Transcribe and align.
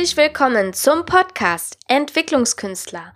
Herzlich 0.00 0.16
willkommen 0.16 0.72
zum 0.72 1.04
Podcast 1.04 1.76
Entwicklungskünstler, 1.86 3.12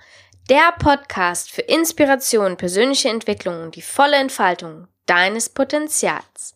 der 0.50 0.75
Podcast 0.79 1.50
für 1.50 1.62
Inspiration, 1.62 2.59
persönliche 2.59 3.09
Entwicklung 3.09 3.62
und 3.62 3.77
die 3.77 3.80
volle 3.80 4.17
Entfaltung 4.17 4.86
deines 5.07 5.49
Potenzials. 5.49 6.55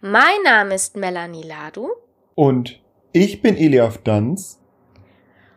Mein 0.00 0.40
Name 0.44 0.76
ist 0.76 0.94
Melanie 0.94 1.42
Ladu. 1.42 1.88
Und 2.36 2.78
ich 3.12 3.42
bin 3.42 3.56
Eliaf 3.56 3.98
Danz. 4.04 4.60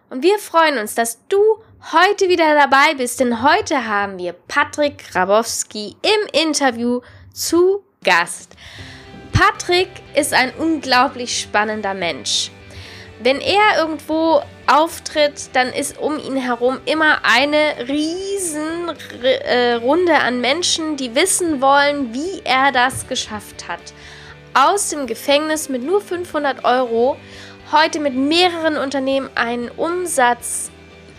Und 0.10 0.24
wir 0.24 0.40
freuen 0.40 0.80
uns, 0.80 0.96
dass 0.96 1.20
du 1.28 1.38
heute 1.94 2.28
wieder 2.28 2.56
dabei 2.56 2.96
bist, 2.96 3.20
denn 3.20 3.44
heute 3.44 3.88
haben 3.88 4.18
wir 4.18 4.34
Patrick 4.34 5.12
Grabowski 5.12 5.96
im 6.02 6.42
Interview 6.42 7.02
zu 7.34 7.84
Gast. 8.04 8.56
Patrick 9.32 9.90
ist 10.16 10.34
ein 10.34 10.56
unglaublich 10.58 11.40
spannender 11.40 11.94
Mensch. 11.94 12.50
Wenn 13.20 13.42
er 13.42 13.80
irgendwo 13.80 14.42
auftritt, 14.68 15.50
dann 15.54 15.70
ist 15.70 15.98
um 15.98 16.20
ihn 16.20 16.36
herum 16.36 16.80
immer 16.86 17.20
eine 17.24 17.88
riesen 17.88 18.92
äh, 19.24 19.74
Runde 19.74 20.16
an 20.16 20.40
Menschen, 20.40 20.98
die 20.98 21.16
wissen 21.16 21.62
wollen, 21.62 22.14
wie 22.14 22.42
er 22.44 22.72
das 22.72 23.08
geschafft 23.08 23.68
hat. 23.68 23.80
Aus 24.54 24.90
dem 24.90 25.08
Gefängnis 25.08 25.70
mit 25.70 25.84
nur 25.84 26.02
500 26.02 26.64
Euro 26.64 27.18
heute 27.72 28.00
mit 28.00 28.14
mehreren 28.14 28.78
Unternehmen 28.78 29.30
einen 29.36 29.70
Umsatz 29.70 30.72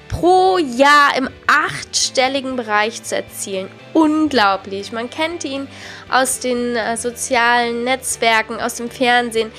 pro 0.08 0.58
Jahr 0.58 1.16
im 1.16 1.28
achtstelligen 1.46 2.56
Bereich 2.56 3.02
zu 3.02 3.16
erzielen. 3.16 3.68
Unglaublich. 3.92 4.92
Man 4.92 5.10
kennt 5.10 5.44
ihn 5.44 5.68
aus 6.10 6.40
den 6.40 6.76
äh, 6.76 6.96
sozialen 6.96 7.84
Netzwerken, 7.84 8.60
aus 8.60 8.74
dem 8.74 8.90
Fernsehen. 8.90 9.52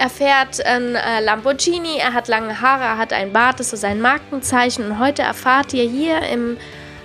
Er 0.00 0.08
fährt 0.08 0.64
ein 0.64 0.94
äh, 0.94 1.20
Lamborghini, 1.20 1.98
er 1.98 2.14
hat 2.14 2.26
lange 2.26 2.62
Haare, 2.62 2.84
er 2.84 2.96
hat 2.96 3.12
ein 3.12 3.34
Bart, 3.34 3.60
das 3.60 3.74
ist 3.74 3.82
sein 3.82 4.00
Markenzeichen. 4.00 4.86
Und 4.86 4.98
heute 4.98 5.20
erfahrt 5.20 5.74
ihr 5.74 5.82
hier 5.82 6.22
im 6.22 6.56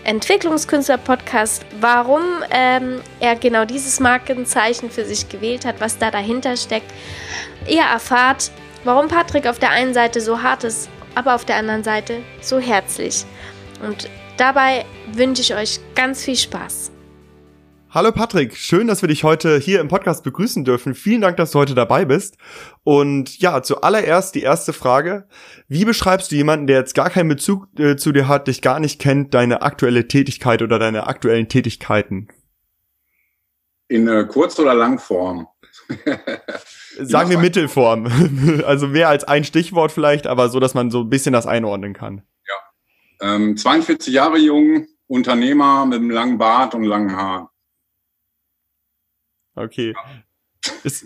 Entwicklungskünstler-Podcast, 0.06 1.66
warum 1.82 2.22
ähm, 2.52 3.02
er 3.20 3.36
genau 3.36 3.66
dieses 3.66 4.00
Markenzeichen 4.00 4.90
für 4.90 5.04
sich 5.04 5.28
gewählt 5.28 5.66
hat, 5.66 5.82
was 5.82 5.98
da 5.98 6.10
dahinter 6.10 6.56
steckt. 6.56 6.90
Ihr 7.68 7.82
erfahrt, 7.82 8.50
warum 8.86 9.10
Patrick 9.10 9.46
auf 9.46 9.60
der 9.60 9.72
einen 9.72 9.94
Seite 9.94 10.22
so 10.22 10.42
hart 10.42 10.64
ist, 10.64 10.88
aber 11.16 11.36
auf 11.36 11.44
der 11.44 11.58
anderen 11.58 11.84
Seite 11.84 12.22
so 12.40 12.60
herzlich. 12.60 13.26
Und 13.86 14.10
dabei 14.38 14.86
wünsche 15.12 15.42
ich 15.42 15.54
euch 15.54 15.82
ganz 15.96 16.24
viel 16.24 16.38
Spaß. 16.38 16.95
Hallo 17.96 18.12
Patrick, 18.12 18.58
schön, 18.58 18.88
dass 18.88 19.02
wir 19.04 19.08
dich 19.08 19.24
heute 19.24 19.58
hier 19.58 19.80
im 19.80 19.88
Podcast 19.88 20.26
begrüßen 20.26 20.66
dürfen. 20.66 20.96
Vielen 20.96 21.22
Dank, 21.22 21.38
dass 21.38 21.52
du 21.52 21.60
heute 21.60 21.76
dabei 21.76 22.04
bist. 22.04 22.36
Und 22.84 23.40
ja, 23.40 23.64
zuallererst 23.64 24.36
die 24.36 24.42
erste 24.42 24.74
Frage. 24.74 25.30
Wie 25.70 25.86
beschreibst 25.86 26.30
du 26.30 26.36
jemanden, 26.36 26.68
der 26.68 26.80
jetzt 26.80 26.94
gar 26.94 27.10
keinen 27.10 27.30
Bezug 27.30 27.70
äh, 27.80 27.96
zu 27.96 28.12
dir 28.12 28.28
hat, 28.28 28.50
dich 28.50 28.62
gar 28.62 28.82
nicht 28.82 29.00
kennt, 29.00 29.34
deine 29.34 29.62
aktuelle 29.62 30.10
Tätigkeit 30.10 30.62
oder 30.62 30.78
deine 30.78 31.08
aktuellen 31.08 31.48
Tätigkeiten? 31.48 32.28
In 33.88 34.10
äh, 34.10 34.26
Kurz- 34.26 34.60
oder 34.60 34.74
Langform? 34.74 35.48
Sagen 37.00 37.30
wir 37.30 37.38
Mittelform. 37.38 38.62
also 38.66 38.88
mehr 38.88 39.08
als 39.08 39.24
ein 39.24 39.46
Stichwort 39.46 39.94
vielleicht, 39.94 40.28
aber 40.28 40.50
so, 40.50 40.60
dass 40.60 40.74
man 40.74 40.92
so 40.92 41.00
ein 41.00 41.10
bisschen 41.10 41.32
das 41.32 41.48
einordnen 41.48 41.94
kann. 41.94 42.24
Ja. 43.22 43.36
Ähm, 43.36 43.56
42 43.56 44.14
Jahre 44.14 44.38
jung, 44.38 44.86
Unternehmer 45.08 45.86
mit 45.86 46.00
einem 46.00 46.10
langen 46.10 46.38
Bart 46.38 46.76
und 46.76 46.84
langen 46.84 47.16
Haaren. 47.16 47.48
Okay. 49.56 49.94
Ist 50.84 51.06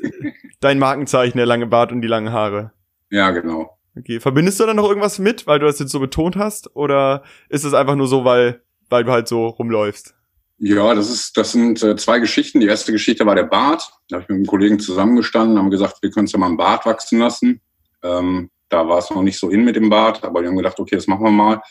dein 0.60 0.80
Markenzeichen 0.80 1.38
der 1.38 1.46
lange 1.46 1.68
Bart 1.68 1.92
und 1.92 2.02
die 2.02 2.08
langen 2.08 2.32
Haare? 2.32 2.72
Ja, 3.10 3.32
genau. 3.32 3.78
Okay. 3.98 4.20
Verbindest 4.20 4.60
du 4.60 4.66
da 4.66 4.74
noch 4.74 4.88
irgendwas 4.88 5.20
mit, 5.20 5.48
weil 5.48 5.60
du 5.60 5.66
das 5.66 5.80
jetzt 5.80 5.92
so 5.92 6.00
betont 6.00 6.36
hast? 6.36 6.76
Oder 6.76 7.24
ist 7.50 7.64
es 7.64 7.74
einfach 7.74 7.96
nur 7.96 8.08
so, 8.08 8.24
weil, 8.26 8.62
weil 8.90 9.04
du 9.04 9.12
halt 9.12 9.28
so 9.28 9.48
rumläufst? 9.48 10.16
Ja, 10.58 10.94
das 10.94 11.10
ist, 11.10 11.38
das 11.38 11.54
sind 11.54 11.82
äh, 11.84 11.96
zwei 11.96 12.20
Geschichten. 12.20 12.60
Die 12.60 12.68
erste 12.68 12.92
Geschichte 12.92 13.26
war 13.26 13.36
der 13.36 13.44
Bart. 13.44 13.92
Da 14.10 14.16
habe 14.16 14.24
ich 14.24 14.30
mit 14.30 14.36
einem 14.36 14.46
Kollegen 14.46 14.80
zusammengestanden, 14.80 15.58
haben 15.58 15.70
gesagt, 15.70 16.02
wir 16.02 16.12
können 16.12 16.26
es 16.26 16.34
ja 16.34 16.40
mal 16.40 16.48
einen 16.48 16.58
Bart 16.58 16.86
wachsen 16.86 17.20
lassen. 17.20 17.62
Ähm, 18.04 18.50
da 18.68 18.88
war 18.88 19.00
es 19.00 19.10
noch 19.10 19.24
nicht 19.24 19.40
so 19.40 19.50
in 19.50 19.64
mit 19.64 19.76
dem 19.76 19.90
Bart, 19.90 20.24
aber 20.24 20.42
wir 20.42 20.50
haben 20.50 20.58
gedacht, 20.58 20.80
okay, 20.80 20.96
das 20.96 21.08
machen 21.08 21.24
wir 21.24 21.32
mal. 21.32 21.62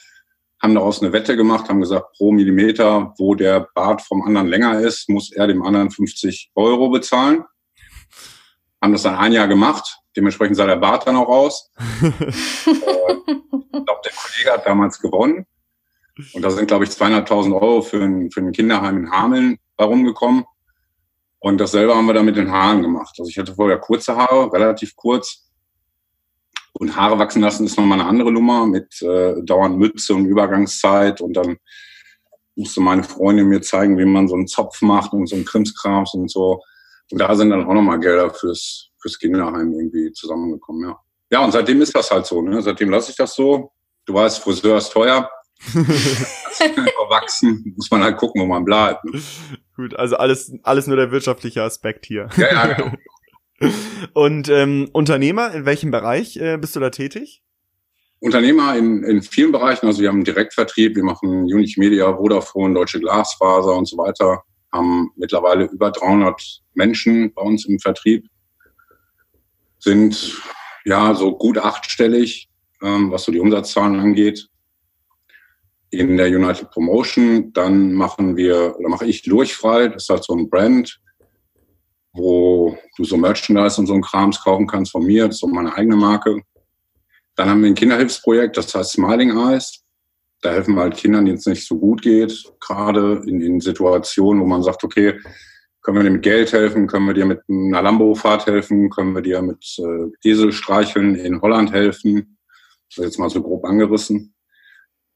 Haben 0.61 0.75
daraus 0.75 1.01
eine 1.01 1.13
Wette 1.13 1.37
gemacht, 1.37 1.69
haben 1.69 1.81
gesagt, 1.81 2.13
pro 2.17 2.33
Millimeter, 2.33 3.15
wo 3.19 3.35
der 3.35 3.69
Bart 3.75 4.03
vom 4.03 4.23
anderen 4.23 4.49
länger 4.49 4.81
ist, 4.81 5.09
muss 5.09 5.33
er 5.33 5.47
dem 5.47 5.63
anderen 5.63 5.91
50 5.91 6.51
Euro 6.55 6.89
bezahlen. 6.91 7.45
Haben 8.83 8.93
das 8.93 9.03
dann 9.03 9.17
ein 9.17 9.33
Jahr 9.33 9.49
gemacht. 9.49 9.99
Dementsprechend 10.17 10.57
sah 10.57 10.67
der 10.67 10.77
Bart 10.77 11.07
dann 11.07 11.17
auch 11.17 11.29
aus. 11.29 11.71
äh, 12.03 12.09
ich 12.67 12.81
glaube, 13.85 14.01
der 14.05 14.13
Kollege 14.13 14.53
hat 14.53 14.67
damals 14.67 15.01
gewonnen. 15.01 15.47
Und 16.33 16.43
da 16.43 16.51
sind, 16.51 16.67
glaube 16.67 16.85
ich, 16.85 16.91
200.000 16.91 17.55
Euro 17.55 17.83
für 17.83 18.03
ein, 18.03 18.31
für 18.31 18.41
ein 18.41 18.53
Kinderheim 18.53 18.99
in 18.99 19.11
Hameln 19.11 19.59
herumgekommen. 19.79 20.45
Und 21.41 21.59
dasselbe 21.61 21.95
haben 21.95 22.07
wir 22.07 22.15
dann 22.15 22.25
mit 22.25 22.37
den 22.37 22.51
Haaren 22.51 22.83
gemacht. 22.83 23.15
Also 23.19 23.31
ich 23.31 23.39
hatte 23.39 23.55
vorher 23.55 23.79
kurze 23.79 24.17
Haare, 24.17 24.53
relativ 24.53 24.97
kurz. 24.97 25.48
Und 26.79 26.95
Haare 26.95 27.19
wachsen 27.19 27.43
lassen 27.43 27.67
ist 27.67 27.77
nochmal 27.77 28.01
eine 28.01 28.09
andere 28.09 28.31
Nummer 28.31 28.67
mit 28.67 29.03
äh, 29.03 29.43
dauernd 29.43 29.79
Mütze 29.79 30.15
und 30.15 30.27
Übergangszeit. 30.27 31.21
Und 31.21 31.35
dann 31.35 31.57
musste 32.55 32.81
meine 32.81 33.03
Freundin 33.03 33.49
mir 33.49 33.63
zeigen, 33.63 33.99
wie 33.99 34.05
man 34.05 34.29
so 34.29 34.37
einen 34.37 34.47
Zopf 34.47 34.81
macht 34.81 35.13
und 35.13 35.27
so 35.27 35.35
einen 35.35 35.45
Krimskrams 35.45 36.15
und 36.15 36.31
so. 36.31 36.63
Und 37.11 37.21
da 37.21 37.35
sind 37.35 37.51
dann 37.51 37.67
auch 37.67 37.75
nochmal 37.75 37.99
Gelder 37.99 38.31
fürs, 38.31 38.91
fürs 39.01 39.19
Kinderheim 39.19 39.73
irgendwie 39.73 40.13
zusammengekommen, 40.13 40.89
ja. 40.89 40.97
Ja, 41.31 41.45
und 41.45 41.53
seitdem 41.53 41.83
ist 41.83 41.95
das 41.95 42.11
halt 42.11 42.27
so, 42.27 42.43
ne? 42.43 42.63
Seitdem 42.63 42.91
lasse 42.91 43.11
ich 43.11 43.17
das 43.17 43.35
so. 43.35 43.73
Du 44.07 44.15
weißt, 44.15 44.39
Friseur 44.39 44.79
ist 44.79 44.91
teuer. 44.91 45.29
Verwachsen, 45.61 47.75
muss 47.77 47.91
man 47.91 48.03
halt 48.03 48.17
gucken, 48.17 48.41
wo 48.41 48.47
man 48.47 48.65
bleibt. 48.65 49.05
Ne? 49.05 49.21
Gut, 49.77 49.95
also 49.97 50.17
alles, 50.17 50.53
alles 50.63 50.87
nur 50.87 50.97
der 50.97 51.11
wirtschaftliche 51.11 51.63
Aspekt 51.63 52.07
hier. 52.07 52.29
Ja, 52.37 52.53
ja, 52.53 52.75
genau. 52.75 52.93
Und 54.15 54.49
ähm, 54.49 54.89
Unternehmer, 54.93 55.53
in 55.53 55.65
welchem 55.65 55.91
Bereich 55.91 56.37
äh, 56.37 56.57
bist 56.59 56.77
du 56.77 56.81
da 56.81 56.91
tätig? 56.91 57.43
Unternehmer 58.21 58.77
in, 58.77 59.05
in 59.05 59.23
vielen 59.23 59.53
Bereichen. 59.53 59.87
Also 59.87 60.01
wir 60.01 60.09
haben 60.09 60.17
einen 60.17 60.25
Direktvertrieb, 60.25 60.97
wir 60.97 61.05
machen 61.05 61.45
Unique 61.45 61.79
Media, 61.79 62.17
Vodafone, 62.17 62.75
Deutsche 62.75 63.01
Glasfaser 63.01 63.75
und 63.77 63.87
so 63.87 63.97
weiter. 63.97 64.43
Haben 64.73 65.11
mittlerweile 65.17 65.65
über 65.65 65.91
300 65.91 66.63
Menschen 66.75 67.33
bei 67.33 67.43
uns 67.43 67.67
im 67.67 67.79
Vertrieb. 67.79 68.27
Sind 69.79 70.37
ja 70.85 71.15
so 71.15 71.37
gut 71.37 71.59
achtstellig, 71.59 72.49
ähm, 72.83 73.11
was 73.11 73.25
so 73.25 73.33
die 73.33 73.41
Umsatzzahlen 73.41 74.01
angeht. 74.01 74.49
In 75.91 76.17
der 76.17 76.27
United 76.27 76.71
Promotion, 76.71 77.53
dann 77.53 77.93
machen 77.95 78.37
wir, 78.37 78.77
oder 78.79 78.89
mache 78.89 79.07
ich 79.07 79.25
Lurchfrei, 79.27 79.89
das 79.89 80.05
ist 80.05 80.11
halt 80.11 80.25
so 80.25 80.35
ein 80.35 80.51
Brand, 80.51 81.01
wo 82.13 82.77
du 82.99 83.05
so 83.05 83.17
Merchandise 83.17 83.81
und 83.81 83.87
so 83.87 83.95
ein 83.95 84.03
Krams 84.03 84.43
kaufen 84.43 84.67
kannst 84.67 84.93
von 84.93 85.05
mir. 85.05 85.27
Das 85.27 85.37
ist 85.37 85.41
so 85.41 85.47
meine 85.47 85.75
eigene 85.75 85.97
Marke. 85.97 86.43
Dann 87.37 87.49
haben 87.49 87.63
wir 87.63 87.71
ein 87.71 87.75
Kinderhilfsprojekt, 87.75 88.57
das 88.57 88.75
heißt 88.75 88.93
Smiling 88.93 89.37
Eyes. 89.37 89.85
Da 90.41 90.51
helfen 90.51 90.75
wir 90.75 90.83
halt 90.83 90.97
Kindern, 90.97 91.25
denen 91.25 91.39
es 91.39 91.47
nicht 91.47 91.67
so 91.67 91.79
gut 91.79 92.03
geht, 92.03 92.45
gerade 92.61 93.23
in, 93.27 93.41
in 93.41 93.61
Situationen, 93.61 94.43
wo 94.43 94.47
man 94.47 94.63
sagt, 94.63 94.85
okay, 94.85 95.19
können 95.83 95.97
wir 95.97 96.05
dir 96.05 96.11
mit 96.11 96.23
Geld 96.23 96.53
helfen, 96.53 96.87
können 96.87 97.07
wir 97.07 97.15
dir 97.15 97.27
mit 97.27 97.41
einer 97.49 97.83
Lambo-Fahrt 97.83 98.47
helfen, 98.47 98.91
können 98.91 99.15
wir 99.15 99.23
dir 99.23 99.43
mit 99.43 99.65
äh, 99.79 100.29
Eselstreicheln 100.29 101.15
in 101.15 101.41
Holland 101.41 101.73
helfen. 101.73 102.39
Das 102.89 102.99
ist 102.99 103.05
jetzt 103.05 103.19
mal 103.19 103.31
so 103.31 103.43
grob 103.43 103.65
angerissen. 103.65 104.35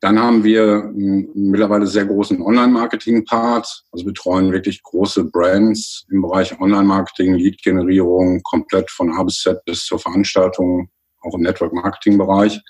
Dann 0.03 0.19
haben 0.19 0.43
wir 0.43 0.83
einen 0.83 1.31
mittlerweile 1.33 1.87
sehr 1.87 2.05
großen 2.05 2.43
Online-Marketing-Part, 2.43 3.85
also 3.93 4.05
betreuen 4.05 4.51
wirklich 4.51 4.83
große 4.83 5.27
Brands 5.27 6.05
im 6.11 6.23
Bereich 6.23 6.61
Online-Marketing, 6.61 7.35
Lead-Generierung, 7.35 8.43
komplett 8.43 8.91
von 8.91 9.13
A 9.13 9.23
bis 9.23 9.43
Z 9.43 9.65
bis 9.65 9.85
zur 9.85 10.01
Veranstaltung, 10.01 10.91
auch 11.21 11.35
im 11.35 11.43
Network-Marketing-Bereich. 11.43 12.61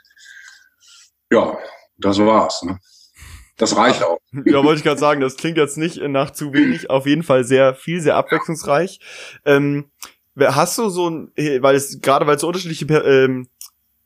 Ja, 1.30 1.56
das 1.96 2.18
war's. 2.18 2.62
Ne? 2.64 2.78
Das 3.56 3.78
reicht 3.78 4.02
auch. 4.02 4.18
Ja, 4.44 4.62
wollte 4.62 4.80
ich 4.80 4.84
gerade 4.84 5.00
sagen, 5.00 5.22
das 5.22 5.36
klingt 5.36 5.56
jetzt 5.56 5.78
nicht 5.78 6.02
nach 6.02 6.32
zu 6.32 6.52
wenig, 6.52 6.90
auf 6.90 7.06
jeden 7.06 7.22
Fall 7.22 7.44
sehr 7.44 7.74
viel, 7.74 8.02
sehr 8.02 8.16
abwechslungsreich. 8.16 9.00
Ähm, 9.46 9.90
hast 10.38 10.76
du 10.76 10.90
so 10.90 11.08
ein, 11.08 11.32
weil 11.62 11.76
es 11.76 11.98
gerade 12.02 12.26
weil 12.26 12.34
es 12.34 12.42
so 12.42 12.48
unterschiedliche 12.48 12.84
ähm, 12.84 13.48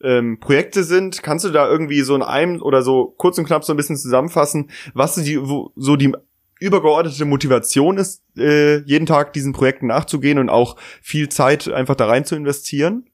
ähm, 0.02 0.38
Projekte 0.40 0.84
sind, 0.84 1.22
kannst 1.22 1.44
du 1.44 1.50
da 1.50 1.68
irgendwie 1.68 2.02
so 2.02 2.14
in 2.14 2.22
einem 2.22 2.60
oder 2.62 2.82
so 2.82 3.14
kurz 3.16 3.38
und 3.38 3.46
knapp 3.46 3.64
so 3.64 3.72
ein 3.72 3.76
bisschen 3.76 3.96
zusammenfassen, 3.96 4.70
was 4.94 5.14
die, 5.14 5.40
wo, 5.40 5.72
so 5.76 5.96
die 5.96 6.12
übergeordnete 6.60 7.24
Motivation 7.24 7.98
ist, 7.98 8.22
äh, 8.36 8.78
jeden 8.78 9.06
Tag 9.06 9.32
diesen 9.32 9.52
Projekten 9.52 9.86
nachzugehen 9.86 10.38
und 10.38 10.48
auch 10.48 10.76
viel 11.02 11.28
Zeit 11.28 11.68
einfach 11.68 11.94
da 11.94 12.06
rein 12.06 12.24
zu 12.24 12.34
investieren? 12.34 13.06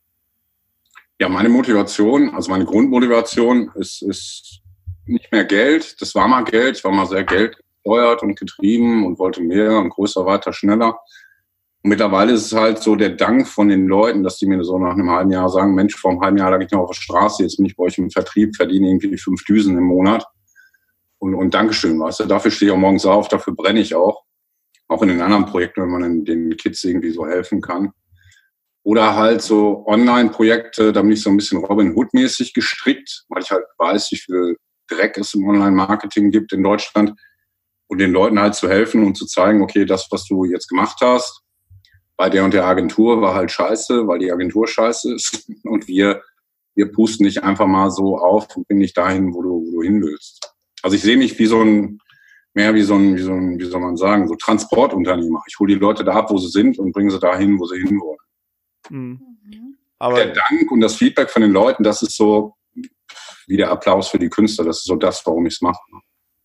Ja, 1.20 1.28
meine 1.28 1.48
Motivation, 1.48 2.30
also 2.30 2.50
meine 2.50 2.64
Grundmotivation 2.64 3.70
ist, 3.74 4.02
ist 4.02 4.60
nicht 5.06 5.30
mehr 5.30 5.44
Geld. 5.44 6.00
Das 6.00 6.14
war 6.14 6.28
mal 6.28 6.42
Geld. 6.44 6.78
Ich 6.78 6.84
war 6.84 6.92
mal 6.92 7.06
sehr 7.06 7.24
geldgesteuert 7.24 8.22
und 8.22 8.38
getrieben 8.38 9.06
und 9.06 9.18
wollte 9.18 9.40
mehr 9.40 9.78
und 9.78 9.90
größer, 9.90 10.24
weiter, 10.26 10.52
schneller. 10.52 10.98
Und 11.82 11.88
mittlerweile 11.88 12.32
ist 12.32 12.46
es 12.46 12.52
halt 12.52 12.80
so 12.80 12.94
der 12.94 13.10
Dank 13.10 13.48
von 13.48 13.68
den 13.68 13.88
Leuten, 13.88 14.22
dass 14.22 14.38
die 14.38 14.46
mir 14.46 14.62
so 14.62 14.78
nach 14.78 14.92
einem 14.92 15.10
halben 15.10 15.32
Jahr 15.32 15.48
sagen, 15.48 15.74
Mensch, 15.74 15.96
vor 15.96 16.12
einem 16.12 16.20
halben 16.20 16.38
Jahr 16.38 16.52
lag 16.52 16.60
ich 16.60 16.70
noch 16.70 16.80
auf 16.80 16.90
der 16.90 17.00
Straße, 17.00 17.42
jetzt 17.42 17.56
bin 17.56 17.66
ich 17.66 17.76
bei 17.76 17.84
euch 17.84 17.98
im 17.98 18.10
Vertrieb, 18.10 18.54
verdiene 18.54 18.88
irgendwie 18.88 19.18
fünf 19.18 19.44
Düsen 19.44 19.76
im 19.76 19.84
Monat. 19.84 20.24
Und, 21.18 21.34
und 21.34 21.54
Dankeschön, 21.54 21.98
weißt 21.98 22.20
du, 22.20 22.24
dafür 22.26 22.50
stehe 22.52 22.70
ich 22.70 22.74
auch 22.74 22.80
morgens 22.80 23.04
auf, 23.04 23.28
dafür 23.28 23.54
brenne 23.54 23.80
ich 23.80 23.94
auch. 23.94 24.22
Auch 24.88 25.02
in 25.02 25.08
den 25.08 25.22
anderen 25.22 25.46
Projekten, 25.46 25.82
wenn 25.82 25.90
man 25.90 26.24
den 26.24 26.56
Kids 26.56 26.84
irgendwie 26.84 27.10
so 27.10 27.26
helfen 27.26 27.60
kann. 27.60 27.92
Oder 28.84 29.16
halt 29.16 29.42
so 29.42 29.84
Online-Projekte, 29.86 30.92
da 30.92 31.02
bin 31.02 31.12
ich 31.12 31.22
so 31.22 31.30
ein 31.30 31.36
bisschen 31.36 31.64
Robin 31.64 31.94
Hood-mäßig 31.94 32.52
gestrickt, 32.54 33.24
weil 33.28 33.42
ich 33.42 33.50
halt 33.50 33.64
weiß, 33.78 34.10
wie 34.10 34.16
viel 34.16 34.56
Dreck 34.88 35.16
es 35.18 35.34
im 35.34 35.48
Online-Marketing 35.48 36.30
gibt 36.30 36.52
in 36.52 36.62
Deutschland. 36.62 37.14
Und 37.86 37.98
den 37.98 38.12
Leuten 38.12 38.40
halt 38.40 38.54
zu 38.54 38.68
helfen 38.68 39.04
und 39.04 39.16
zu 39.16 39.26
zeigen, 39.26 39.62
okay, 39.62 39.84
das, 39.84 40.08
was 40.10 40.24
du 40.26 40.44
jetzt 40.44 40.68
gemacht 40.68 40.98
hast, 41.00 41.42
bei 42.22 42.30
der 42.30 42.44
und 42.44 42.54
der 42.54 42.64
Agentur 42.64 43.20
war 43.20 43.34
halt 43.34 43.50
scheiße, 43.50 44.06
weil 44.06 44.20
die 44.20 44.30
Agentur 44.30 44.68
scheiße 44.68 45.12
ist. 45.12 45.50
Und 45.64 45.88
wir, 45.88 46.22
wir 46.76 46.92
pusten 46.92 47.24
dich 47.24 47.42
einfach 47.42 47.66
mal 47.66 47.90
so 47.90 48.16
auf 48.16 48.46
und 48.54 48.68
bringen 48.68 48.80
dich 48.80 48.94
dahin, 48.94 49.34
wo 49.34 49.42
du, 49.42 49.48
wo 49.48 49.80
du 49.80 49.82
hin 49.82 50.00
willst. 50.00 50.54
Also 50.84 50.94
ich 50.94 51.02
sehe 51.02 51.16
mich 51.16 51.36
wie 51.40 51.46
so 51.46 51.60
ein, 51.60 51.98
mehr 52.54 52.74
wie 52.74 52.82
so 52.82 52.94
ein, 52.94 53.16
wie 53.16 53.22
so 53.22 53.32
ein, 53.32 53.58
wie 53.58 53.64
soll 53.64 53.80
man 53.80 53.96
sagen, 53.96 54.28
so 54.28 54.36
Transportunternehmer. 54.36 55.42
Ich 55.48 55.58
hole 55.58 55.74
die 55.74 55.80
Leute 55.80 56.04
da 56.04 56.12
ab, 56.12 56.30
wo 56.30 56.38
sie 56.38 56.48
sind 56.48 56.78
und 56.78 56.92
bringe 56.92 57.10
sie 57.10 57.18
dahin, 57.18 57.58
wo 57.58 57.66
sie 57.66 57.78
hinwollen. 57.78 58.18
Mhm. 58.88 59.20
Aber 59.98 60.14
der 60.14 60.32
Dank 60.32 60.70
und 60.70 60.80
das 60.80 60.94
Feedback 60.94 61.28
von 61.28 61.42
den 61.42 61.50
Leuten, 61.50 61.82
das 61.82 62.02
ist 62.02 62.16
so 62.16 62.54
wie 63.48 63.56
der 63.56 63.72
Applaus 63.72 64.06
für 64.06 64.20
die 64.20 64.28
Künstler. 64.28 64.64
Das 64.64 64.76
ist 64.76 64.86
so 64.86 64.94
das, 64.94 65.26
warum 65.26 65.44
ich 65.46 65.54
es 65.54 65.60
mache. 65.60 65.80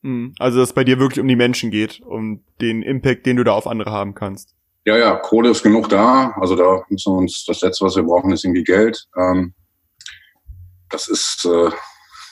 Mhm. 0.02 0.34
Also, 0.40 0.58
dass 0.58 0.70
es 0.70 0.74
bei 0.74 0.84
dir 0.84 0.98
wirklich 0.98 1.20
um 1.20 1.28
die 1.28 1.36
Menschen 1.36 1.70
geht, 1.70 2.02
um 2.02 2.44
den 2.62 2.82
Impact, 2.82 3.28
den 3.28 3.38
du 3.38 3.44
da 3.44 3.52
auf 3.52 3.68
andere 3.68 3.92
haben 3.92 4.16
kannst. 4.16 4.58
Ja, 4.88 4.98
ja, 4.98 5.16
Kohle 5.18 5.50
ist 5.50 5.64
genug 5.64 5.90
da. 5.90 6.34
Also 6.40 6.56
da 6.56 6.82
müssen 6.88 7.14
wir 7.14 7.18
uns, 7.18 7.44
das 7.44 7.60
Letzte, 7.60 7.84
was 7.84 7.98
wir 7.98 8.04
brauchen, 8.04 8.32
ist 8.32 8.46
irgendwie 8.46 8.64
Geld. 8.64 9.06
Ähm, 9.18 9.54
das 10.90 11.10
ist, 11.10 11.46
äh, 11.46 11.70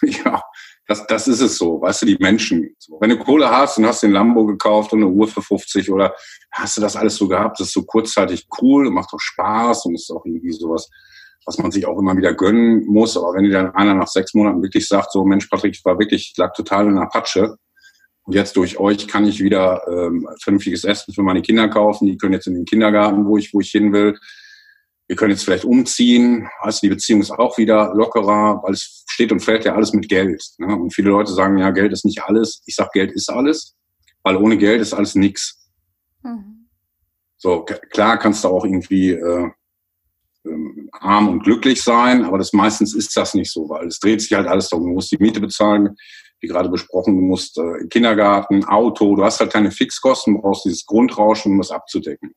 ja, 0.24 0.42
das, 0.88 1.06
das 1.06 1.28
ist 1.28 1.42
es 1.42 1.58
so, 1.58 1.82
weißt 1.82 2.04
du, 2.04 2.06
die 2.06 2.18
Menschen. 2.18 2.74
So, 2.80 2.98
wenn 3.02 3.10
du 3.10 3.18
Kohle 3.18 3.50
hast 3.50 3.78
und 3.78 3.86
hast 3.86 4.04
den 4.04 4.14
Lambo 4.14 4.46
gekauft 4.46 4.94
und 4.94 5.04
eine 5.04 5.12
Uhr 5.12 5.28
für 5.28 5.42
50 5.42 5.92
oder 5.92 6.16
hast 6.50 6.78
du 6.78 6.82
das 6.82 6.96
alles 6.96 7.18
so 7.18 7.28
gehabt, 7.28 7.60
das 7.60 7.68
ist 7.68 7.74
so 7.74 7.84
kurzzeitig 7.84 8.48
cool 8.62 8.88
und 8.88 8.94
macht 8.94 9.12
doch 9.12 9.20
Spaß 9.20 9.88
und 9.88 9.96
ist 9.96 10.10
auch 10.10 10.24
irgendwie 10.24 10.54
sowas, 10.54 10.90
was 11.46 11.58
man 11.58 11.72
sich 11.72 11.86
auch 11.86 12.00
immer 12.00 12.16
wieder 12.16 12.34
gönnen 12.34 12.86
muss. 12.86 13.18
Aber 13.18 13.34
wenn 13.34 13.44
dir 13.44 13.52
dann 13.52 13.76
einer 13.76 13.96
nach 13.96 14.08
sechs 14.08 14.34
Monaten 14.34 14.64
wirklich 14.64 14.88
sagt, 14.88 15.12
so 15.12 15.26
Mensch, 15.26 15.48
Patrick, 15.48 15.76
ich 15.76 15.84
war 15.84 16.00
wirklich, 16.00 16.32
ich 16.32 16.38
lag 16.38 16.54
total 16.54 16.88
in 16.88 17.00
Apache 17.00 17.50
und 17.52 17.60
jetzt 18.28 18.56
durch 18.58 18.80
euch 18.80 19.08
kann 19.08 19.26
ich 19.26 19.42
wieder 19.42 19.82
ähm, 19.88 20.28
vernünftiges 20.42 20.84
Essen 20.84 21.14
für 21.14 21.22
meine 21.22 21.42
Kinder 21.42 21.68
kaufen, 21.70 22.08
die 22.08 22.18
können 22.18 22.34
jetzt 22.34 22.48
in 22.48 22.56
den 22.56 22.66
Kindergarten, 22.66 23.26
wo 23.26 23.38
ich, 23.38 23.54
wo 23.54 23.60
ich 23.60 23.70
hin 23.70 23.94
will 23.94 24.18
wir 25.08 25.16
können 25.16 25.32
jetzt 25.32 25.44
vielleicht 25.44 25.66
umziehen, 25.66 26.50
also 26.60 26.80
die 26.82 26.90
Beziehung 26.90 27.22
ist 27.22 27.32
auch 27.32 27.58
wieder 27.58 27.94
lockerer, 27.94 28.62
weil 28.64 28.74
es 28.74 29.04
steht 29.08 29.32
und 29.32 29.40
fällt 29.40 29.66
ja 29.66 29.76
alles 29.76 29.94
mit 29.94 30.10
Geld. 30.10 30.44
Ne? 30.58 30.76
Und 30.76 30.94
viele 30.94 31.12
Leute 31.12 31.32
sagen, 31.32 31.58
ja, 31.58 31.70
Geld 31.72 31.94
ist 31.94 32.06
nicht 32.06 32.24
alles. 32.24 32.64
Ich 32.66 32.76
sag, 32.76 32.92
Geld 32.92 33.12
ist 33.12 33.30
alles, 33.30 33.76
weil 34.24 34.36
ohne 34.36 34.58
Geld 34.58 34.82
ist 34.82 34.94
alles 34.94 35.14
nix. 35.14 35.70
Mhm. 36.24 36.68
So, 37.38 37.64
klar 37.64 38.18
kannst 38.18 38.44
du 38.44 38.48
auch 38.48 38.66
irgendwie 38.66 39.12
äh, 39.12 39.50
ähm, 40.46 40.90
arm 40.92 41.30
und 41.30 41.44
glücklich 41.44 41.84
sein, 41.84 42.26
aber 42.26 42.40
das 42.40 42.54
meistens 42.54 42.96
ist 42.96 43.16
das 43.16 43.36
nicht 43.36 43.52
so, 43.52 43.70
weil 43.70 43.88
es 43.88 44.00
dreht 44.00 44.22
sich 44.22 44.34
halt 44.34 44.48
alles 44.48 44.70
darum. 44.70 44.88
Du 44.88 44.94
musst 44.94 45.12
die 45.12 45.18
Miete 45.20 45.40
bezahlen, 45.40 45.96
wie 46.40 46.48
gerade 46.48 46.70
besprochen, 46.70 47.16
du 47.16 47.22
musst 47.22 47.58
äh, 47.58 47.88
Kindergarten, 47.90 48.66
Auto, 48.66 49.16
du 49.16 49.24
hast 49.24 49.40
halt 49.40 49.52
keine 49.52 49.72
Fixkosten, 49.72 50.36
du 50.36 50.42
brauchst 50.42 50.66
dieses 50.66 50.86
Grundrauschen, 50.86 51.54
um 51.54 51.58
das 51.58 51.72
abzudecken. 51.72 52.34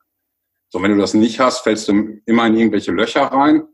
So, 0.70 0.82
wenn 0.82 0.92
du 0.92 0.98
das 0.98 1.14
nicht 1.14 1.40
hast, 1.40 1.60
fällst 1.60 1.88
du 1.88 2.20
immer 2.26 2.46
in 2.46 2.56
irgendwelche 2.56 2.92
Löcher 2.92 3.22
rein. 3.22 3.64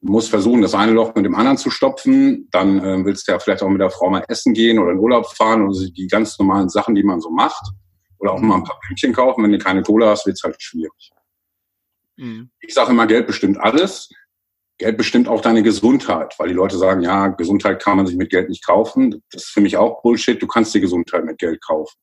Musst 0.00 0.30
versuchen, 0.30 0.62
das 0.62 0.74
eine 0.74 0.90
Loch 0.90 1.14
mit 1.14 1.24
dem 1.24 1.36
anderen 1.36 1.56
zu 1.56 1.70
stopfen. 1.70 2.48
Dann 2.50 2.84
äh, 2.84 3.04
willst 3.04 3.28
du 3.28 3.32
ja 3.32 3.38
vielleicht 3.38 3.62
auch 3.62 3.68
mit 3.68 3.80
der 3.80 3.90
Frau 3.90 4.10
mal 4.10 4.24
essen 4.26 4.52
gehen 4.52 4.80
oder 4.80 4.90
in 4.90 4.98
Urlaub 4.98 5.26
fahren 5.26 5.62
oder 5.62 5.78
die 5.78 6.08
ganz 6.08 6.36
normalen 6.40 6.68
Sachen, 6.68 6.96
die 6.96 7.04
man 7.04 7.20
so 7.20 7.30
macht. 7.30 7.62
Oder 8.18 8.32
auch 8.32 8.40
mal 8.40 8.56
ein 8.56 8.64
paar 8.64 8.80
Blümchen 8.80 9.12
kaufen. 9.12 9.44
Wenn 9.44 9.52
du 9.52 9.58
keine 9.58 9.82
Kohle 9.82 10.08
hast, 10.08 10.26
wird's 10.26 10.42
halt 10.42 10.60
schwierig. 10.60 11.12
Mhm. 12.16 12.50
Ich 12.60 12.74
sage 12.74 12.90
immer, 12.90 13.06
Geld 13.06 13.28
bestimmt 13.28 13.58
alles. 13.58 14.10
Geld 14.82 14.96
bestimmt 14.96 15.28
auch 15.28 15.40
deine 15.40 15.62
Gesundheit, 15.62 16.34
weil 16.38 16.48
die 16.48 16.54
Leute 16.54 16.76
sagen, 16.76 17.02
ja, 17.02 17.28
Gesundheit 17.28 17.80
kann 17.82 17.96
man 17.96 18.06
sich 18.06 18.16
mit 18.16 18.30
Geld 18.30 18.48
nicht 18.48 18.66
kaufen. 18.66 19.22
Das 19.30 19.44
ist 19.44 19.50
für 19.50 19.60
mich 19.60 19.76
auch 19.76 20.02
Bullshit. 20.02 20.42
Du 20.42 20.46
kannst 20.46 20.74
die 20.74 20.80
Gesundheit 20.80 21.24
mit 21.24 21.38
Geld 21.38 21.62
kaufen. 21.64 21.94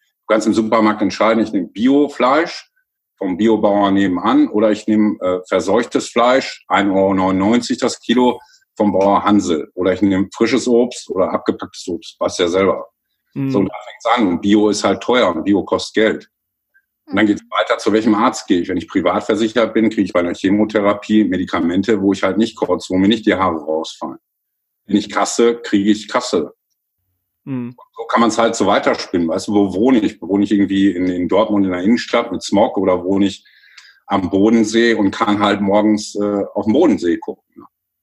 Du 0.00 0.34
kannst 0.34 0.46
im 0.46 0.54
Supermarkt 0.54 1.02
entscheiden, 1.02 1.42
ich 1.42 1.52
nehme 1.52 1.68
Biofleisch 1.68 2.70
vom 3.18 3.36
Biobauer 3.36 3.90
nebenan 3.90 4.48
oder 4.48 4.70
ich 4.70 4.86
nehme 4.86 5.16
äh, 5.20 5.40
verseuchtes 5.46 6.08
Fleisch, 6.08 6.64
1,99 6.68 7.70
Euro 7.70 7.78
das 7.80 8.00
Kilo 8.00 8.40
vom 8.76 8.92
Bauer 8.92 9.22
Hansel 9.22 9.70
oder 9.74 9.92
ich 9.92 10.00
nehme 10.00 10.28
frisches 10.34 10.66
Obst 10.66 11.10
oder 11.10 11.30
abgepacktes 11.32 11.86
Obst, 11.88 12.16
was 12.18 12.38
ja 12.38 12.48
selber. 12.48 12.86
Mhm. 13.34 13.50
So, 13.50 13.62
da 13.62 13.74
fängt 13.84 14.18
an. 14.18 14.28
Und 14.28 14.40
Bio 14.40 14.70
ist 14.70 14.84
halt 14.84 15.02
teuer 15.02 15.34
und 15.34 15.44
Bio 15.44 15.64
kostet 15.64 15.94
Geld. 15.94 16.28
Und 17.12 17.18
dann 17.18 17.26
geht 17.26 17.36
es 17.36 17.50
weiter, 17.50 17.78
zu 17.78 17.92
welchem 17.92 18.14
Arzt 18.14 18.46
gehe 18.46 18.62
ich. 18.62 18.68
Wenn 18.68 18.78
ich 18.78 18.88
privat 18.88 19.24
versichert 19.24 19.74
bin, 19.74 19.90
kriege 19.90 20.02
ich 20.02 20.14
bei 20.14 20.20
einer 20.20 20.34
Chemotherapie 20.34 21.24
Medikamente, 21.24 22.00
wo 22.00 22.14
ich 22.14 22.22
halt 22.22 22.38
nicht 22.38 22.56
kurz, 22.56 22.88
wo 22.88 22.96
mir 22.96 23.08
nicht 23.08 23.26
die 23.26 23.34
Haare 23.34 23.58
rausfallen. 23.58 24.18
Wenn 24.86 24.96
ich 24.96 25.10
Kasse, 25.10 25.60
kriege 25.62 25.90
ich 25.90 26.08
Kasse. 26.08 26.54
Mhm. 27.44 27.76
So 27.96 28.04
kann 28.04 28.20
man 28.20 28.30
es 28.30 28.38
halt 28.38 28.56
so 28.56 28.66
weiterspinnen. 28.66 29.28
Weißt 29.28 29.48
du, 29.48 29.52
wo 29.52 29.74
wohne 29.74 30.00
ich? 30.00 30.22
Wohne 30.22 30.44
ich 30.44 30.52
irgendwie 30.52 30.90
in, 30.90 31.06
in 31.06 31.28
Dortmund 31.28 31.66
in 31.66 31.72
der 31.72 31.82
Innenstadt 31.82 32.32
mit 32.32 32.42
Smog 32.42 32.78
oder 32.78 33.04
wohne 33.04 33.26
ich 33.26 33.44
am 34.06 34.30
Bodensee 34.30 34.94
und 34.94 35.10
kann 35.10 35.38
halt 35.38 35.60
morgens 35.60 36.14
äh, 36.14 36.44
auf 36.54 36.64
den 36.64 36.72
Bodensee 36.72 37.18
gucken? 37.18 37.44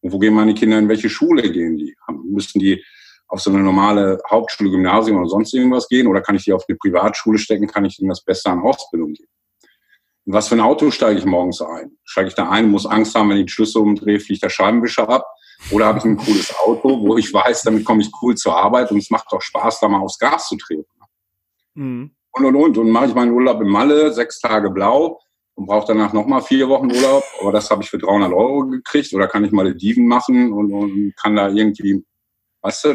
Und 0.02 0.12
wo 0.12 0.20
gehen 0.20 0.36
meine 0.36 0.54
Kinder, 0.54 0.78
in 0.78 0.88
welche 0.88 1.10
Schule 1.10 1.52
gehen 1.52 1.78
die? 1.78 1.96
Müssen 2.26 2.60
die 2.60 2.84
auf 3.30 3.40
so 3.40 3.50
eine 3.52 3.60
normale 3.60 4.20
Hauptschule, 4.30 4.72
Gymnasium 4.72 5.18
oder 5.18 5.30
sonst 5.30 5.54
irgendwas 5.54 5.88
gehen? 5.88 6.08
Oder 6.08 6.22
kann 6.22 6.36
ich 6.36 6.44
die 6.44 6.54
auf 6.54 6.66
eine 6.68 6.78
Privatschule 6.78 7.38
stecken? 7.38 7.68
Kann 7.68 7.86
ich 7.86 8.00
ihnen 8.00 8.10
das 8.10 8.24
Beste 8.24 8.50
an 8.50 8.60
Ausbildung 8.60 9.14
geben? 9.14 9.30
In 10.26 10.34
was 10.34 10.48
für 10.48 10.56
ein 10.56 10.62
Auto 10.62 10.92
steige 10.92 11.20
ich 11.20 11.26
morgens 11.26 11.62
ein? 11.62 11.92
Steige 12.04 12.28
ich 12.28 12.36
da 12.36 12.50
ein, 12.50 12.70
muss 12.70 12.86
Angst 12.86 13.16
haben, 13.16 13.30
wenn 13.30 13.38
ich 13.38 13.46
den 13.46 13.50
Schlüssel 13.50 13.82
umdrehe, 13.82 14.20
fliegt 14.20 14.44
der 14.44 14.50
Scheibenwischer 14.50 15.08
ab? 15.08 15.26
Oder 15.72 15.88
habe 15.88 16.00
ich 16.00 16.06
ein 16.06 16.18
cooles 16.18 16.54
Auto, 16.66 17.02
wo 17.02 17.18
ich 17.18 17.34
weiß, 17.34 17.64
damit 17.64 17.86
komme 17.86 18.02
ich 18.02 18.12
cool 18.22 18.36
zur 18.36 18.56
Arbeit 18.56 18.92
und 18.92 18.98
es 18.98 19.10
macht 19.10 19.28
doch 19.32 19.42
Spaß, 19.42 19.80
da 19.80 19.88
mal 19.88 20.02
aufs 20.02 20.18
Gas 20.18 20.48
zu 20.48 20.58
treten. 20.58 20.86
Mhm. 21.76 22.12
Und, 22.32 22.46
und, 22.46 22.56
und. 22.56 22.78
Und 22.78 22.92
mache 22.92 23.08
ich 23.08 23.16
meinen 23.16 23.32
Urlaub 23.32 23.62
in 23.62 23.68
Malle, 23.68 24.14
sechs 24.14 24.40
Tage 24.40 24.70
blau 24.70 25.20
und 25.56 25.66
brauche 25.66 25.88
danach 25.88 26.14
nochmal 26.14 26.42
vier 26.42 26.70
Wochen 26.70 26.92
Urlaub. 26.92 27.24
Aber 27.42 27.52
das 27.52 27.70
habe 27.70 27.84
ich 27.84 27.90
für 27.90 27.98
300 27.98 28.32
Euro 28.32 28.68
gekriegt. 28.68 29.14
Oder 29.14 29.28
kann 29.28 29.44
ich 29.44 29.52
mal 29.52 29.74
Diven 29.76 30.08
machen 30.08 30.54
und, 30.54 30.72
und 30.72 31.14
kann 31.22 31.36
da 31.36 31.50
irgendwie, 31.50 32.04
weißt 32.62 32.86
du, 32.86 32.94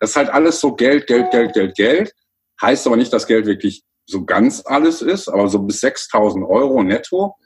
das 0.00 0.10
ist 0.10 0.16
halt 0.16 0.30
alles 0.30 0.60
so 0.60 0.74
Geld, 0.74 1.06
Geld, 1.06 1.30
Geld, 1.30 1.52
Geld, 1.52 1.74
Geld. 1.74 2.14
Heißt 2.60 2.86
aber 2.86 2.96
nicht, 2.96 3.12
dass 3.12 3.26
Geld 3.26 3.46
wirklich 3.46 3.82
so 4.06 4.24
ganz 4.24 4.62
alles 4.64 5.02
ist, 5.02 5.28
aber 5.28 5.48
so 5.48 5.60
bis 5.60 5.80
6000 5.80 6.44
Euro 6.44 6.82
netto 6.82 7.36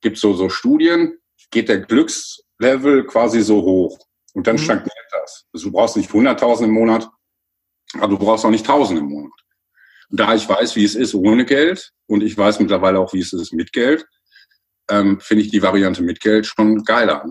gibt 0.00 0.18
so, 0.18 0.34
so 0.34 0.48
Studien, 0.48 1.18
geht 1.50 1.68
der 1.68 1.80
Glücks, 1.80 2.42
Level 2.58 3.04
quasi 3.06 3.42
so 3.42 3.62
hoch. 3.62 3.98
Und 4.34 4.46
dann 4.46 4.56
mhm. 4.56 4.60
stagniert 4.60 4.92
das. 5.10 5.46
Also 5.52 5.66
du 5.66 5.72
brauchst 5.72 5.96
nicht 5.96 6.10
100.000 6.10 6.64
im 6.64 6.70
Monat, 6.70 7.08
aber 7.94 8.08
du 8.08 8.18
brauchst 8.18 8.44
auch 8.44 8.50
nicht 8.50 8.68
1.000 8.68 8.98
im 8.98 9.06
Monat. 9.06 9.32
Und 10.10 10.20
da 10.20 10.34
ich 10.34 10.48
weiß, 10.48 10.76
wie 10.76 10.84
es 10.84 10.94
ist 10.94 11.14
ohne 11.14 11.44
Geld 11.44 11.92
und 12.06 12.22
ich 12.22 12.36
weiß 12.36 12.60
mittlerweile 12.60 12.98
auch, 12.98 13.12
wie 13.12 13.20
es 13.20 13.32
ist 13.32 13.52
mit 13.52 13.72
Geld, 13.72 14.06
ähm, 14.90 15.20
finde 15.20 15.44
ich 15.44 15.50
die 15.50 15.62
Variante 15.62 16.02
mit 16.02 16.20
Geld 16.20 16.46
schon 16.46 16.84
geiler. 16.84 17.24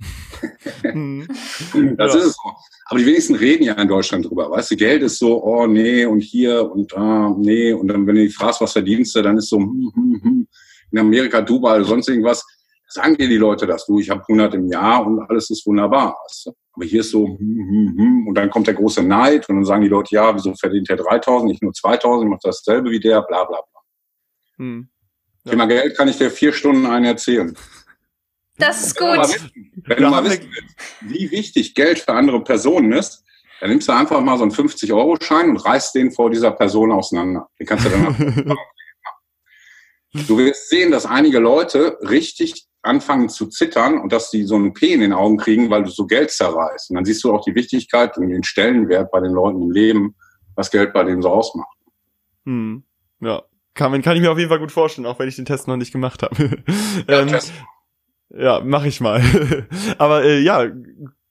Mhm. 0.94 1.26
das 1.96 2.14
ja. 2.14 2.20
ist 2.20 2.26
es 2.26 2.34
so. 2.34 2.52
Aber 2.86 2.98
die 2.98 3.06
wenigsten 3.06 3.34
reden 3.34 3.64
ja 3.64 3.74
in 3.74 3.88
Deutschland 3.88 4.26
drüber. 4.26 4.50
Weißt 4.50 4.70
du, 4.70 4.76
Geld 4.76 5.02
ist 5.02 5.18
so, 5.18 5.42
oh 5.42 5.66
nee, 5.66 6.04
und 6.04 6.20
hier 6.20 6.70
und 6.70 6.92
da, 6.92 7.28
ah, 7.28 7.36
nee. 7.38 7.72
Und 7.72 7.88
dann, 7.88 8.06
wenn 8.06 8.14
du 8.14 8.22
die 8.22 8.28
fragst, 8.28 8.60
was 8.60 8.72
verdienst 8.72 9.14
du, 9.14 9.22
dann 9.22 9.38
ist 9.38 9.48
so, 9.48 9.58
hm, 9.58 9.90
hm, 9.94 10.20
hm. 10.22 10.48
in 10.92 10.98
Amerika, 10.98 11.40
Dubai 11.40 11.76
oder 11.76 11.84
sonst 11.84 12.08
irgendwas 12.08 12.44
sagen 12.94 13.16
dir 13.16 13.28
die 13.28 13.36
Leute 13.36 13.66
das, 13.66 13.86
du, 13.86 13.98
ich 13.98 14.08
habe 14.08 14.22
100 14.22 14.54
im 14.54 14.68
Jahr 14.68 15.04
und 15.04 15.20
alles 15.28 15.50
ist 15.50 15.66
wunderbar. 15.66 16.16
Weißt 16.24 16.46
du? 16.46 16.52
Aber 16.72 16.84
hier 16.84 17.00
ist 17.00 17.10
so, 17.10 17.26
hm, 17.26 17.38
hm, 17.38 17.94
hm, 17.98 18.26
und 18.28 18.34
dann 18.34 18.50
kommt 18.50 18.66
der 18.66 18.74
große 18.74 19.02
Neid 19.02 19.48
und 19.48 19.56
dann 19.56 19.64
sagen 19.64 19.82
die 19.82 19.88
Leute, 19.88 20.14
ja, 20.14 20.34
wieso 20.34 20.54
verdient 20.54 20.88
der 20.88 20.96
3000, 20.96 21.50
nicht 21.50 21.62
nur 21.62 21.72
2000, 21.72 22.30
macht 22.30 22.44
dasselbe 22.44 22.90
wie 22.90 23.00
der, 23.00 23.22
bla 23.22 23.44
bla 23.44 23.60
bla. 23.60 23.80
Hm. 24.58 24.88
Ja. 25.44 25.50
Thema 25.50 25.66
Geld 25.66 25.96
kann 25.96 26.08
ich 26.08 26.18
dir 26.18 26.30
vier 26.30 26.52
Stunden 26.52 26.86
einen 26.86 27.04
erzählen. 27.04 27.56
Das 28.58 28.86
ist 28.86 28.96
gut. 28.96 29.18
Wissen, 29.18 29.72
wenn 29.86 30.02
du 30.02 30.10
mal 30.10 30.24
wissen 30.24 30.48
willst, 30.50 30.76
wie 31.00 31.30
wichtig 31.30 31.74
Geld 31.74 31.98
für 31.98 32.12
andere 32.12 32.42
Personen 32.42 32.92
ist, 32.92 33.24
dann 33.60 33.70
nimmst 33.70 33.88
du 33.88 33.92
einfach 33.92 34.20
mal 34.20 34.36
so 34.36 34.42
einen 34.42 34.52
50-Euro-Schein 34.52 35.50
und 35.50 35.56
reißt 35.56 35.94
den 35.94 36.12
vor 36.12 36.30
dieser 36.30 36.50
Person 36.50 36.92
auseinander. 36.92 37.48
Den 37.58 37.66
kannst 37.66 37.86
du 37.86 37.90
dann 37.90 38.56
Du 40.28 40.38
wirst 40.38 40.68
sehen, 40.68 40.92
dass 40.92 41.06
einige 41.06 41.40
Leute 41.40 41.98
richtig 42.02 42.66
anfangen 42.82 43.28
zu 43.28 43.48
zittern 43.48 43.98
und 43.98 44.12
dass 44.12 44.30
die 44.30 44.44
so 44.44 44.54
einen 44.54 44.72
P 44.72 44.92
in 44.92 45.00
den 45.00 45.12
Augen 45.12 45.38
kriegen, 45.38 45.70
weil 45.70 45.82
du 45.82 45.90
so 45.90 46.06
Geld 46.06 46.30
zerreißt. 46.30 46.90
Und 46.90 46.96
dann 46.96 47.04
siehst 47.04 47.24
du 47.24 47.34
auch 47.34 47.44
die 47.44 47.54
Wichtigkeit 47.54 48.16
und 48.16 48.28
den 48.28 48.44
Stellenwert 48.44 49.10
bei 49.10 49.20
den 49.20 49.32
Leuten 49.32 49.60
im 49.62 49.70
Leben, 49.72 50.14
was 50.54 50.70
Geld 50.70 50.92
bei 50.92 51.02
denen 51.02 51.20
so 51.20 51.30
ausmacht. 51.30 51.76
Hm. 52.44 52.84
Ja. 53.20 53.42
kann, 53.74 54.00
kann 54.02 54.16
ich 54.16 54.22
mir 54.22 54.30
auf 54.30 54.38
jeden 54.38 54.50
Fall 54.50 54.60
gut 54.60 54.70
vorstellen, 54.70 55.06
auch 55.06 55.18
wenn 55.18 55.28
ich 55.28 55.36
den 55.36 55.46
Test 55.46 55.66
noch 55.66 55.76
nicht 55.76 55.92
gemacht 55.92 56.22
habe. 56.22 56.62
Ja, 57.08 57.20
ähm, 57.22 57.40
ja 58.30 58.60
mach 58.64 58.84
ich 58.84 59.00
mal. 59.00 59.22
Aber 59.98 60.24
äh, 60.24 60.40
ja, 60.40 60.66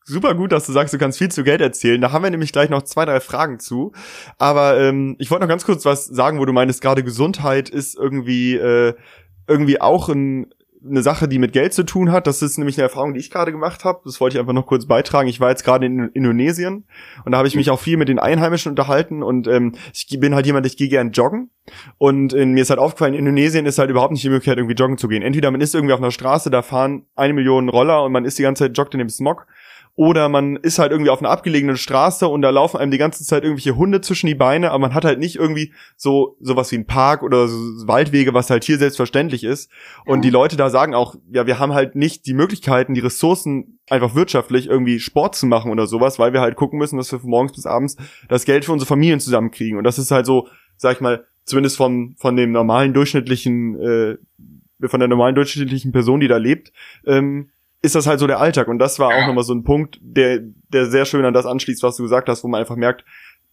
super 0.05 0.35
gut, 0.35 0.51
dass 0.51 0.65
du 0.65 0.71
sagst, 0.71 0.93
du 0.93 0.97
kannst 0.97 1.17
viel 1.17 1.29
zu 1.29 1.43
Geld 1.43 1.61
erzählen. 1.61 2.01
Da 2.01 2.11
haben 2.11 2.23
wir 2.23 2.29
nämlich 2.29 2.51
gleich 2.51 2.69
noch 2.69 2.83
zwei, 2.83 3.05
drei 3.05 3.19
Fragen 3.19 3.59
zu. 3.59 3.93
Aber 4.37 4.79
ähm, 4.79 5.15
ich 5.19 5.31
wollte 5.31 5.43
noch 5.43 5.49
ganz 5.49 5.65
kurz 5.65 5.85
was 5.85 6.05
sagen, 6.05 6.39
wo 6.39 6.45
du 6.45 6.53
meinst, 6.53 6.81
gerade 6.81 7.03
Gesundheit 7.03 7.69
ist 7.69 7.95
irgendwie 7.95 8.55
äh, 8.55 8.93
irgendwie 9.47 9.81
auch 9.81 10.09
ein 10.09 10.53
eine 10.87 11.01
Sache, 11.01 11.27
die 11.27 11.39
mit 11.39 11.53
Geld 11.53 11.73
zu 11.73 11.83
tun 11.83 12.11
hat. 12.11 12.27
Das 12.27 12.41
ist 12.41 12.57
nämlich 12.57 12.77
eine 12.77 12.83
Erfahrung, 12.83 13.13
die 13.13 13.19
ich 13.19 13.31
gerade 13.31 13.51
gemacht 13.51 13.85
habe. 13.85 14.01
Das 14.05 14.19
wollte 14.19 14.35
ich 14.35 14.39
einfach 14.39 14.53
noch 14.53 14.65
kurz 14.65 14.85
beitragen. 14.85 15.29
Ich 15.29 15.39
war 15.39 15.49
jetzt 15.49 15.63
gerade 15.63 15.85
in 15.85 16.09
Indonesien 16.09 16.85
und 17.25 17.31
da 17.31 17.37
habe 17.37 17.47
ich 17.47 17.55
mich 17.55 17.69
auch 17.69 17.79
viel 17.79 17.97
mit 17.97 18.09
den 18.09 18.19
Einheimischen 18.19 18.71
unterhalten 18.71 19.23
und 19.23 19.47
ähm, 19.47 19.73
ich 19.93 20.07
bin 20.19 20.35
halt 20.35 20.45
jemand, 20.45 20.65
ich 20.65 20.77
gehe 20.77 20.89
gern 20.89 21.11
joggen 21.11 21.49
und 21.97 22.33
äh, 22.33 22.45
mir 22.45 22.61
ist 22.61 22.69
halt 22.69 22.79
aufgefallen, 22.79 23.13
in 23.13 23.19
Indonesien 23.19 23.65
ist 23.65 23.79
halt 23.79 23.89
überhaupt 23.89 24.11
nicht 24.11 24.23
die 24.23 24.29
Möglichkeit, 24.29 24.57
irgendwie 24.57 24.75
joggen 24.75 24.97
zu 24.97 25.07
gehen. 25.07 25.21
Entweder 25.21 25.51
man 25.51 25.61
ist 25.61 25.73
irgendwie 25.73 25.93
auf 25.93 26.01
einer 26.01 26.11
Straße, 26.11 26.49
da 26.49 26.61
fahren 26.61 27.05
eine 27.15 27.33
Million 27.33 27.69
Roller 27.69 28.03
und 28.03 28.11
man 28.11 28.25
ist 28.25 28.37
die 28.37 28.43
ganze 28.43 28.65
Zeit 28.65 28.77
joggt 28.77 28.93
in 28.93 28.99
dem 28.99 29.09
Smog 29.09 29.47
oder 29.95 30.27
man 30.27 30.55
ist 30.55 30.79
halt 30.79 30.91
irgendwie 30.91 31.11
auf 31.11 31.19
einer 31.19 31.29
abgelegenen 31.29 31.77
Straße 31.77 32.27
und 32.27 32.41
da 32.41 32.49
laufen 32.49 32.77
einem 32.77 32.89
die 32.89 32.97
ganze 32.97 33.23
Zeit 33.23 33.43
irgendwelche 33.43 33.75
Hunde 33.75 34.01
zwischen 34.01 34.25
die 34.25 34.33
Beine, 34.33 34.71
aber 34.71 34.79
man 34.79 34.93
hat 34.95 35.05
halt 35.05 35.19
nicht 35.19 35.35
irgendwie 35.35 35.71
so 35.97 36.35
sowas 36.39 36.71
wie 36.71 36.77
ein 36.77 36.87
Park 36.87 37.21
oder 37.21 37.47
so 37.47 37.87
Waldwege, 37.87 38.33
was 38.33 38.49
halt 38.49 38.63
hier 38.63 38.79
selbstverständlich 38.79 39.43
ist. 39.43 39.69
Und 40.05 40.23
die 40.23 40.31
Leute 40.31 40.57
da 40.57 40.71
sagen 40.71 40.95
auch, 40.95 41.15
ja, 41.31 41.45
wir 41.45 41.59
haben 41.59 41.73
halt 41.73 41.95
nicht 41.95 42.25
die 42.25 42.33
Möglichkeiten, 42.33 42.95
die 42.95 43.01
Ressourcen 43.01 43.79
einfach 43.87 44.15
wirtschaftlich 44.15 44.67
irgendwie 44.67 44.99
Sport 44.99 45.35
zu 45.35 45.45
machen 45.45 45.71
oder 45.71 45.85
sowas, 45.85 46.17
weil 46.17 46.33
wir 46.33 46.41
halt 46.41 46.55
gucken 46.55 46.79
müssen, 46.79 46.97
dass 46.97 47.11
wir 47.11 47.19
von 47.19 47.29
morgens 47.29 47.53
bis 47.53 47.67
abends 47.67 47.95
das 48.29 48.45
Geld 48.45 48.65
für 48.65 48.71
unsere 48.71 48.87
Familien 48.87 49.19
zusammenkriegen. 49.19 49.77
Und 49.77 49.83
das 49.83 49.99
ist 49.99 50.09
halt 50.09 50.25
so, 50.25 50.47
sag 50.75 50.95
ich 50.95 51.01
mal, 51.01 51.27
zumindest 51.45 51.77
von 51.77 52.15
von 52.17 52.35
dem 52.35 52.51
normalen 52.51 52.93
durchschnittlichen 52.93 53.79
äh, 53.79 54.17
von 54.87 54.99
der 54.99 55.07
normalen 55.07 55.35
durchschnittlichen 55.35 55.91
Person, 55.91 56.19
die 56.19 56.27
da 56.27 56.37
lebt, 56.37 56.73
ähm, 57.05 57.51
ist 57.83 57.95
das 57.95 58.07
halt 58.07 58.19
so 58.19 58.27
der 58.27 58.39
Alltag. 58.39 58.69
Und 58.69 58.79
das 58.79 58.97
war 58.97 59.09
auch 59.09 59.27
nochmal 59.27 59.43
so 59.43 59.53
ein 59.53 59.63
Punkt, 59.63 59.99
der, 60.01 60.39
der 60.69 60.87
sehr 60.87 61.05
schön 61.05 61.25
an 61.25 61.33
das 61.33 61.45
anschließt, 61.45 61.83
was 61.83 61.97
du 61.97 62.03
gesagt 62.03 62.29
hast, 62.29 62.43
wo 62.43 62.47
man 62.47 62.61
einfach 62.61 62.77
merkt, 62.77 63.03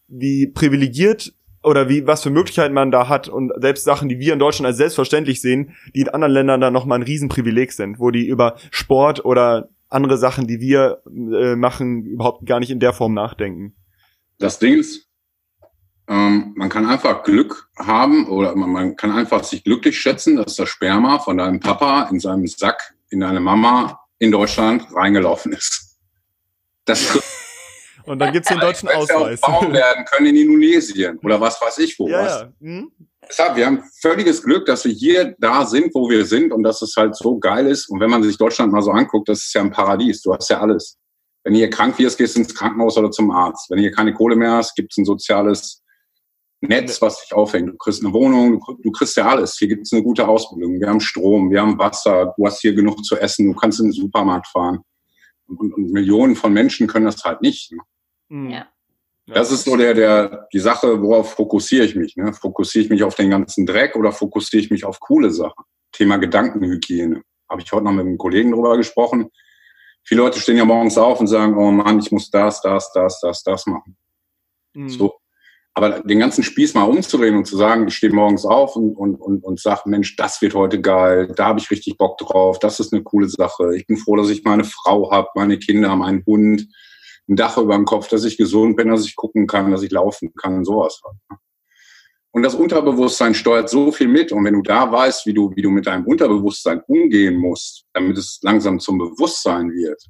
wie 0.06 0.46
privilegiert 0.46 1.34
oder 1.62 1.88
wie, 1.88 2.06
was 2.06 2.22
für 2.22 2.30
Möglichkeiten 2.30 2.72
man 2.72 2.92
da 2.92 3.08
hat 3.08 3.28
und 3.28 3.52
selbst 3.60 3.84
Sachen, 3.84 4.08
die 4.08 4.20
wir 4.20 4.32
in 4.32 4.38
Deutschland 4.38 4.66
als 4.66 4.76
selbstverständlich 4.76 5.42
sehen, 5.42 5.74
die 5.94 6.00
in 6.02 6.08
anderen 6.08 6.32
Ländern 6.32 6.60
dann 6.60 6.72
nochmal 6.72 7.00
ein 7.00 7.02
Riesenprivileg 7.02 7.72
sind, 7.72 7.98
wo 7.98 8.10
die 8.10 8.26
über 8.26 8.56
Sport 8.70 9.24
oder 9.24 9.68
andere 9.88 10.16
Sachen, 10.16 10.46
die 10.46 10.60
wir 10.60 11.02
äh, 11.06 11.56
machen, 11.56 12.04
überhaupt 12.04 12.46
gar 12.46 12.60
nicht 12.60 12.70
in 12.70 12.80
der 12.80 12.92
Form 12.92 13.12
nachdenken. 13.12 13.74
Das 14.38 14.60
Ding 14.60 14.78
ist, 14.78 15.08
ähm, 16.08 16.54
man 16.56 16.68
kann 16.68 16.86
einfach 16.86 17.24
Glück 17.24 17.68
haben 17.76 18.28
oder 18.28 18.54
man, 18.54 18.70
man 18.70 18.96
kann 18.96 19.10
einfach 19.10 19.42
sich 19.42 19.64
glücklich 19.64 19.98
schätzen, 19.98 20.36
dass 20.36 20.54
das 20.54 20.68
Sperma 20.68 21.18
von 21.18 21.36
deinem 21.36 21.58
Papa 21.58 22.04
in 22.10 22.20
seinem 22.20 22.46
Sack 22.46 22.94
in 23.10 23.20
deine 23.20 23.40
Mama 23.40 23.99
in 24.20 24.30
Deutschland 24.30 24.86
reingelaufen 24.94 25.52
ist. 25.52 25.98
Das 26.84 27.18
und 28.04 28.18
dann 28.18 28.32
gibt's 28.32 28.48
den 28.48 28.58
deutschen 28.58 28.88
Ausweis. 28.88 29.40
Ja 29.42 29.72
werden 29.72 30.04
können 30.04 30.26
in 30.26 30.36
Indonesien 30.36 31.18
oder 31.18 31.40
was 31.40 31.60
weiß 31.60 31.78
ich 31.78 31.98
wo. 31.98 32.08
Ja, 32.08 32.24
was. 32.24 32.32
Ja. 32.32 32.52
Hm? 32.60 32.92
Deshalb, 33.28 33.56
wir 33.56 33.66
haben 33.66 33.84
völliges 34.00 34.42
Glück, 34.42 34.66
dass 34.66 34.84
wir 34.84 34.92
hier 34.92 35.36
da 35.38 35.64
sind, 35.64 35.94
wo 35.94 36.08
wir 36.08 36.24
sind 36.24 36.52
und 36.52 36.62
dass 36.62 36.82
es 36.82 36.94
halt 36.96 37.14
so 37.14 37.38
geil 37.38 37.66
ist. 37.66 37.88
Und 37.88 38.00
wenn 38.00 38.10
man 38.10 38.22
sich 38.22 38.36
Deutschland 38.36 38.72
mal 38.72 38.82
so 38.82 38.90
anguckt, 38.90 39.28
das 39.28 39.44
ist 39.44 39.54
ja 39.54 39.60
ein 39.60 39.70
Paradies. 39.70 40.22
Du 40.22 40.34
hast 40.34 40.48
ja 40.50 40.60
alles. 40.60 40.98
Wenn 41.44 41.52
du 41.52 41.58
hier 41.58 41.70
krank 41.70 41.98
wirst, 41.98 42.18
gehst 42.18 42.34
du 42.34 42.40
ins 42.40 42.54
Krankenhaus 42.54 42.96
oder 42.96 43.10
zum 43.10 43.30
Arzt. 43.30 43.70
Wenn 43.70 43.76
du 43.76 43.82
hier 43.82 43.92
keine 43.92 44.12
Kohle 44.12 44.34
mehr 44.36 44.52
hast, 44.52 44.74
gibt's 44.74 44.96
ein 44.96 45.04
soziales 45.04 45.82
Netz, 46.60 47.00
was 47.00 47.22
dich 47.22 47.32
aufhängt. 47.32 47.68
Du 47.68 47.76
kriegst 47.76 48.04
eine 48.04 48.12
Wohnung, 48.12 48.62
du 48.82 48.90
kriegst 48.92 49.16
ja 49.16 49.26
alles. 49.26 49.56
Hier 49.56 49.68
gibt 49.68 49.86
es 49.86 49.92
eine 49.92 50.02
gute 50.02 50.28
Ausbildung. 50.28 50.78
Wir 50.78 50.88
haben 50.88 51.00
Strom, 51.00 51.50
wir 51.50 51.62
haben 51.62 51.78
Wasser, 51.78 52.34
du 52.36 52.46
hast 52.46 52.60
hier 52.60 52.74
genug 52.74 53.02
zu 53.04 53.16
essen, 53.16 53.46
du 53.46 53.54
kannst 53.54 53.80
in 53.80 53.86
den 53.86 53.92
Supermarkt 53.92 54.46
fahren. 54.48 54.80
Und, 55.46 55.72
und 55.72 55.90
Millionen 55.90 56.36
von 56.36 56.52
Menschen 56.52 56.86
können 56.86 57.06
das 57.06 57.24
halt 57.24 57.40
nicht. 57.40 57.72
Ne? 57.72 57.78
Mhm. 58.28 58.50
Ja. 58.50 58.68
Das 59.26 59.52
ist 59.52 59.64
so 59.64 59.76
der, 59.76 59.94
der, 59.94 60.48
die 60.52 60.58
Sache, 60.58 61.00
worauf 61.00 61.34
fokussiere 61.34 61.84
ich 61.84 61.94
mich? 61.94 62.16
Ne? 62.16 62.32
Fokussiere 62.32 62.84
ich 62.84 62.90
mich 62.90 63.04
auf 63.04 63.14
den 63.14 63.30
ganzen 63.30 63.64
Dreck 63.64 63.94
oder 63.96 64.12
fokussiere 64.12 64.62
ich 64.62 64.70
mich 64.70 64.84
auf 64.84 64.98
coole 65.00 65.30
Sachen? 65.30 65.64
Thema 65.92 66.16
Gedankenhygiene. 66.16 67.22
Habe 67.48 67.62
ich 67.62 67.72
heute 67.72 67.84
noch 67.84 67.92
mit 67.92 68.06
einem 68.06 68.18
Kollegen 68.18 68.52
drüber 68.52 68.76
gesprochen. 68.76 69.30
Viele 70.02 70.22
Leute 70.22 70.40
stehen 70.40 70.56
ja 70.56 70.64
morgens 70.64 70.98
auf 70.98 71.20
und 71.20 71.26
sagen, 71.26 71.56
oh 71.56 71.70
Mann, 71.70 72.00
ich 72.00 72.10
muss 72.10 72.30
das, 72.30 72.60
das, 72.60 72.90
das, 72.92 73.20
das, 73.20 73.42
das 73.42 73.66
machen. 73.66 73.96
Mhm. 74.74 74.88
So, 74.88 75.19
aber 75.80 76.00
den 76.00 76.18
ganzen 76.18 76.44
Spieß 76.44 76.74
mal 76.74 76.82
umzudrehen 76.82 77.36
und 77.36 77.46
zu 77.46 77.56
sagen, 77.56 77.88
ich 77.88 77.96
stehe 77.96 78.12
morgens 78.12 78.44
auf 78.44 78.76
und, 78.76 78.94
und, 78.94 79.14
und, 79.14 79.42
und 79.42 79.60
sage, 79.60 79.82
Mensch, 79.86 80.14
das 80.16 80.42
wird 80.42 80.54
heute 80.54 80.78
geil, 80.78 81.32
da 81.34 81.46
habe 81.46 81.58
ich 81.58 81.70
richtig 81.70 81.96
Bock 81.96 82.18
drauf, 82.18 82.58
das 82.58 82.80
ist 82.80 82.92
eine 82.92 83.02
coole 83.02 83.30
Sache. 83.30 83.74
Ich 83.74 83.86
bin 83.86 83.96
froh, 83.96 84.16
dass 84.16 84.28
ich 84.28 84.44
meine 84.44 84.64
Frau 84.64 85.10
habe, 85.10 85.28
meine 85.34 85.58
Kinder, 85.58 85.96
meinen 85.96 86.22
Hund, 86.26 86.66
ein 87.28 87.36
Dach 87.36 87.56
über 87.56 87.74
dem 87.76 87.86
Kopf, 87.86 88.08
dass 88.08 88.24
ich 88.24 88.36
gesund 88.36 88.76
bin, 88.76 88.90
dass 88.90 89.06
ich 89.06 89.16
gucken 89.16 89.46
kann, 89.46 89.70
dass 89.70 89.82
ich 89.82 89.90
laufen 89.90 90.34
kann, 90.34 90.66
sowas. 90.66 91.00
Halt. 91.02 91.40
Und 92.32 92.42
das 92.42 92.54
Unterbewusstsein 92.54 93.32
steuert 93.32 93.70
so 93.70 93.90
viel 93.90 94.08
mit. 94.08 94.32
Und 94.32 94.44
wenn 94.44 94.54
du 94.54 94.62
da 94.62 94.92
weißt, 94.92 95.24
wie 95.24 95.32
du, 95.32 95.50
wie 95.56 95.62
du 95.62 95.70
mit 95.70 95.86
deinem 95.86 96.06
Unterbewusstsein 96.06 96.82
umgehen 96.86 97.36
musst, 97.36 97.86
damit 97.94 98.18
es 98.18 98.38
langsam 98.42 98.78
zum 98.78 98.98
Bewusstsein 98.98 99.70
wird, 99.70 100.02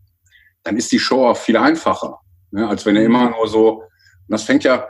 dann 0.65 0.77
ist 0.77 0.91
die 0.91 0.99
Show 0.99 1.27
auch 1.27 1.37
viel 1.37 1.57
einfacher. 1.57 2.19
Ne? 2.50 2.69
Als 2.69 2.85
wenn 2.85 2.97
er 2.97 3.05
immer 3.05 3.31
nur 3.31 3.47
so, 3.47 3.83
und 3.83 3.87
das 4.29 4.43
fängt 4.43 4.65
ja, 4.65 4.87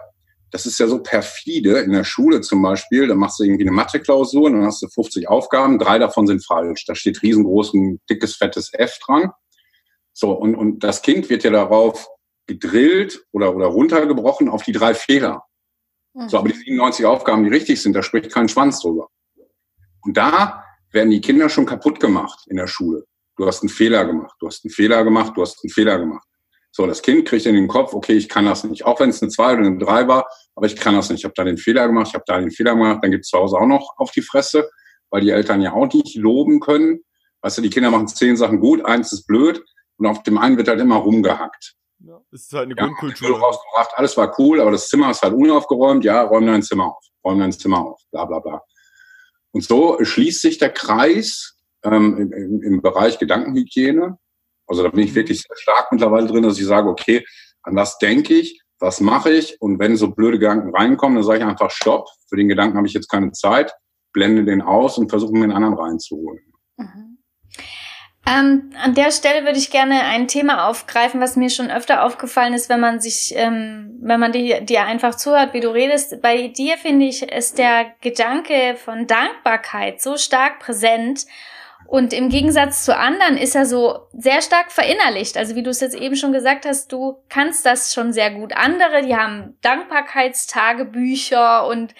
das 0.50 0.66
ist 0.66 0.78
ja 0.78 0.86
so 0.86 1.02
perfide 1.02 1.78
in 1.80 1.92
der 1.92 2.04
Schule 2.04 2.40
zum 2.40 2.62
Beispiel. 2.62 3.06
Da 3.06 3.14
machst 3.14 3.38
du 3.38 3.44
irgendwie 3.44 3.64
eine 3.64 3.72
Mathe-Klausur 3.72 4.44
und 4.44 4.54
dann 4.54 4.64
hast 4.64 4.82
du 4.82 4.88
50 4.88 5.28
Aufgaben, 5.28 5.78
drei 5.78 5.98
davon 5.98 6.26
sind 6.26 6.44
falsch. 6.44 6.84
Da 6.86 6.94
steht 6.94 7.22
riesengroß 7.22 7.74
ein 7.74 8.00
dickes, 8.08 8.36
fettes 8.36 8.70
F 8.72 8.98
dran. 9.04 9.30
So, 10.12 10.32
und, 10.32 10.54
und 10.54 10.80
das 10.80 11.02
Kind 11.02 11.30
wird 11.30 11.44
ja 11.44 11.50
darauf 11.50 12.08
gedrillt 12.46 13.24
oder, 13.32 13.54
oder 13.54 13.66
runtergebrochen 13.66 14.48
auf 14.48 14.64
die 14.64 14.72
drei 14.72 14.94
Fehler. 14.94 15.44
So, 16.26 16.38
aber 16.38 16.48
die 16.48 16.56
97 16.56 17.06
Aufgaben, 17.06 17.44
die 17.44 17.50
richtig 17.50 17.80
sind, 17.80 17.94
da 17.94 18.02
spricht 18.02 18.32
kein 18.32 18.48
Schwanz 18.48 18.80
drüber. 18.80 19.08
Und 20.02 20.16
da 20.16 20.64
werden 20.90 21.10
die 21.10 21.20
Kinder 21.20 21.48
schon 21.48 21.66
kaputt 21.66 22.00
gemacht 22.00 22.40
in 22.48 22.56
der 22.56 22.66
Schule. 22.66 23.04
Du 23.36 23.46
hast 23.46 23.62
einen 23.62 23.68
Fehler 23.68 24.04
gemacht, 24.04 24.34
du 24.40 24.48
hast 24.48 24.64
einen 24.64 24.72
Fehler 24.72 25.04
gemacht, 25.04 25.36
du 25.36 25.42
hast 25.42 25.62
einen 25.62 25.70
Fehler 25.70 25.98
gemacht. 25.98 26.26
So, 26.72 26.86
das 26.86 27.02
Kind 27.02 27.26
kriegt 27.26 27.46
in 27.46 27.54
den 27.54 27.68
Kopf, 27.68 27.94
okay, 27.94 28.12
ich 28.12 28.28
kann 28.28 28.44
das 28.44 28.62
nicht. 28.64 28.84
Auch 28.84 29.00
wenn 29.00 29.10
es 29.10 29.22
eine 29.22 29.30
2 29.30 29.52
oder 29.54 29.66
eine 29.66 29.78
3 29.78 30.08
war, 30.08 30.26
aber 30.54 30.66
ich 30.66 30.76
kann 30.76 30.94
das 30.94 31.10
nicht. 31.10 31.20
Ich 31.20 31.24
habe 31.24 31.34
da 31.36 31.44
den 31.44 31.58
Fehler 31.58 31.86
gemacht, 31.86 32.08
ich 32.08 32.14
habe 32.14 32.24
da 32.26 32.38
den 32.38 32.50
Fehler 32.50 32.74
gemacht, 32.74 33.00
dann 33.02 33.10
gibt's 33.10 33.28
zu 33.28 33.38
Hause 33.38 33.56
auch 33.56 33.66
noch 33.66 33.94
auf 33.96 34.12
die 34.12 34.22
Fresse, 34.22 34.70
weil 35.10 35.22
die 35.22 35.30
Eltern 35.30 35.62
ja 35.62 35.72
auch 35.72 35.92
nicht 35.92 36.16
loben 36.16 36.60
können. 36.60 37.00
Weißt 37.42 37.58
du, 37.58 37.62
die 37.62 37.70
Kinder 37.70 37.90
machen 37.90 38.06
zehn 38.06 38.36
Sachen 38.36 38.60
gut, 38.60 38.84
eins 38.84 39.12
ist 39.12 39.26
blöd 39.26 39.64
und 39.96 40.06
auf 40.06 40.22
dem 40.22 40.38
einen 40.38 40.56
wird 40.56 40.68
halt 40.68 40.80
immer 40.80 40.96
rumgehackt. 40.96 41.74
Ja, 41.98 42.18
das 42.30 42.42
ist 42.42 42.52
halt 42.52 42.66
eine 42.66 42.76
ja, 42.76 42.84
Grundkultur. 42.84 43.38
Rausgebracht, 43.38 43.90
alles 43.94 44.16
war 44.16 44.38
cool, 44.38 44.60
aber 44.60 44.70
das 44.70 44.88
Zimmer 44.88 45.10
ist 45.10 45.22
halt 45.22 45.34
unaufgeräumt. 45.34 46.04
Ja, 46.04 46.22
räum 46.22 46.46
dein 46.46 46.62
Zimmer 46.62 46.96
auf, 46.96 47.04
räum 47.24 47.40
dein 47.40 47.52
Zimmer 47.52 47.84
auf, 47.84 48.00
bla 48.10 48.24
bla 48.24 48.38
bla. 48.38 48.62
Und 49.52 49.64
so 49.64 49.98
schließt 50.02 50.40
sich 50.40 50.58
der 50.58 50.70
Kreis 50.70 51.58
ähm, 51.82 52.16
im, 52.16 52.32
im, 52.32 52.62
im 52.62 52.82
Bereich 52.82 53.18
Gedankenhygiene 53.18 54.18
also 54.70 54.84
da 54.84 54.88
bin 54.88 55.00
ich 55.02 55.10
mhm. 55.10 55.16
wirklich 55.16 55.42
sehr 55.42 55.56
stark 55.56 55.90
mittlerweile 55.90 56.28
drin, 56.28 56.44
dass 56.44 56.58
ich 56.58 56.66
sage, 56.66 56.88
okay, 56.88 57.26
an 57.62 57.74
was 57.74 57.98
denke 57.98 58.34
ich, 58.34 58.62
was 58.78 59.00
mache 59.00 59.30
ich? 59.30 59.60
Und 59.60 59.78
wenn 59.78 59.96
so 59.96 60.12
blöde 60.12 60.38
Gedanken 60.38 60.74
reinkommen, 60.74 61.16
dann 61.16 61.24
sage 61.24 61.40
ich 61.40 61.44
einfach 61.44 61.70
Stopp. 61.70 62.08
Für 62.28 62.36
den 62.36 62.48
Gedanken 62.48 62.76
habe 62.76 62.86
ich 62.86 62.94
jetzt 62.94 63.10
keine 63.10 63.32
Zeit, 63.32 63.72
blende 64.12 64.44
den 64.44 64.62
aus 64.62 64.96
und 64.96 65.10
versuche 65.10 65.32
mir 65.32 65.44
einen 65.44 65.52
anderen 65.52 65.74
reinzuholen. 65.74 66.40
Mhm. 66.76 67.18
Ähm, 68.26 68.70
an 68.80 68.94
der 68.94 69.10
Stelle 69.10 69.44
würde 69.44 69.58
ich 69.58 69.70
gerne 69.70 70.02
ein 70.02 70.28
Thema 70.28 70.68
aufgreifen, 70.68 71.20
was 71.20 71.36
mir 71.36 71.50
schon 71.50 71.70
öfter 71.70 72.04
aufgefallen 72.04 72.54
ist, 72.54 72.68
wenn 72.68 72.78
man 72.78 73.00
sich, 73.00 73.32
ähm, 73.34 73.98
wenn 74.00 74.20
man 74.20 74.30
dir, 74.30 74.60
dir 74.60 74.84
einfach 74.84 75.16
zuhört, 75.16 75.52
wie 75.52 75.60
du 75.60 75.70
redest. 75.70 76.22
Bei 76.22 76.46
dir 76.46 76.76
finde 76.76 77.06
ich, 77.06 77.22
ist 77.22 77.58
der 77.58 77.92
Gedanke 78.02 78.76
von 78.76 79.08
Dankbarkeit 79.08 80.00
so 80.00 80.16
stark 80.16 80.60
präsent 80.60 81.26
und 81.90 82.12
im 82.12 82.28
Gegensatz 82.28 82.84
zu 82.84 82.96
anderen 82.96 83.36
ist 83.36 83.56
er 83.56 83.66
so 83.66 84.06
sehr 84.12 84.42
stark 84.42 84.70
verinnerlicht. 84.70 85.36
Also 85.36 85.56
wie 85.56 85.64
du 85.64 85.70
es 85.70 85.80
jetzt 85.80 85.96
eben 85.96 86.14
schon 86.14 86.32
gesagt 86.32 86.64
hast, 86.64 86.92
du 86.92 87.16
kannst 87.28 87.66
das 87.66 87.92
schon 87.92 88.12
sehr 88.12 88.30
gut. 88.30 88.56
Andere, 88.56 89.04
die 89.04 89.16
haben 89.16 89.58
Dankbarkeitstagebücher 89.60 91.66
und 91.66 91.96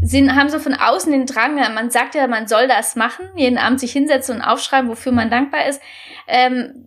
sind, 0.00 0.36
haben 0.36 0.50
so 0.50 0.60
von 0.60 0.74
außen 0.74 1.10
den 1.10 1.26
Drang, 1.26 1.56
man 1.56 1.90
sagt 1.90 2.14
ja, 2.14 2.28
man 2.28 2.46
soll 2.46 2.68
das 2.68 2.94
machen, 2.94 3.26
jeden 3.34 3.58
Abend 3.58 3.80
sich 3.80 3.90
hinsetzen 3.90 4.36
und 4.36 4.42
aufschreiben, 4.42 4.88
wofür 4.88 5.10
man 5.10 5.30
dankbar 5.30 5.66
ist. 5.66 5.82
Ähm, 6.28 6.86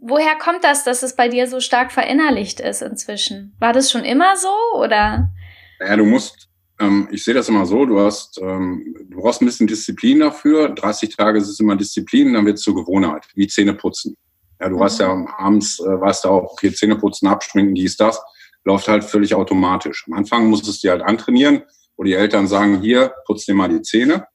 woher 0.00 0.34
kommt 0.34 0.64
das, 0.64 0.82
dass 0.82 1.04
es 1.04 1.14
bei 1.14 1.28
dir 1.28 1.46
so 1.46 1.60
stark 1.60 1.92
verinnerlicht 1.92 2.58
ist 2.58 2.82
inzwischen? 2.82 3.54
War 3.60 3.72
das 3.72 3.92
schon 3.92 4.04
immer 4.04 4.36
so 4.36 4.50
oder? 4.74 5.30
Ja, 5.78 5.96
du 5.96 6.04
musst 6.04 6.48
ähm, 6.80 7.08
ich 7.10 7.22
sehe 7.24 7.34
das 7.34 7.48
immer 7.48 7.66
so, 7.66 7.84
du 7.84 8.00
hast, 8.00 8.38
ähm, 8.42 8.96
du 9.08 9.20
brauchst 9.20 9.40
ein 9.40 9.46
bisschen 9.46 9.66
Disziplin 9.66 10.20
dafür. 10.20 10.70
30 10.70 11.16
Tage 11.16 11.38
ist 11.38 11.48
es 11.48 11.60
immer 11.60 11.76
Disziplin, 11.76 12.34
dann 12.34 12.46
wird 12.46 12.58
es 12.58 12.62
zur 12.62 12.74
Gewohnheit, 12.74 13.26
wie 13.34 13.46
Zähne 13.46 13.74
putzen. 13.74 14.16
Ja, 14.60 14.68
du 14.68 14.76
mhm. 14.76 14.80
weißt 14.80 15.00
ja 15.00 15.26
abends, 15.38 15.80
äh, 15.80 16.00
weißt 16.00 16.24
du 16.24 16.28
auch, 16.28 16.52
okay, 16.52 16.72
Zähne 16.72 16.96
putzen, 16.96 17.28
abschminken, 17.28 17.74
dies, 17.74 17.96
das, 17.96 18.20
läuft 18.64 18.88
halt 18.88 19.04
völlig 19.04 19.34
automatisch. 19.34 20.04
Am 20.06 20.14
Anfang 20.14 20.48
musst 20.48 20.66
du 20.66 20.70
es 20.70 20.80
dir 20.80 20.92
halt 20.92 21.02
antrainieren, 21.02 21.62
wo 21.96 22.02
die 22.02 22.14
Eltern 22.14 22.48
sagen, 22.48 22.80
hier, 22.80 23.14
putz 23.26 23.44
dir 23.44 23.54
mal 23.54 23.68
die 23.68 23.82
Zähne. 23.82 24.26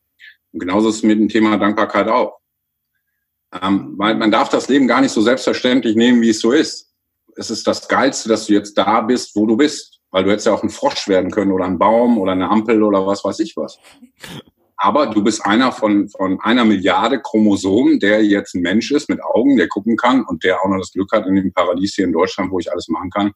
Und 0.52 0.60
genauso 0.60 0.90
ist 0.90 0.98
es 0.98 1.04
mit 1.04 1.20
dem 1.20 1.30
Thema 1.30 1.58
Dankbarkeit 1.58 2.08
auch. 2.08 2.40
Ähm, 3.62 3.96
weil 3.98 4.16
man 4.16 4.32
darf 4.32 4.50
das 4.50 4.70
Leben 4.70 4.88
gar 4.88 5.02
nicht 5.02 5.12
so 5.12 5.22
selbstverständlich 5.22 5.96
nehmen, 5.96 6.22
wie 6.22 6.30
es 6.30 6.40
so 6.40 6.52
ist. 6.52 6.94
Es 7.36 7.50
ist 7.50 7.66
das 7.66 7.88
Geilste, 7.88 8.30
dass 8.30 8.46
du 8.46 8.54
jetzt 8.54 8.78
da 8.78 9.02
bist, 9.02 9.36
wo 9.36 9.46
du 9.46 9.58
bist. 9.58 9.99
Weil 10.12 10.24
du 10.24 10.32
hättest 10.32 10.48
ja 10.48 10.54
auch 10.54 10.64
ein 10.64 10.70
Frosch 10.70 11.08
werden 11.08 11.32
können 11.32 11.52
oder 11.52 11.66
ein 11.66 11.78
Baum 11.78 12.18
oder 12.18 12.32
eine 12.32 12.50
Ampel 12.50 12.82
oder 12.84 13.06
was 13.06 13.24
weiß 13.24 13.40
ich 13.40 13.56
was. 13.56 13.78
Aber 14.82 15.08
du 15.08 15.22
bist 15.24 15.46
einer 15.46 15.72
von, 15.72 16.08
von 16.10 16.40
einer 16.40 16.64
Milliarde 16.64 17.22
Chromosomen, 17.22 18.00
der 18.00 18.24
jetzt 18.24 18.56
ein 18.56 18.62
Mensch 18.62 18.92
ist 18.92 19.10
mit 19.10 19.22
Augen, 19.22 19.58
der 19.58 19.68
gucken 19.68 19.98
kann 19.98 20.24
und 20.24 20.44
der 20.44 20.62
auch 20.62 20.70
noch 20.70 20.80
das 20.80 20.94
Glück 20.94 21.12
hat, 21.12 21.28
in 21.28 21.36
dem 21.36 21.52
Paradies 21.52 21.96
hier 21.96 22.06
in 22.06 22.14
Deutschland, 22.14 22.50
wo 22.50 22.60
ich 22.60 22.72
alles 22.72 22.88
machen 22.88 23.10
kann, 23.10 23.34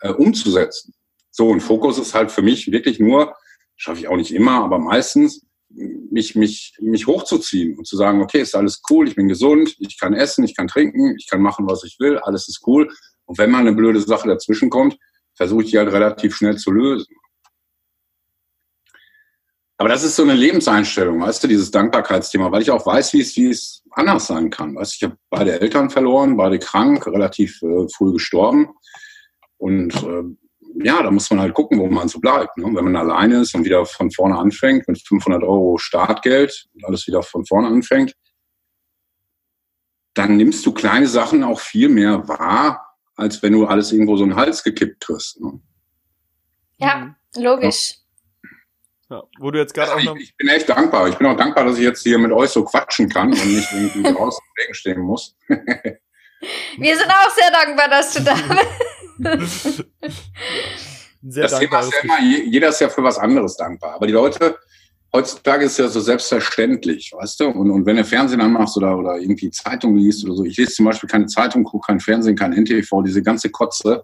äh, 0.00 0.10
umzusetzen. 0.10 0.94
So, 1.30 1.48
und 1.48 1.60
Fokus 1.60 1.98
ist 1.98 2.14
halt 2.14 2.30
für 2.30 2.42
mich 2.42 2.72
wirklich 2.72 2.98
nur, 2.98 3.34
schaffe 3.76 4.00
ich 4.00 4.08
auch 4.08 4.16
nicht 4.16 4.32
immer, 4.32 4.62
aber 4.64 4.78
meistens, 4.78 5.44
mich, 5.68 6.34
mich, 6.34 6.76
mich 6.80 7.06
hochzuziehen 7.06 7.76
und 7.76 7.86
zu 7.86 7.96
sagen, 7.96 8.22
okay, 8.22 8.40
ist 8.40 8.54
alles 8.54 8.80
cool, 8.88 9.08
ich 9.08 9.16
bin 9.16 9.28
gesund, 9.28 9.74
ich 9.80 9.98
kann 9.98 10.14
essen, 10.14 10.44
ich 10.44 10.56
kann 10.56 10.68
trinken, 10.68 11.16
ich 11.18 11.28
kann 11.28 11.42
machen, 11.42 11.66
was 11.68 11.84
ich 11.84 11.96
will, 11.98 12.18
alles 12.18 12.48
ist 12.48 12.62
cool. 12.66 12.88
Und 13.24 13.38
wenn 13.38 13.50
mal 13.50 13.58
eine 13.58 13.72
blöde 13.72 14.00
Sache 14.00 14.28
dazwischen 14.28 14.70
kommt, 14.70 14.96
versuche 15.34 15.64
ich 15.64 15.70
die 15.70 15.78
halt 15.78 15.92
relativ 15.92 16.34
schnell 16.34 16.56
zu 16.56 16.70
lösen. 16.70 17.14
Aber 19.76 19.88
das 19.88 20.04
ist 20.04 20.14
so 20.14 20.22
eine 20.22 20.34
Lebenseinstellung, 20.34 21.20
weißt 21.20 21.42
du, 21.42 21.48
dieses 21.48 21.70
Dankbarkeitsthema, 21.70 22.50
weil 22.52 22.62
ich 22.62 22.70
auch 22.70 22.86
weiß, 22.86 23.12
wie 23.12 23.20
es, 23.20 23.36
wie 23.36 23.50
es 23.50 23.82
anders 23.90 24.28
sein 24.28 24.48
kann. 24.50 24.76
Weißt, 24.76 24.94
ich 24.94 25.02
habe 25.02 25.16
beide 25.30 25.60
Eltern 25.60 25.90
verloren, 25.90 26.36
beide 26.36 26.58
krank, 26.58 27.06
relativ 27.06 27.60
äh, 27.62 27.88
früh 27.94 28.12
gestorben. 28.12 28.70
Und 29.58 29.94
äh, 30.04 30.22
ja, 30.84 31.02
da 31.02 31.10
muss 31.10 31.30
man 31.30 31.40
halt 31.40 31.54
gucken, 31.54 31.78
wo 31.80 31.86
man 31.88 32.08
so 32.08 32.20
bleibt. 32.20 32.56
Ne? 32.56 32.66
Wenn 32.66 32.84
man 32.84 32.96
alleine 32.96 33.40
ist 33.40 33.54
und 33.54 33.64
wieder 33.64 33.84
von 33.84 34.10
vorne 34.10 34.38
anfängt 34.38 34.86
mit 34.88 35.04
500 35.06 35.42
Euro 35.42 35.76
Startgeld 35.78 36.66
und 36.74 36.84
alles 36.84 37.06
wieder 37.06 37.22
von 37.22 37.44
vorne 37.44 37.68
anfängt, 37.68 38.14
dann 40.14 40.36
nimmst 40.36 40.64
du 40.64 40.72
kleine 40.72 41.08
Sachen 41.08 41.42
auch 41.42 41.58
viel 41.58 41.88
mehr 41.88 42.28
wahr, 42.28 42.93
als 43.16 43.42
wenn 43.42 43.52
du 43.52 43.66
alles 43.66 43.92
irgendwo 43.92 44.16
so 44.16 44.24
in 44.24 44.30
den 44.30 44.36
Hals 44.36 44.62
gekippt 44.62 45.00
kriegst. 45.00 45.40
Ne? 45.40 45.60
Ja, 46.78 47.14
logisch. 47.36 47.94
Ja, 49.10 49.22
wo 49.38 49.50
du 49.50 49.58
jetzt 49.58 49.74
gerade 49.74 49.92
also 49.92 50.10
auch 50.10 50.14
noch. 50.14 50.20
Ich, 50.20 50.30
ich, 50.30 50.36
bin 50.36 50.48
echt 50.48 50.68
dankbar. 50.68 51.08
Ich 51.08 51.16
bin 51.16 51.26
auch 51.26 51.36
dankbar, 51.36 51.64
dass 51.64 51.76
ich 51.76 51.84
jetzt 51.84 52.02
hier 52.02 52.18
mit 52.18 52.32
euch 52.32 52.50
so 52.50 52.64
quatschen 52.64 53.08
kann 53.08 53.28
und 53.32 53.46
nicht 53.46 53.70
irgendwie 53.72 54.02
draußen 54.02 54.42
im 54.44 54.62
Regen 54.62 54.74
stehen 54.74 55.00
muss. 55.00 55.36
Wir 56.78 56.96
sind 56.96 57.10
auch 57.10 57.30
sehr 57.30 57.50
dankbar, 57.50 57.88
dass 57.88 58.14
du 58.14 58.22
da 58.22 58.34
bist. 59.36 59.84
Sehr 61.26 61.42
das 61.44 61.58
Thema 61.58 61.80
ist 61.80 61.92
ja 61.92 62.00
immer, 62.02 62.20
jeder 62.20 62.68
ist 62.68 62.80
ja 62.80 62.88
für 62.88 63.02
was 63.02 63.18
anderes 63.18 63.56
dankbar. 63.56 63.94
Aber 63.94 64.06
die 64.06 64.12
Leute, 64.12 64.58
heutzutage 65.14 65.64
ist 65.64 65.72
es 65.72 65.78
ja 65.78 65.88
so 65.88 66.00
selbstverständlich, 66.00 67.12
weißt 67.16 67.40
du? 67.40 67.46
Und, 67.46 67.70
und 67.70 67.86
wenn 67.86 67.96
du 67.96 68.04
Fernsehen 68.04 68.40
anmachst 68.40 68.76
oder, 68.76 68.98
oder 68.98 69.16
irgendwie 69.16 69.50
Zeitung 69.50 69.96
liest 69.96 70.24
oder 70.24 70.34
so, 70.34 70.44
ich 70.44 70.56
lese 70.56 70.72
zum 70.72 70.84
Beispiel 70.84 71.08
keine 71.08 71.26
Zeitung, 71.26 71.64
gucke 71.64 71.86
kein 71.86 72.00
Fernsehen, 72.00 72.36
kein 72.36 72.52
NTV, 72.52 73.02
diese 73.02 73.22
ganze 73.22 73.48
Kotze 73.50 74.02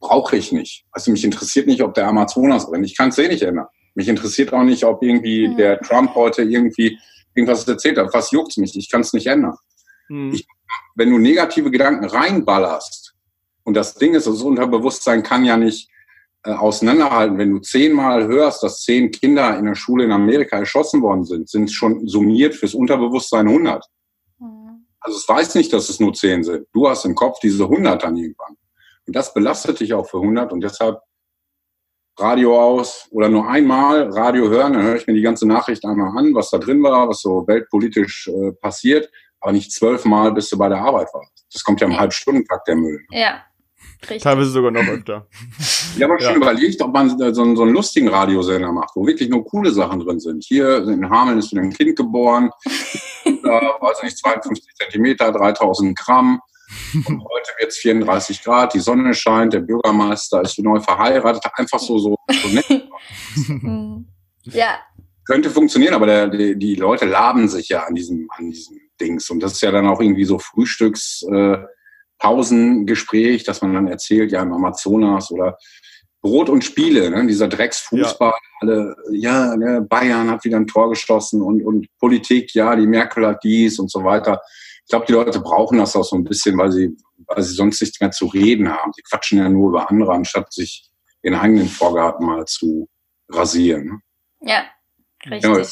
brauche 0.00 0.36
ich 0.36 0.52
nicht. 0.52 0.84
Du, 1.04 1.10
mich 1.12 1.24
interessiert 1.24 1.66
nicht, 1.66 1.82
ob 1.82 1.94
der 1.94 2.08
Amazonas 2.08 2.68
brennt. 2.68 2.84
Ich 2.84 2.96
kann 2.96 3.10
es 3.10 3.18
eh 3.18 3.28
nicht 3.28 3.42
ändern. 3.42 3.66
Mich 3.94 4.08
interessiert 4.08 4.52
auch 4.52 4.64
nicht, 4.64 4.84
ob 4.84 5.02
irgendwie 5.02 5.48
mhm. 5.48 5.56
der 5.56 5.80
Trump 5.80 6.14
heute 6.14 6.42
irgendwie 6.42 6.98
irgendwas 7.34 7.66
erzählt 7.66 7.98
hat. 7.98 8.12
Was 8.12 8.30
juckt's 8.32 8.56
mich? 8.56 8.76
Ich 8.76 8.90
kann 8.90 9.00
es 9.00 9.12
nicht 9.12 9.26
ändern. 9.26 9.56
Mhm. 10.08 10.32
Ich, 10.34 10.46
wenn 10.96 11.10
du 11.10 11.18
negative 11.18 11.70
Gedanken 11.70 12.04
reinballerst, 12.04 13.14
und 13.68 13.74
das 13.74 13.94
Ding 13.94 14.14
ist, 14.14 14.26
das 14.26 14.40
Unterbewusstsein 14.40 15.22
kann 15.22 15.44
ja 15.44 15.58
nicht 15.58 15.90
äh, 16.44 16.52
auseinanderhalten. 16.52 17.38
Wenn 17.38 17.50
du 17.50 17.58
zehnmal 17.58 18.26
hörst, 18.26 18.62
dass 18.62 18.82
zehn 18.82 19.10
Kinder 19.10 19.58
in 19.58 19.66
der 19.66 19.74
Schule 19.74 20.04
in 20.04 20.12
Amerika 20.12 20.56
erschossen 20.56 21.02
worden 21.02 21.24
sind, 21.24 21.48
sind 21.48 21.70
schon 21.70 22.06
summiert 22.06 22.54
fürs 22.54 22.74
Unterbewusstsein 22.74 23.48
100. 23.48 23.84
Mhm. 24.38 24.86
Also 25.00 25.18
es 25.18 25.28
weiß 25.28 25.54
nicht, 25.56 25.72
dass 25.72 25.88
es 25.88 26.00
nur 26.00 26.14
zehn 26.14 26.44
sind. 26.44 26.66
Du 26.72 26.88
hast 26.88 27.04
im 27.04 27.14
Kopf 27.14 27.40
diese 27.40 27.64
100 27.64 28.02
dann 28.02 28.16
irgendwann. 28.16 28.56
Und 29.06 29.16
das 29.16 29.34
belastet 29.34 29.80
dich 29.80 29.94
auch 29.94 30.08
für 30.08 30.18
100 30.18 30.52
und 30.52 30.60
deshalb 30.60 31.00
Radio 32.18 32.60
aus 32.60 33.08
oder 33.10 33.28
nur 33.28 33.48
einmal 33.48 34.10
Radio 34.10 34.48
hören, 34.48 34.72
dann 34.72 34.82
höre 34.82 34.96
ich 34.96 35.06
mir 35.06 35.14
die 35.14 35.22
ganze 35.22 35.46
Nachricht 35.46 35.84
einmal 35.84 36.16
an, 36.18 36.34
was 36.34 36.50
da 36.50 36.58
drin 36.58 36.82
war, 36.82 37.08
was 37.08 37.20
so 37.20 37.46
weltpolitisch 37.46 38.28
äh, 38.28 38.52
passiert, 38.52 39.10
aber 39.40 39.52
nicht 39.52 39.72
zwölfmal, 39.72 40.32
bis 40.32 40.50
du 40.50 40.58
bei 40.58 40.68
der 40.68 40.78
Arbeit 40.78 41.08
warst. 41.14 41.46
Das 41.52 41.62
kommt 41.62 41.80
ja 41.80 41.86
im 41.86 41.98
Halbstundentakt 41.98 42.66
der 42.66 42.76
Müll. 42.76 43.00
Ja. 43.10 43.42
Richtig. 44.02 44.22
Teilweise 44.22 44.50
sogar 44.50 44.70
noch 44.70 44.86
öfter. 44.86 45.26
Ich 45.96 46.02
habe 46.02 46.14
ja. 46.14 46.20
schon 46.20 46.36
überlegt, 46.36 46.80
ob 46.80 46.92
man 46.92 47.10
so, 47.10 47.42
einen, 47.42 47.56
so 47.56 47.62
einen 47.62 47.72
lustigen 47.72 48.08
Radiosender 48.08 48.70
macht, 48.70 48.90
wo 48.94 49.06
wirklich 49.06 49.28
nur 49.28 49.44
coole 49.44 49.72
Sachen 49.72 50.00
drin 50.00 50.20
sind. 50.20 50.44
Hier 50.44 50.86
in 50.86 51.10
Hameln 51.10 51.38
ist 51.38 51.50
wieder 51.50 51.62
ein 51.62 51.72
Kind 51.72 51.96
geboren, 51.96 52.50
äh, 53.24 53.30
weiß 53.32 54.02
nicht, 54.04 54.16
52 54.18 54.64
Zentimeter, 54.76 55.32
3000 55.32 55.98
Gramm. 55.98 56.40
Und 56.94 57.24
heute 57.24 57.50
wird 57.58 57.70
es 57.70 57.78
34 57.78 58.42
Grad, 58.44 58.74
die 58.74 58.80
Sonne 58.80 59.14
scheint, 59.14 59.54
der 59.54 59.60
Bürgermeister 59.60 60.42
ist 60.42 60.58
neu 60.58 60.80
verheiratet, 60.80 61.42
einfach 61.54 61.78
so, 61.78 61.98
so, 61.98 62.16
so 62.30 62.48
nett. 62.48 62.66
ja. 64.54 64.78
Könnte 65.24 65.50
funktionieren, 65.50 65.94
aber 65.94 66.06
der, 66.06 66.28
die, 66.28 66.58
die, 66.58 66.74
Leute 66.74 67.04
laben 67.04 67.48
sich 67.48 67.68
ja 67.68 67.84
an 67.84 67.94
diesem, 67.94 68.28
an 68.30 68.50
diesem 68.50 68.78
Dings. 69.00 69.28
Und 69.28 69.40
das 69.42 69.52
ist 69.52 69.62
ja 69.62 69.70
dann 69.70 69.86
auch 69.86 70.00
irgendwie 70.00 70.24
so 70.24 70.38
Frühstücks, 70.38 71.22
äh, 71.30 71.58
Pausengespräch, 72.18 73.44
dass 73.44 73.62
man 73.62 73.74
dann 73.74 73.88
erzählt, 73.88 74.32
ja, 74.32 74.42
im 74.42 74.52
Amazonas 74.52 75.30
oder 75.30 75.56
Brot 76.20 76.48
und 76.48 76.64
Spiele, 76.64 77.10
ne? 77.10 77.26
dieser 77.26 77.48
Drecksfußball, 77.48 78.32
ja. 78.32 78.38
alle, 78.60 78.96
ja, 79.12 79.56
ne, 79.56 79.82
Bayern 79.88 80.30
hat 80.30 80.44
wieder 80.44 80.56
ein 80.56 80.66
Tor 80.66 80.90
geschossen 80.90 81.42
und, 81.42 81.64
und 81.64 81.86
Politik, 81.98 82.54
ja, 82.54 82.74
die 82.74 82.86
Merkel 82.86 83.26
hat 83.26 83.44
dies 83.44 83.78
und 83.78 83.90
so 83.90 84.02
weiter. 84.02 84.40
Ich 84.84 84.90
glaube, 84.90 85.06
die 85.06 85.12
Leute 85.12 85.40
brauchen 85.40 85.78
das 85.78 85.94
auch 85.94 86.04
so 86.04 86.16
ein 86.16 86.24
bisschen, 86.24 86.58
weil 86.58 86.72
sie, 86.72 86.96
weil 87.26 87.42
sie 87.42 87.54
sonst 87.54 87.80
nichts 87.80 88.00
mehr 88.00 88.10
zu 88.10 88.26
reden 88.26 88.68
haben. 88.68 88.92
Sie 88.94 89.02
quatschen 89.02 89.38
ja 89.38 89.48
nur 89.48 89.70
über 89.70 89.90
andere, 89.90 90.12
anstatt 90.12 90.52
sich 90.52 90.90
ihren 91.22 91.36
eigenen 91.36 91.68
Vorgarten 91.68 92.26
mal 92.26 92.44
zu 92.46 92.88
rasieren. 93.28 94.02
Ja, 94.40 94.64
richtig. 95.24 95.56
Ja, 95.56 95.64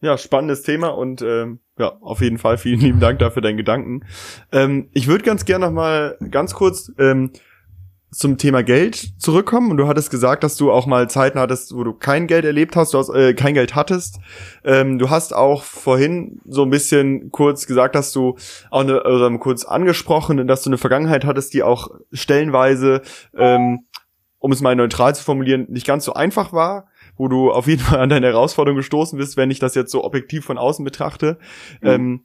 ja 0.00 0.18
spannendes 0.18 0.62
Thema 0.62 0.88
und 0.88 1.22
ähm, 1.22 1.60
ja, 1.78 1.96
auf 2.00 2.20
jeden 2.20 2.38
Fall 2.38 2.58
vielen 2.58 2.80
lieben 2.80 3.00
Dank 3.00 3.18
dafür 3.18 3.42
deinen 3.42 3.56
Gedanken. 3.56 4.04
Ähm, 4.52 4.88
ich 4.92 5.06
würde 5.06 5.24
ganz 5.24 5.44
gerne 5.44 5.66
noch 5.66 5.72
mal 5.72 6.16
ganz 6.30 6.54
kurz 6.54 6.92
ähm, 6.98 7.32
zum 8.10 8.38
Thema 8.38 8.62
Geld 8.62 9.12
zurückkommen. 9.18 9.70
Und 9.70 9.76
du 9.76 9.88
hattest 9.88 10.10
gesagt, 10.10 10.42
dass 10.42 10.56
du 10.56 10.70
auch 10.70 10.86
mal 10.86 11.10
Zeiten 11.10 11.38
hattest, 11.38 11.74
wo 11.74 11.84
du 11.84 11.92
kein 11.92 12.26
Geld 12.26 12.44
erlebt 12.44 12.76
hast, 12.76 12.94
du 12.94 12.98
hast, 12.98 13.10
äh, 13.10 13.34
kein 13.34 13.54
Geld 13.54 13.74
hattest. 13.74 14.18
Ähm, 14.64 14.98
du 14.98 15.10
hast 15.10 15.34
auch 15.34 15.64
vorhin 15.64 16.40
so 16.46 16.62
ein 16.62 16.70
bisschen 16.70 17.30
kurz 17.30 17.66
gesagt, 17.66 17.94
dass 17.94 18.12
du 18.12 18.36
auch 18.70 18.80
eine, 18.80 19.02
oder 19.02 19.36
kurz 19.38 19.64
angesprochen, 19.64 20.46
dass 20.46 20.62
du 20.62 20.70
eine 20.70 20.78
Vergangenheit 20.78 21.24
hattest, 21.24 21.52
die 21.52 21.62
auch 21.62 21.88
stellenweise, 22.12 23.02
ähm, 23.36 23.86
um 24.38 24.52
es 24.52 24.60
mal 24.60 24.76
neutral 24.76 25.14
zu 25.14 25.22
formulieren, 25.22 25.66
nicht 25.68 25.86
ganz 25.86 26.04
so 26.04 26.14
einfach 26.14 26.52
war 26.52 26.88
wo 27.16 27.28
du 27.28 27.50
auf 27.50 27.66
jeden 27.66 27.82
Fall 27.82 28.00
an 28.00 28.08
deine 28.08 28.28
Herausforderung 28.28 28.76
gestoßen 28.76 29.18
bist, 29.18 29.36
wenn 29.36 29.50
ich 29.50 29.58
das 29.58 29.74
jetzt 29.74 29.90
so 29.90 30.04
objektiv 30.04 30.44
von 30.44 30.58
außen 30.58 30.84
betrachte. 30.84 31.38
Mhm. 31.80 31.88
Ähm, 31.88 32.20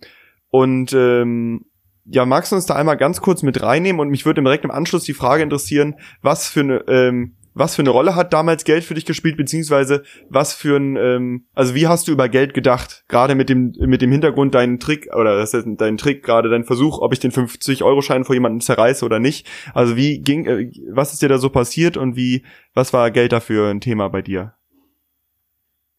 und 0.50 0.94
ähm, 0.94 1.66
ja, 2.06 2.26
magst 2.26 2.52
du 2.52 2.56
uns 2.56 2.66
da 2.66 2.76
einmal 2.76 2.98
ganz 2.98 3.22
kurz 3.22 3.44
mit 3.44 3.62
reinnehmen 3.62 4.00
und 4.00 4.10
mich 4.10 4.26
würde 4.26 4.42
direkt 4.42 4.66
im 4.66 4.72
Anschluss 4.72 5.04
die 5.04 5.14
Frage 5.14 5.44
interessieren, 5.44 5.96
was 6.22 6.50
für 6.50 6.62
eine 6.62 6.84
ähm, 6.88 7.36
was 7.54 7.76
für 7.76 7.82
eine 7.82 7.90
Rolle 7.90 8.16
hat 8.16 8.34
damals 8.34 8.64
Geld 8.64 8.84
für 8.84 8.94
dich 8.94 9.06
gespielt, 9.06 9.38
beziehungsweise 9.38 10.04
was 10.30 10.54
für 10.54 10.78
ein, 10.78 10.96
ähm, 10.96 11.46
also 11.54 11.76
wie 11.76 11.88
hast 11.88 12.08
du 12.08 12.12
über 12.12 12.30
Geld 12.30 12.54
gedacht? 12.54 13.04
Gerade 13.08 13.36
mit 13.36 13.50
dem, 13.50 13.74
mit 13.78 14.02
dem 14.02 14.12
Hintergrund 14.12 14.56
deinen 14.56 14.80
Trick, 14.80 15.10
oder 15.14 15.38
das 15.38 15.54
ist 15.54 15.68
dein 15.78 15.98
Trick, 15.98 16.24
gerade 16.24 16.50
dein 16.50 16.64
Versuch, 16.64 17.00
ob 17.00 17.14
ich 17.14 17.20
den 17.20 17.32
50-Euro-Schein 17.32 18.24
vor 18.24 18.36
jemandem 18.36 18.62
zerreiße 18.62 19.04
oder 19.04 19.20
nicht. 19.20 19.48
Also 19.74 19.98
wie 19.98 20.20
ging, 20.22 20.46
äh, 20.46 20.72
was 20.92 21.14
ist 21.14 21.22
dir 21.22 21.30
da 21.30 21.38
so 21.38 21.50
passiert 21.50 21.98
und 21.98 22.16
wie, 22.16 22.44
was 22.74 22.94
war 22.94 23.12
Geld 23.12 23.32
dafür 23.32 23.70
ein 23.70 23.82
Thema 23.82 24.08
bei 24.08 24.22
dir? 24.22 24.54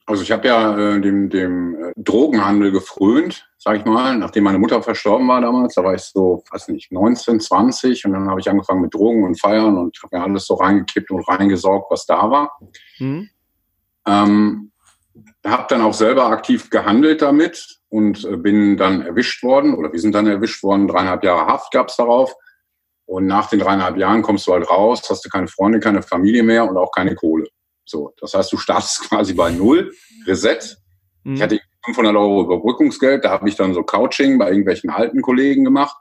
Also 0.06 0.22
ich 0.22 0.32
habe 0.32 0.48
ja 0.48 0.76
äh, 0.76 1.00
dem, 1.00 1.30
dem 1.30 1.74
äh, 1.76 1.92
Drogenhandel 1.96 2.72
gefrönt, 2.72 3.48
sag 3.56 3.78
ich 3.78 3.84
mal, 3.84 4.16
nachdem 4.16 4.44
meine 4.44 4.58
Mutter 4.58 4.82
verstorben 4.82 5.28
war 5.28 5.40
damals. 5.40 5.74
Da 5.74 5.84
war 5.84 5.94
ich 5.94 6.02
so, 6.02 6.42
weiß 6.50 6.68
nicht, 6.68 6.90
19, 6.90 7.40
20 7.40 8.04
und 8.06 8.12
dann 8.12 8.28
habe 8.28 8.40
ich 8.40 8.50
angefangen 8.50 8.82
mit 8.82 8.92
Drogen 8.92 9.24
und 9.24 9.40
Feiern 9.40 9.78
und 9.78 9.96
habe 10.02 10.16
mir 10.16 10.24
alles 10.24 10.46
so 10.46 10.54
reingekippt 10.54 11.10
und 11.10 11.26
reingesaugt, 11.28 11.90
was 11.90 12.04
da 12.06 12.30
war. 12.30 12.58
Mhm. 12.98 13.30
Ähm, 14.06 14.72
habe 15.46 15.66
dann 15.68 15.82
auch 15.82 15.94
selber 15.94 16.26
aktiv 16.26 16.70
gehandelt 16.70 17.22
damit 17.22 17.80
und 17.88 18.24
äh, 18.24 18.36
bin 18.36 18.76
dann 18.76 19.02
erwischt 19.02 19.42
worden 19.42 19.74
oder 19.74 19.92
wir 19.92 20.00
sind 20.00 20.14
dann 20.14 20.26
erwischt 20.26 20.62
worden. 20.62 20.88
Dreieinhalb 20.88 21.22
Jahre 21.22 21.46
Haft 21.46 21.72
gab's 21.72 21.96
darauf. 21.96 22.34
Und 23.04 23.26
nach 23.26 23.50
den 23.50 23.58
dreieinhalb 23.58 23.96
Jahren 23.96 24.22
kommst 24.22 24.46
du 24.46 24.52
halt 24.52 24.68
raus, 24.70 25.02
hast 25.10 25.24
du 25.24 25.28
keine 25.28 25.48
Freunde, 25.48 25.80
keine 25.80 26.02
Familie 26.02 26.42
mehr 26.42 26.68
und 26.68 26.76
auch 26.76 26.90
keine 26.92 27.14
Kohle. 27.14 27.46
So, 27.84 28.14
das 28.20 28.34
heißt, 28.34 28.52
du 28.52 28.56
startest 28.56 29.02
quasi 29.08 29.34
bei 29.34 29.50
Null, 29.50 29.92
Reset. 30.26 30.58
Mhm. 31.24 31.34
Ich 31.34 31.42
hatte 31.42 31.60
500 31.84 32.14
Euro 32.14 32.42
Überbrückungsgeld, 32.44 33.24
da 33.24 33.30
habe 33.30 33.48
ich 33.48 33.56
dann 33.56 33.74
so 33.74 33.82
Couching 33.82 34.38
bei 34.38 34.48
irgendwelchen 34.48 34.90
alten 34.90 35.20
Kollegen 35.20 35.64
gemacht 35.64 35.96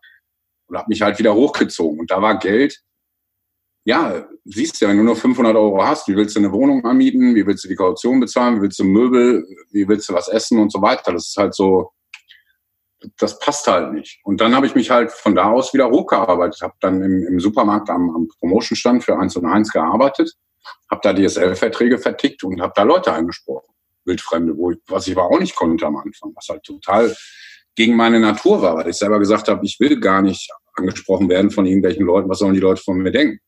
und 0.67 0.77
habe 0.77 0.89
mich 0.89 1.01
halt 1.01 1.17
wieder 1.17 1.33
hochgezogen. 1.33 1.99
Und 1.99 2.11
da 2.11 2.21
war 2.21 2.37
Geld 2.37 2.81
ja, 3.83 4.27
siehst 4.45 4.79
ja, 4.81 4.89
wenn 4.89 4.97
du 4.97 5.03
nur 5.03 5.15
500 5.15 5.55
Euro 5.55 5.83
hast, 5.83 6.07
wie 6.07 6.15
willst 6.15 6.35
du 6.35 6.39
eine 6.39 6.51
Wohnung 6.51 6.85
anmieten, 6.85 7.35
wie 7.35 7.45
willst 7.45 7.63
du 7.63 7.67
die 7.67 7.75
Kaution 7.75 8.19
bezahlen, 8.19 8.57
wie 8.57 8.61
willst 8.61 8.79
du 8.79 8.83
Möbel, 8.83 9.45
wie 9.71 9.87
willst 9.87 10.09
du 10.09 10.13
was 10.13 10.27
essen 10.27 10.59
und 10.59 10.71
so 10.71 10.81
weiter. 10.81 11.11
Das 11.13 11.29
ist 11.29 11.37
halt 11.37 11.55
so, 11.55 11.91
das 13.17 13.39
passt 13.39 13.65
halt 13.67 13.93
nicht. 13.93 14.19
Und 14.23 14.39
dann 14.39 14.55
habe 14.55 14.67
ich 14.67 14.75
mich 14.75 14.91
halt 14.91 15.11
von 15.11 15.33
da 15.33 15.49
aus 15.51 15.73
wieder 15.73 15.89
hochgearbeitet, 15.89 16.61
habe 16.61 16.75
dann 16.79 17.01
im, 17.01 17.25
im 17.27 17.39
Supermarkt 17.39 17.89
am, 17.89 18.11
am 18.11 18.27
Promotion-Stand 18.39 19.03
für 19.03 19.17
1 19.17 19.35
und 19.37 19.45
1 19.45 19.71
gearbeitet, 19.71 20.35
habe 20.89 21.02
da 21.04 21.13
DSL-Verträge 21.13 21.97
vertickt 21.97 22.43
und 22.43 22.62
habe 22.62 22.74
da 22.76 22.84
Leute 22.84 23.13
angesprochen, 23.13 23.74
Wildfremde, 24.06 24.58
wo 24.58 24.71
ich, 24.71 24.80
was 24.88 25.08
ich 25.08 25.17
aber 25.17 25.28
auch 25.28 25.39
nicht 25.39 25.56
konnte 25.56 25.86
am 25.86 25.97
Anfang, 25.97 26.32
was 26.36 26.47
halt 26.50 26.63
total 26.63 27.15
gegen 27.76 27.95
meine 27.95 28.19
Natur 28.19 28.62
war, 28.62 28.76
weil 28.76 28.89
ich 28.89 28.97
selber 28.97 29.19
gesagt 29.19 29.47
habe, 29.47 29.65
ich 29.65 29.80
will 29.80 30.00
gar 30.00 30.21
nicht 30.21 30.52
angesprochen 30.74 31.30
werden 31.30 31.52
von 31.52 31.65
irgendwelchen 31.65 32.06
Leuten, 32.06 32.30
was 32.30 32.39
sollen 32.39 32.54
die 32.54 32.60
Leute 32.60 32.82
von 32.82 32.97
mir 32.97 33.12
denken. 33.12 33.39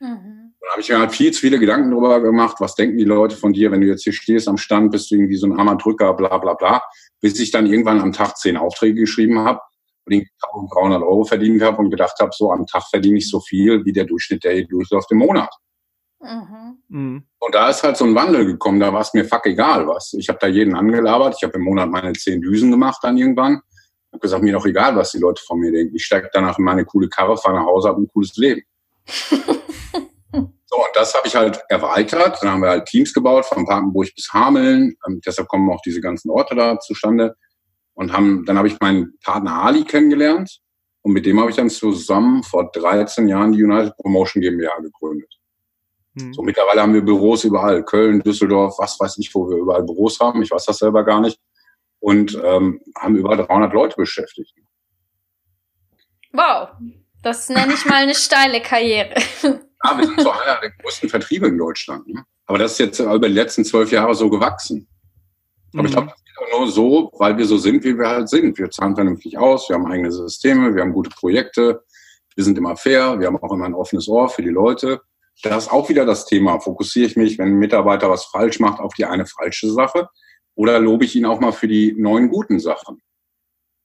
Mhm. 0.00 0.54
Da 0.60 0.70
habe 0.72 0.80
ich 0.80 0.88
mir 0.88 0.98
halt 0.98 1.12
viel 1.12 1.32
zu 1.32 1.40
viele 1.40 1.58
Gedanken 1.58 1.90
darüber 1.90 2.20
gemacht, 2.20 2.56
was 2.60 2.74
denken 2.74 2.96
die 2.96 3.04
Leute 3.04 3.36
von 3.36 3.52
dir, 3.52 3.70
wenn 3.72 3.80
du 3.80 3.86
jetzt 3.88 4.04
hier 4.04 4.12
stehst 4.12 4.48
am 4.48 4.56
Stand, 4.56 4.92
bist 4.92 5.10
du 5.10 5.16
irgendwie 5.16 5.36
so 5.36 5.46
ein 5.46 5.58
armer 5.58 5.76
Drücker, 5.76 6.14
bla 6.14 6.38
bla 6.38 6.54
bla, 6.54 6.82
bis 7.20 7.38
ich 7.40 7.50
dann 7.50 7.66
irgendwann 7.66 8.00
am 8.00 8.12
Tag 8.12 8.36
zehn 8.36 8.56
Aufträge 8.56 9.00
geschrieben 9.00 9.40
habe 9.40 9.60
und 10.06 10.14
1300 10.14 11.02
Euro 11.02 11.24
verdient 11.24 11.62
habe 11.62 11.78
und 11.78 11.90
gedacht 11.90 12.18
habe, 12.20 12.30
so 12.34 12.52
am 12.52 12.66
Tag 12.66 12.84
verdiene 12.90 13.18
ich 13.18 13.28
so 13.28 13.40
viel 13.40 13.84
wie 13.84 13.92
der 13.92 14.04
Durchschnitt, 14.04 14.44
der 14.44 14.54
hier 14.54 14.66
durchläuft 14.66 15.10
im 15.10 15.18
Monat. 15.18 15.52
Mhm. 16.22 16.78
mhm. 16.88 17.24
Und 17.38 17.54
da 17.54 17.68
ist 17.68 17.82
halt 17.82 17.96
so 17.96 18.04
ein 18.04 18.14
Wandel 18.14 18.46
gekommen, 18.46 18.80
da 18.80 18.92
war 18.92 19.00
es 19.00 19.12
mir 19.12 19.24
fuck 19.24 19.44
egal 19.46 19.86
was. 19.86 20.14
Ich 20.14 20.28
habe 20.28 20.38
da 20.40 20.46
jeden 20.46 20.74
angelabert, 20.76 21.34
ich 21.36 21.42
habe 21.42 21.58
im 21.58 21.64
Monat 21.64 21.90
meine 21.90 22.12
zehn 22.12 22.40
Düsen 22.40 22.70
gemacht 22.70 23.00
dann 23.02 23.18
irgendwann. 23.18 23.60
Ich 24.06 24.12
habe 24.14 24.20
gesagt, 24.20 24.42
mir 24.42 24.52
doch 24.52 24.66
egal, 24.66 24.94
was 24.94 25.10
die 25.12 25.18
Leute 25.18 25.42
von 25.44 25.58
mir 25.58 25.72
denken. 25.72 25.96
Ich 25.96 26.04
steige 26.04 26.30
danach 26.32 26.58
in 26.58 26.64
meine 26.64 26.84
coole 26.84 27.08
Karre, 27.08 27.36
fahre 27.36 27.56
nach 27.56 27.66
Hause, 27.66 27.88
habe 27.88 28.02
ein 28.02 28.08
cooles 28.08 28.36
Leben. 28.36 28.62
So, 30.74 30.78
und 30.78 30.90
das 30.94 31.12
habe 31.12 31.28
ich 31.28 31.36
halt 31.36 31.62
erweitert. 31.68 32.38
Dann 32.40 32.50
haben 32.50 32.62
wir 32.62 32.70
halt 32.70 32.86
Teams 32.86 33.12
gebaut, 33.12 33.44
von 33.44 33.66
Papenburg 33.66 34.08
bis 34.14 34.32
Hameln. 34.32 34.96
Ähm, 35.06 35.20
deshalb 35.24 35.46
kommen 35.48 35.70
auch 35.70 35.82
diese 35.82 36.00
ganzen 36.00 36.30
Orte 36.30 36.54
da 36.54 36.78
zustande. 36.78 37.36
Und 37.92 38.14
haben, 38.14 38.46
dann 38.46 38.56
habe 38.56 38.68
ich 38.68 38.80
meinen 38.80 39.18
Partner 39.22 39.64
Ali 39.64 39.84
kennengelernt. 39.84 40.60
Und 41.02 41.12
mit 41.12 41.26
dem 41.26 41.38
habe 41.40 41.50
ich 41.50 41.56
dann 41.56 41.68
zusammen 41.68 42.42
vor 42.42 42.70
13 42.72 43.28
Jahren 43.28 43.52
die 43.52 43.62
United 43.62 43.94
Promotion 43.98 44.40
GmbH 44.40 44.78
gegründet. 44.80 45.41
Hm. 46.18 46.32
So, 46.32 46.42
mittlerweile 46.42 46.82
haben 46.82 46.94
wir 46.94 47.02
Büros 47.02 47.44
überall. 47.44 47.84
Köln, 47.84 48.20
Düsseldorf, 48.20 48.76
was 48.78 48.98
weiß 48.98 49.18
ich, 49.18 49.34
wo 49.34 49.48
wir 49.48 49.56
überall 49.56 49.82
Büros 49.82 50.20
haben. 50.20 50.42
Ich 50.42 50.50
weiß 50.50 50.64
das 50.66 50.78
selber 50.78 51.04
gar 51.04 51.20
nicht. 51.20 51.38
Und 52.00 52.38
ähm, 52.42 52.80
haben 52.98 53.16
über 53.16 53.36
300 53.36 53.72
Leute 53.72 53.96
beschäftigt. 53.96 54.54
Wow, 56.32 56.70
das 57.22 57.48
nenne 57.48 57.74
ich 57.74 57.84
mal 57.84 58.02
eine 58.02 58.14
steile 58.14 58.60
Karriere. 58.60 59.14
Ja, 59.84 59.98
wir 59.98 60.06
sind 60.06 60.20
so 60.20 60.30
einer 60.30 60.60
der 60.60 60.70
größten 60.80 61.08
Vertriebe 61.08 61.48
in 61.48 61.58
Deutschland. 61.58 62.06
Ne? 62.06 62.24
Aber 62.46 62.56
das 62.56 62.72
ist 62.72 62.78
jetzt 62.78 63.00
über 63.00 63.18
die 63.18 63.34
letzten 63.34 63.64
zwölf 63.64 63.90
Jahre 63.90 64.14
so 64.14 64.30
gewachsen. 64.30 64.86
Aber 65.72 65.82
mhm. 65.82 65.86
ich 65.86 65.92
glaube, 65.92 66.08
das 66.08 66.22
geht 66.24 66.38
auch 66.38 66.58
nur 66.58 66.70
so, 66.70 67.10
weil 67.18 67.36
wir 67.36 67.44
so 67.46 67.58
sind, 67.58 67.82
wie 67.82 67.98
wir 67.98 68.08
halt 68.08 68.28
sind. 68.28 68.56
Wir 68.58 68.70
zahlen 68.70 68.94
vernünftig 68.94 69.38
aus, 69.38 69.68
wir 69.68 69.74
haben 69.74 69.90
eigene 69.90 70.12
Systeme, 70.12 70.74
wir 70.74 70.82
haben 70.82 70.92
gute 70.92 71.10
Projekte, 71.10 71.82
wir 72.36 72.44
sind 72.44 72.58
immer 72.58 72.76
fair, 72.76 73.18
wir 73.18 73.26
haben 73.26 73.42
auch 73.42 73.52
immer 73.52 73.64
ein 73.64 73.74
offenes 73.74 74.06
Ohr 74.08 74.28
für 74.28 74.42
die 74.42 74.50
Leute. 74.50 75.00
Da 75.42 75.56
ist 75.56 75.72
auch 75.72 75.88
wieder 75.88 76.04
das 76.04 76.26
Thema. 76.26 76.60
Fokussiere 76.60 77.06
ich 77.06 77.16
mich, 77.16 77.38
wenn 77.38 77.48
ein 77.48 77.58
Mitarbeiter 77.58 78.10
was 78.10 78.26
falsch 78.26 78.60
macht, 78.60 78.80
auf 78.80 78.94
die 78.94 79.04
eine 79.04 79.26
falsche 79.26 79.70
Sache? 79.70 80.08
Oder 80.54 80.78
lobe 80.78 81.04
ich 81.04 81.16
ihn 81.16 81.24
auch 81.24 81.40
mal 81.40 81.52
für 81.52 81.68
die 81.68 81.94
neuen 81.96 82.28
guten 82.28 82.60
Sachen? 82.60 83.00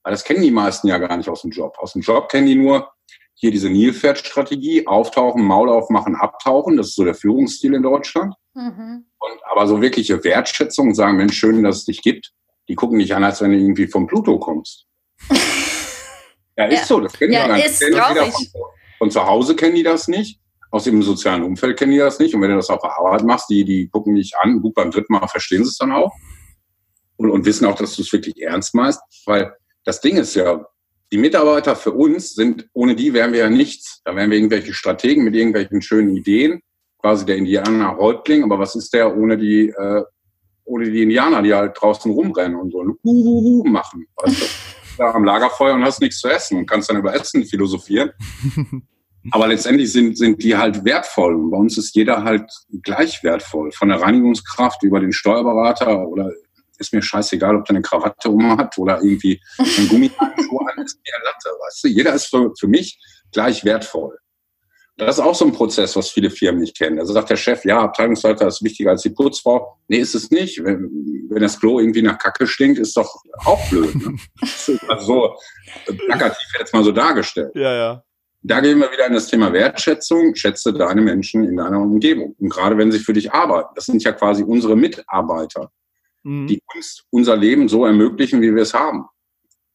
Weil 0.04 0.12
das 0.12 0.24
kennen 0.24 0.42
die 0.42 0.52
meisten 0.52 0.88
ja 0.88 0.98
gar 0.98 1.18
nicht 1.18 1.30
aus 1.30 1.42
dem 1.42 1.52
Job. 1.52 1.78
Aus 1.80 1.94
dem 1.94 2.02
Job 2.02 2.30
kennen 2.30 2.48
die 2.48 2.56
nur, 2.56 2.92
hier 3.40 3.52
diese 3.52 3.70
Nilpferd-Strategie, 3.70 4.88
auftauchen, 4.88 5.44
Maul 5.44 5.70
aufmachen, 5.70 6.16
abtauchen. 6.16 6.76
Das 6.76 6.88
ist 6.88 6.96
so 6.96 7.06
der 7.06 7.14
Führungsstil 7.14 7.76
in 7.76 7.84
Deutschland. 7.84 8.34
Mhm. 8.56 9.06
Und, 9.20 9.40
aber 9.52 9.68
so 9.68 9.82
wirkliche 9.82 10.24
Wertschätzung 10.24 10.90
und 10.90 10.96
sagen, 10.96 11.18
Mensch, 11.18 11.38
schön, 11.38 11.64
dass 11.64 11.78
es 11.78 11.86
dich 11.86 12.02
gibt, 12.02 12.34
die 12.68 12.76
gucken 12.76 12.98
dich 12.98 13.14
an, 13.14 13.24
als 13.24 13.42
wenn 13.42 13.52
du 13.52 13.58
irgendwie 13.58 13.88
vom 13.88 14.08
Pluto 14.08 14.40
kommst. 14.40 14.88
ja, 16.58 16.66
ist 16.66 16.80
ja. 16.80 16.86
so, 16.86 17.00
das 17.00 17.14
kennen 17.14 17.34
ja, 17.34 17.44
die 17.44 17.48
gar 17.92 18.26
nicht. 18.26 18.52
Von, 18.52 18.62
von 18.98 19.12
zu 19.12 19.26
Hause 19.26 19.56
kennen 19.56 19.76
die 19.76 19.84
das 19.84 20.08
nicht. 20.08 20.40
Aus 20.70 20.84
dem 20.84 21.02
sozialen 21.02 21.44
Umfeld 21.44 21.78
kennen 21.78 21.94
die 21.94 21.98
das 21.98 22.20
nicht. 22.20 22.36
Und 22.36 22.42
wenn 22.42 22.50
du 22.50 22.58
das 22.58 22.70
auf 22.70 22.82
der 22.82 22.98
Arbeit 22.98 23.24
machst, 23.24 23.50
die, 23.50 23.64
die 23.64 23.88
gucken 23.90 24.16
dich 24.16 24.34
an. 24.38 24.62
Gut, 24.62 24.76
beim 24.76 24.92
dritten 24.92 25.14
Mal 25.14 25.28
verstehen 25.28 25.64
sie 25.64 25.70
es 25.70 25.78
dann 25.78 25.92
auch. 25.92 26.12
Und, 27.16 27.32
und 27.32 27.46
wissen 27.46 27.66
auch, 27.66 27.76
dass 27.76 27.96
du 27.96 28.02
es 28.02 28.12
wirklich 28.12 28.42
ernst 28.42 28.76
meinst. 28.76 29.00
Weil 29.26 29.54
das 29.86 30.02
Ding 30.02 30.18
ist 30.18 30.36
ja, 30.36 30.66
die 31.12 31.18
Mitarbeiter 31.18 31.76
für 31.76 31.92
uns 31.92 32.34
sind, 32.34 32.68
ohne 32.74 32.96
die 32.96 33.14
wären 33.14 33.32
wir 33.32 33.40
ja 33.40 33.50
nichts. 33.50 34.02
Da 34.04 34.16
wären 34.16 34.30
wir 34.30 34.38
irgendwelche 34.38 34.74
Strategen 34.74 35.24
mit 35.24 35.36
irgendwelchen 35.36 35.82
schönen 35.82 36.16
Ideen, 36.16 36.62
quasi 37.00 37.26
der 37.26 37.38
Indianer 37.38 37.98
Häuptling, 37.98 38.44
aber 38.44 38.60
was 38.60 38.76
ist 38.76 38.94
der 38.94 39.16
ohne 39.16 39.38
die, 39.38 39.70
äh, 39.70 40.04
ohne 40.66 40.92
die 40.92 41.04
Indianer, 41.04 41.42
die 41.42 41.54
halt 41.54 41.78
draußen 41.80 42.12
rumrennen 42.12 42.60
und 42.60 42.72
so 42.72 42.84
ein 42.84 42.98
Uhuhu 43.04 43.64
machen, 43.64 44.06
weißt 44.18 44.42
du? 44.42 44.46
da 44.98 45.12
am 45.12 45.24
Lagerfeuer 45.24 45.76
und 45.76 45.84
hast 45.84 46.02
nichts 46.02 46.20
zu 46.20 46.28
essen 46.28 46.58
und 46.58 46.66
kannst 46.66 46.90
dann 46.90 46.98
über 46.98 47.14
Essen 47.14 47.46
philosophieren. 47.46 48.12
Aber 49.32 49.48
letztendlich 49.48 49.92
sind, 49.92 50.18
sind 50.18 50.42
die 50.44 50.56
halt 50.56 50.86
wertvoll. 50.86 51.36
Und 51.36 51.52
bei 51.52 51.58
uns 51.58 51.78
ist 51.78 51.96
jeder 51.96 52.24
halt 52.24 52.50
gleich 52.84 53.24
wertvoll. 53.24 53.72
Von 53.72 53.90
der 53.90 54.02
Reinigungskraft 54.02 54.84
über 54.84 55.00
den 55.00 55.12
Steuerberater 55.12 56.08
oder 56.08 56.32
ist 56.80 56.94
mir 56.94 57.02
scheißegal, 57.02 57.56
ob 57.56 57.66
der 57.66 57.76
eine 57.76 57.82
Krawatte 57.82 58.30
um 58.30 58.58
hat 58.58 58.78
oder 58.78 59.02
irgendwie 59.02 59.42
ein 59.58 59.88
Gummihandschuh 59.90 60.60
an, 60.60 60.84
ist 60.84 61.00
mir 61.04 61.24
Latte, 61.24 61.50
weißt 61.50 61.84
du? 61.84 61.88
Jeder 61.88 62.14
ist 62.14 62.28
für, 62.28 62.52
für 62.58 62.68
mich 62.68 63.00
gleich 63.32 63.66
wertvoll. 63.66 64.18
Das 64.98 65.20
ist 65.20 65.24
auch 65.24 65.36
so 65.36 65.46
ein 65.46 65.52
Prozess, 65.52 65.96
was 65.96 66.10
viele 66.10 66.32
Firmen 66.32 66.62
nicht 66.62 66.76
kennen. 66.76 66.98
Also 67.00 67.14
sagt 67.14 67.30
der 67.30 67.36
Chef, 67.36 67.64
ja, 67.66 67.82
Abteilungsleiter 67.82 68.48
ist 68.48 68.64
wichtiger 68.64 68.92
als 68.92 69.04
die 69.04 69.12
Putzfrau. 69.12 69.78
Nee, 69.88 69.98
ist 69.98 70.16
es 70.16 70.32
nicht. 70.32 70.64
Wenn, 70.64 70.90
wenn 71.30 71.42
das 71.44 71.60
Klo 71.60 71.80
irgendwie 71.80 72.02
nach 72.02 72.18
Kacke 72.18 72.48
stinkt, 72.48 72.80
ist 72.80 72.98
doch 72.98 73.16
auch 73.46 73.70
blöd. 73.70 73.94
Ne? 73.94 74.18
also 74.88 75.06
so 75.06 75.94
plakativ 76.08 76.48
jetzt 76.58 76.74
mal 76.74 76.84
so 76.84 76.92
dargestellt. 76.92 77.52
Ja, 77.54 77.76
ja. 77.76 78.04
Da 78.48 78.62
gehen 78.62 78.80
wir 78.80 78.92
wieder 78.92 79.08
in 79.08 79.14
das 79.14 79.28
Thema 79.28 79.52
Wertschätzung. 79.52 80.34
Schätze 80.36 80.74
deine 80.74 81.02
Menschen 81.02 81.44
in 81.44 81.58
deiner 81.58 81.82
Umgebung. 81.82 82.36
Und 82.40 82.50
gerade 82.50 82.78
wenn 82.78 82.92
sie 82.92 83.00
für 83.00 83.14
dich 83.14 83.32
arbeiten. 83.32 83.70
Das 83.76 83.86
sind 83.86 84.04
ja 84.04 84.12
quasi 84.14 84.44
unsere 84.44 84.76
Mitarbeiter 84.76 85.72
mhm. 86.28 86.48
die 86.48 86.62
uns 86.76 87.04
unser 87.10 87.36
Leben 87.36 87.68
so 87.70 87.86
ermöglichen, 87.86 88.42
wie 88.42 88.54
wir 88.54 88.62
es 88.62 88.74
haben. 88.74 89.06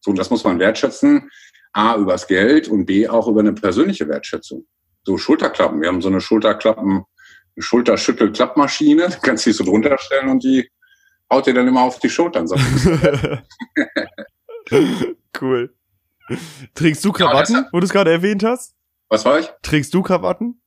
So, 0.01 0.11
und 0.11 0.19
das 0.19 0.31
muss 0.31 0.45
man 0.45 0.59
wertschätzen. 0.59 1.31
A, 1.73 1.97
übers 1.97 2.27
Geld 2.27 2.69
und 2.69 2.85
B, 2.87 3.09
auch 3.09 3.29
über 3.29 3.41
eine 3.41 3.55
persönliche 3.55 4.07
Wertschätzung. 4.09 4.67
So 5.05 5.17
Schulterklappen. 5.17 5.81
Wir 5.81 5.89
haben 5.89 6.03
so 6.03 6.09
eine 6.09 6.21
Schulterklappen, 6.21 6.91
eine 6.93 7.63
Schulterschüttel-Klappmaschine. 7.63 9.09
Du 9.09 9.17
kannst 9.23 9.47
die 9.47 9.53
so 9.53 9.65
drunter 9.65 9.97
stellen 9.99 10.29
und 10.29 10.45
die 10.45 10.69
haut 11.33 11.47
dir 11.47 11.55
dann 11.55 11.69
immer 11.69 11.83
auf 11.83 11.99
die 11.99 12.11
Schultern. 12.11 12.47
cool. 15.41 15.75
Trägst 16.75 17.05
du 17.05 17.13
Krawatten, 17.13 17.57
ja, 17.57 17.69
wo 17.73 17.81
du 17.81 17.87
es 17.87 17.93
gerade 17.93 18.11
erwähnt 18.11 18.43
hast? 18.45 18.75
Was 19.09 19.25
war 19.25 19.39
ich? 19.39 19.51
Trägst 19.63 19.93
du 19.95 20.03
Krawatten? 20.03 20.61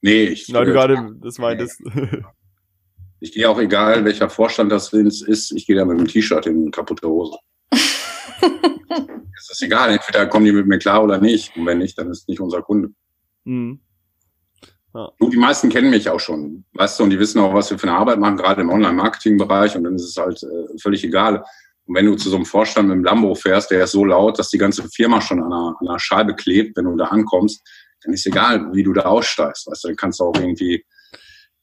Nee, 0.00 0.24
ich. 0.24 0.48
Nein, 0.48 0.66
du 0.66 0.72
gerade 0.72 1.16
das 1.20 1.38
meintest. 1.38 1.80
Nee. 1.80 2.22
Ich 3.18 3.32
gehe 3.32 3.48
auch 3.48 3.58
egal, 3.58 4.04
welcher 4.04 4.28
Vorstand 4.28 4.70
das 4.70 4.92
ist, 4.92 5.50
ich 5.50 5.66
gehe 5.66 5.74
da 5.74 5.86
mit 5.86 5.96
einem 5.96 6.06
T-Shirt 6.06 6.46
in 6.46 6.70
kaputte 6.70 7.08
Hose. 7.08 7.38
es 7.70 9.50
ist 9.50 9.62
egal, 9.62 9.90
entweder 9.90 10.26
kommen 10.26 10.44
die 10.44 10.52
mit 10.52 10.66
mir 10.66 10.78
klar 10.78 11.02
oder 11.02 11.18
nicht. 11.18 11.56
Und 11.56 11.64
wenn 11.64 11.78
nicht, 11.78 11.98
dann 11.98 12.10
ist 12.10 12.28
nicht 12.28 12.40
unser 12.40 12.60
Kunde. 12.60 12.90
Mhm. 13.44 13.80
Ja. 14.94 15.10
Du, 15.18 15.30
die 15.30 15.38
meisten 15.38 15.70
kennen 15.70 15.90
mich 15.90 16.08
auch 16.08 16.20
schon, 16.20 16.64
weißt 16.74 16.98
du, 16.98 17.04
und 17.04 17.10
die 17.10 17.18
wissen 17.18 17.40
auch, 17.40 17.54
was 17.54 17.70
wir 17.70 17.78
für 17.78 17.88
eine 17.88 17.96
Arbeit 17.96 18.18
machen, 18.18 18.36
gerade 18.36 18.60
im 18.60 18.70
Online-Marketing-Bereich. 18.70 19.76
Und 19.76 19.84
dann 19.84 19.94
ist 19.94 20.04
es 20.04 20.16
halt 20.16 20.42
äh, 20.42 20.78
völlig 20.78 21.02
egal. 21.02 21.42
Und 21.86 21.94
wenn 21.94 22.06
du 22.06 22.16
zu 22.16 22.28
so 22.30 22.36
einem 22.36 22.44
Vorstand 22.44 22.88
mit 22.88 22.96
dem 22.96 23.04
Lambo 23.04 23.34
fährst, 23.34 23.70
der 23.70 23.84
ist 23.84 23.92
so 23.92 24.04
laut, 24.04 24.38
dass 24.38 24.48
die 24.48 24.58
ganze 24.58 24.88
Firma 24.88 25.20
schon 25.20 25.40
an 25.42 25.52
einer, 25.52 25.76
an 25.80 25.88
einer 25.88 25.98
Scheibe 25.98 26.34
klebt, 26.34 26.76
wenn 26.76 26.84
du 26.84 26.96
da 26.96 27.06
ankommst, 27.06 27.62
dann 28.02 28.12
ist 28.12 28.26
egal, 28.26 28.72
wie 28.72 28.82
du 28.82 28.92
da 28.92 29.02
aussteigst. 29.02 29.66
Weißt 29.66 29.84
du, 29.84 29.88
dann 29.88 29.96
kannst 29.96 30.20
du 30.20 30.24
auch 30.24 30.36
irgendwie 30.36 30.84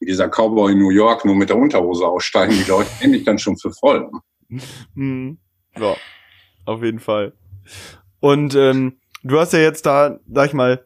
wie 0.00 0.06
dieser 0.06 0.28
Cowboy 0.28 0.72
in 0.72 0.78
New 0.78 0.90
York 0.90 1.24
nur 1.24 1.34
mit 1.34 1.50
der 1.50 1.56
Unterhose 1.56 2.06
aussteigen. 2.06 2.54
Die 2.54 2.68
Leute 2.68 2.90
nehmen 3.00 3.12
dich 3.12 3.24
dann 3.24 3.38
schon 3.38 3.56
für 3.56 3.72
voll. 3.72 4.10
Mhm. 4.94 5.38
Ja, 5.76 5.96
auf 6.64 6.82
jeden 6.82 7.00
Fall. 7.00 7.32
Und 8.20 8.54
ähm, 8.54 8.98
du 9.22 9.38
hast 9.38 9.52
ja 9.52 9.60
jetzt 9.60 9.86
da, 9.86 10.18
sag 10.32 10.48
ich 10.48 10.54
mal, 10.54 10.84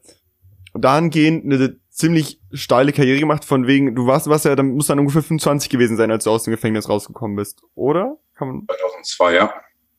dahingehend 0.74 1.44
eine 1.44 1.76
ziemlich 1.98 2.40
steile 2.52 2.92
Karriere 2.92 3.18
gemacht, 3.18 3.44
von 3.44 3.66
wegen, 3.66 3.94
du 3.96 4.06
warst, 4.06 4.28
warst 4.28 4.44
ja, 4.44 4.54
dann 4.54 4.68
muss 4.68 4.86
dann 4.86 5.00
ungefähr 5.00 5.22
25 5.22 5.68
gewesen 5.68 5.96
sein, 5.96 6.12
als 6.12 6.24
du 6.24 6.30
aus 6.30 6.44
dem 6.44 6.52
Gefängnis 6.52 6.88
rausgekommen 6.88 7.36
bist, 7.36 7.62
oder? 7.74 8.16
Kann 8.34 8.48
man 8.48 8.66
2002, 8.68 9.34
ja. 9.34 9.52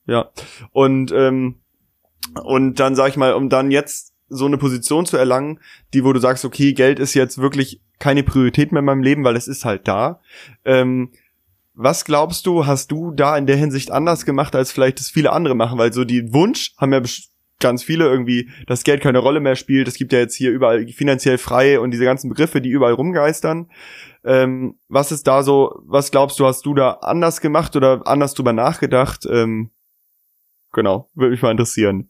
Ja. 0.05 0.29
Und, 0.71 1.11
ähm, 1.11 1.59
und 2.41 2.79
dann 2.79 2.95
sag 2.95 3.09
ich 3.09 3.17
mal, 3.17 3.33
um 3.33 3.49
dann 3.49 3.69
jetzt 3.69 4.13
so 4.29 4.45
eine 4.45 4.57
Position 4.57 5.05
zu 5.05 5.17
erlangen, 5.17 5.59
die, 5.93 6.05
wo 6.05 6.13
du 6.13 6.19
sagst, 6.19 6.45
okay, 6.45 6.73
Geld 6.73 6.99
ist 6.99 7.15
jetzt 7.15 7.39
wirklich 7.39 7.81
keine 7.99 8.23
Priorität 8.23 8.71
mehr 8.71 8.79
in 8.79 8.85
meinem 8.85 9.03
Leben, 9.03 9.25
weil 9.25 9.35
es 9.35 9.49
ist 9.49 9.65
halt 9.65 9.87
da. 9.87 10.21
Ähm, 10.63 11.11
was 11.73 12.05
glaubst 12.05 12.45
du, 12.45 12.65
hast 12.65 12.91
du 12.91 13.11
da 13.11 13.37
in 13.37 13.45
der 13.45 13.57
Hinsicht 13.57 13.91
anders 13.91 14.25
gemacht, 14.25 14.55
als 14.55 14.71
vielleicht 14.71 14.99
das 14.99 15.09
viele 15.09 15.33
andere 15.33 15.55
machen? 15.55 15.77
Weil 15.77 15.91
so 15.91 16.05
die 16.05 16.31
Wunsch 16.33 16.73
haben 16.77 16.93
ja 16.93 17.01
ganz 17.59 17.83
viele 17.83 18.05
irgendwie, 18.05 18.49
dass 18.67 18.83
Geld 18.83 19.01
keine 19.01 19.19
Rolle 19.19 19.39
mehr 19.39 19.55
spielt. 19.55 19.87
Es 19.87 19.95
gibt 19.95 20.13
ja 20.13 20.19
jetzt 20.19 20.35
hier 20.35 20.51
überall 20.51 20.87
finanziell 20.87 21.37
frei 21.37 21.79
und 21.79 21.91
diese 21.91 22.05
ganzen 22.05 22.29
Begriffe, 22.29 22.61
die 22.61 22.69
überall 22.69 22.93
rumgeistern. 22.93 23.69
Ähm, 24.23 24.79
was 24.87 25.11
ist 25.11 25.27
da 25.27 25.43
so, 25.43 25.81
was 25.85 26.11
glaubst 26.11 26.39
du, 26.39 26.45
hast 26.45 26.65
du 26.65 26.73
da 26.73 26.91
anders 27.01 27.41
gemacht 27.41 27.75
oder 27.75 28.05
anders 28.05 28.33
drüber 28.33 28.53
nachgedacht? 28.53 29.25
Ähm, 29.29 29.71
genau, 30.71 31.09
würde 31.15 31.31
mich 31.31 31.41
mal 31.41 31.51
interessieren. 31.51 32.09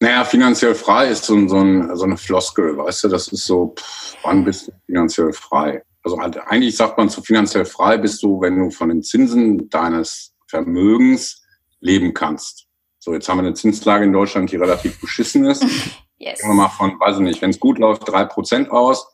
Naja, 0.00 0.24
finanziell 0.24 0.74
frei 0.74 1.08
ist 1.08 1.24
so, 1.24 1.46
so, 1.46 1.58
ein, 1.58 1.96
so 1.96 2.04
eine 2.04 2.16
Floskel, 2.16 2.76
weißt 2.76 3.04
du, 3.04 3.08
das 3.08 3.28
ist 3.28 3.46
so, 3.46 3.74
pff, 3.78 4.16
wann 4.24 4.44
bist 4.44 4.66
du 4.66 4.72
finanziell 4.86 5.32
frei? 5.32 5.82
Also 6.02 6.18
halt, 6.18 6.36
eigentlich 6.48 6.76
sagt 6.76 6.98
man 6.98 7.08
zu 7.08 7.22
finanziell 7.22 7.64
frei 7.64 7.98
bist 7.98 8.20
du, 8.22 8.40
wenn 8.40 8.58
du 8.58 8.70
von 8.70 8.88
den 8.88 9.02
Zinsen 9.04 9.70
deines 9.70 10.34
Vermögens 10.48 11.42
leben 11.78 12.14
kannst. 12.14 12.61
So, 13.04 13.12
jetzt 13.12 13.28
haben 13.28 13.38
wir 13.38 13.42
eine 13.42 13.54
Zinslage 13.54 14.04
in 14.04 14.12
Deutschland, 14.12 14.52
die 14.52 14.56
relativ 14.56 15.00
beschissen 15.00 15.44
ist. 15.44 15.64
Yes. 16.18 16.38
Gehen 16.38 16.50
wir 16.50 16.54
mal 16.54 16.68
von, 16.68 17.00
weiß 17.00 17.16
ich 17.16 17.22
nicht, 17.22 17.42
wenn 17.42 17.50
es 17.50 17.58
gut 17.58 17.80
läuft, 17.80 18.08
drei 18.08 18.24
Prozent 18.24 18.70
aus 18.70 19.08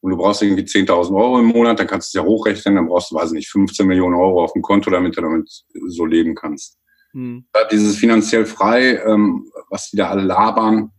und 0.00 0.12
du 0.12 0.16
brauchst 0.16 0.42
irgendwie 0.42 0.62
10.000 0.62 1.12
Euro 1.12 1.40
im 1.40 1.46
Monat, 1.46 1.80
dann 1.80 1.88
kannst 1.88 2.14
du 2.14 2.18
es 2.18 2.22
ja 2.22 2.28
hochrechnen, 2.28 2.76
dann 2.76 2.86
brauchst 2.86 3.10
du, 3.10 3.16
weiß 3.16 3.30
ich 3.30 3.34
nicht, 3.34 3.50
15 3.50 3.84
Millionen 3.84 4.14
Euro 4.14 4.44
auf 4.44 4.52
dem 4.52 4.62
Konto, 4.62 4.88
damit 4.88 5.16
du 5.16 5.22
damit 5.22 5.50
so 5.88 6.06
leben 6.06 6.36
kannst. 6.36 6.78
Hm. 7.14 7.48
Dieses 7.72 7.96
finanziell 7.96 8.46
frei, 8.46 9.02
ähm, 9.04 9.50
was 9.70 9.90
die 9.90 9.96
da 9.96 10.10
alle 10.10 10.22
labern, 10.22 10.92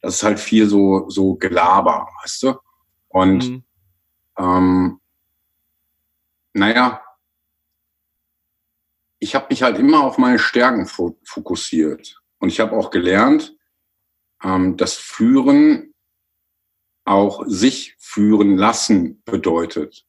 das 0.00 0.14
ist 0.14 0.22
halt 0.22 0.40
viel 0.40 0.70
so, 0.70 1.10
so 1.10 1.34
Gelaber, 1.34 2.08
weißt 2.22 2.44
du? 2.44 2.54
Und 3.08 3.44
hm. 3.44 3.64
ähm, 4.38 5.00
naja, 6.54 7.03
ich 9.24 9.34
habe 9.34 9.46
mich 9.48 9.62
halt 9.62 9.78
immer 9.78 10.04
auf 10.04 10.18
meine 10.18 10.38
Stärken 10.38 10.86
fokussiert. 10.86 12.20
Und 12.38 12.50
ich 12.50 12.60
habe 12.60 12.76
auch 12.76 12.90
gelernt, 12.90 13.56
ähm, 14.42 14.76
dass 14.76 14.94
Führen 14.94 15.94
auch 17.06 17.42
sich 17.46 17.96
führen 17.98 18.56
lassen 18.56 19.22
bedeutet. 19.24 20.04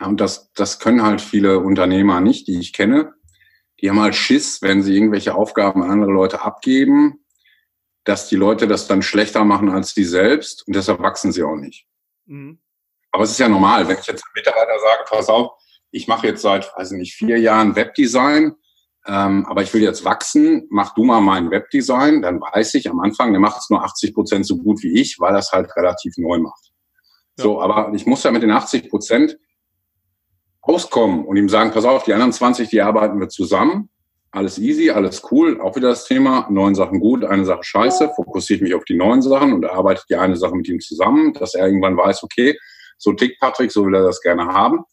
Ja, 0.00 0.06
und 0.06 0.20
das, 0.20 0.50
das 0.54 0.78
können 0.80 1.02
halt 1.02 1.20
viele 1.20 1.60
Unternehmer 1.60 2.20
nicht, 2.20 2.48
die 2.48 2.58
ich 2.58 2.72
kenne. 2.72 3.12
Die 3.80 3.90
haben 3.90 4.00
halt 4.00 4.14
Schiss, 4.14 4.62
wenn 4.62 4.82
sie 4.82 4.96
irgendwelche 4.96 5.34
Aufgaben 5.34 5.82
an 5.82 5.90
andere 5.90 6.12
Leute 6.12 6.40
abgeben, 6.40 7.24
dass 8.04 8.28
die 8.28 8.36
Leute 8.36 8.66
das 8.66 8.88
dann 8.88 9.02
schlechter 9.02 9.44
machen 9.44 9.68
als 9.68 9.92
die 9.92 10.04
selbst 10.04 10.66
und 10.66 10.74
deshalb 10.74 11.00
wachsen 11.00 11.32
sie 11.32 11.42
auch 11.42 11.56
nicht. 11.56 11.86
Mhm. 12.24 12.60
Aber 13.10 13.24
es 13.24 13.32
ist 13.32 13.38
ja 13.38 13.48
normal, 13.48 13.86
wenn 13.88 13.98
ich 13.98 14.06
jetzt 14.06 14.24
einem 14.24 14.32
Mitarbeiter 14.34 14.78
sage, 14.78 15.04
pass 15.06 15.28
auf, 15.28 15.52
ich 15.92 16.08
mache 16.08 16.26
jetzt 16.26 16.42
seit, 16.42 16.72
weiß 16.76 16.92
nicht, 16.92 17.14
vier 17.14 17.38
Jahren 17.38 17.76
Webdesign, 17.76 18.54
ähm, 19.06 19.46
aber 19.46 19.62
ich 19.62 19.72
will 19.74 19.82
jetzt 19.82 20.04
wachsen, 20.04 20.66
mach 20.70 20.94
du 20.94 21.04
mal 21.04 21.20
mein 21.20 21.50
Webdesign, 21.50 22.22
dann 22.22 22.40
weiß 22.40 22.74
ich 22.74 22.88
am 22.90 23.00
Anfang, 23.00 23.32
der 23.32 23.40
macht 23.40 23.58
es 23.58 23.70
nur 23.70 23.84
80 23.84 24.14
Prozent 24.14 24.46
so 24.46 24.56
gut 24.56 24.82
wie 24.82 25.00
ich, 25.00 25.20
weil 25.20 25.32
das 25.32 25.52
halt 25.52 25.74
relativ 25.76 26.14
neu 26.16 26.38
macht. 26.38 26.72
Ja. 27.38 27.44
So, 27.44 27.60
aber 27.60 27.92
ich 27.94 28.06
muss 28.06 28.22
ja 28.22 28.30
mit 28.30 28.42
den 28.42 28.50
80 28.50 28.90
Prozent 28.90 29.38
auskommen 30.60 31.24
und 31.24 31.36
ihm 31.36 31.48
sagen, 31.48 31.72
pass 31.72 31.84
auf, 31.84 32.04
die 32.04 32.14
anderen 32.14 32.32
20, 32.32 32.68
die 32.68 32.80
arbeiten 32.80 33.18
wir 33.20 33.28
zusammen. 33.28 33.90
Alles 34.30 34.58
easy, 34.58 34.90
alles 34.90 35.22
cool. 35.30 35.60
Auch 35.60 35.76
wieder 35.76 35.90
das 35.90 36.06
Thema. 36.06 36.46
Neun 36.48 36.74
Sachen 36.74 37.00
gut, 37.00 37.22
eine 37.22 37.44
Sache 37.44 37.64
scheiße. 37.64 38.12
Fokussiere 38.16 38.56
ich 38.56 38.62
mich 38.62 38.74
auf 38.74 38.84
die 38.84 38.96
neuen 38.96 39.20
Sachen 39.20 39.52
und 39.52 39.66
arbeitet 39.66 40.06
die 40.08 40.16
eine 40.16 40.36
Sache 40.36 40.54
mit 40.54 40.68
ihm 40.68 40.80
zusammen, 40.80 41.34
dass 41.34 41.54
er 41.54 41.66
irgendwann 41.66 41.98
weiß, 41.98 42.22
okay, 42.22 42.56
so 42.96 43.12
tickt 43.12 43.40
Patrick, 43.40 43.70
so 43.70 43.84
will 43.84 43.94
er 43.94 44.04
das 44.04 44.22
gerne 44.22 44.46
haben. 44.46 44.84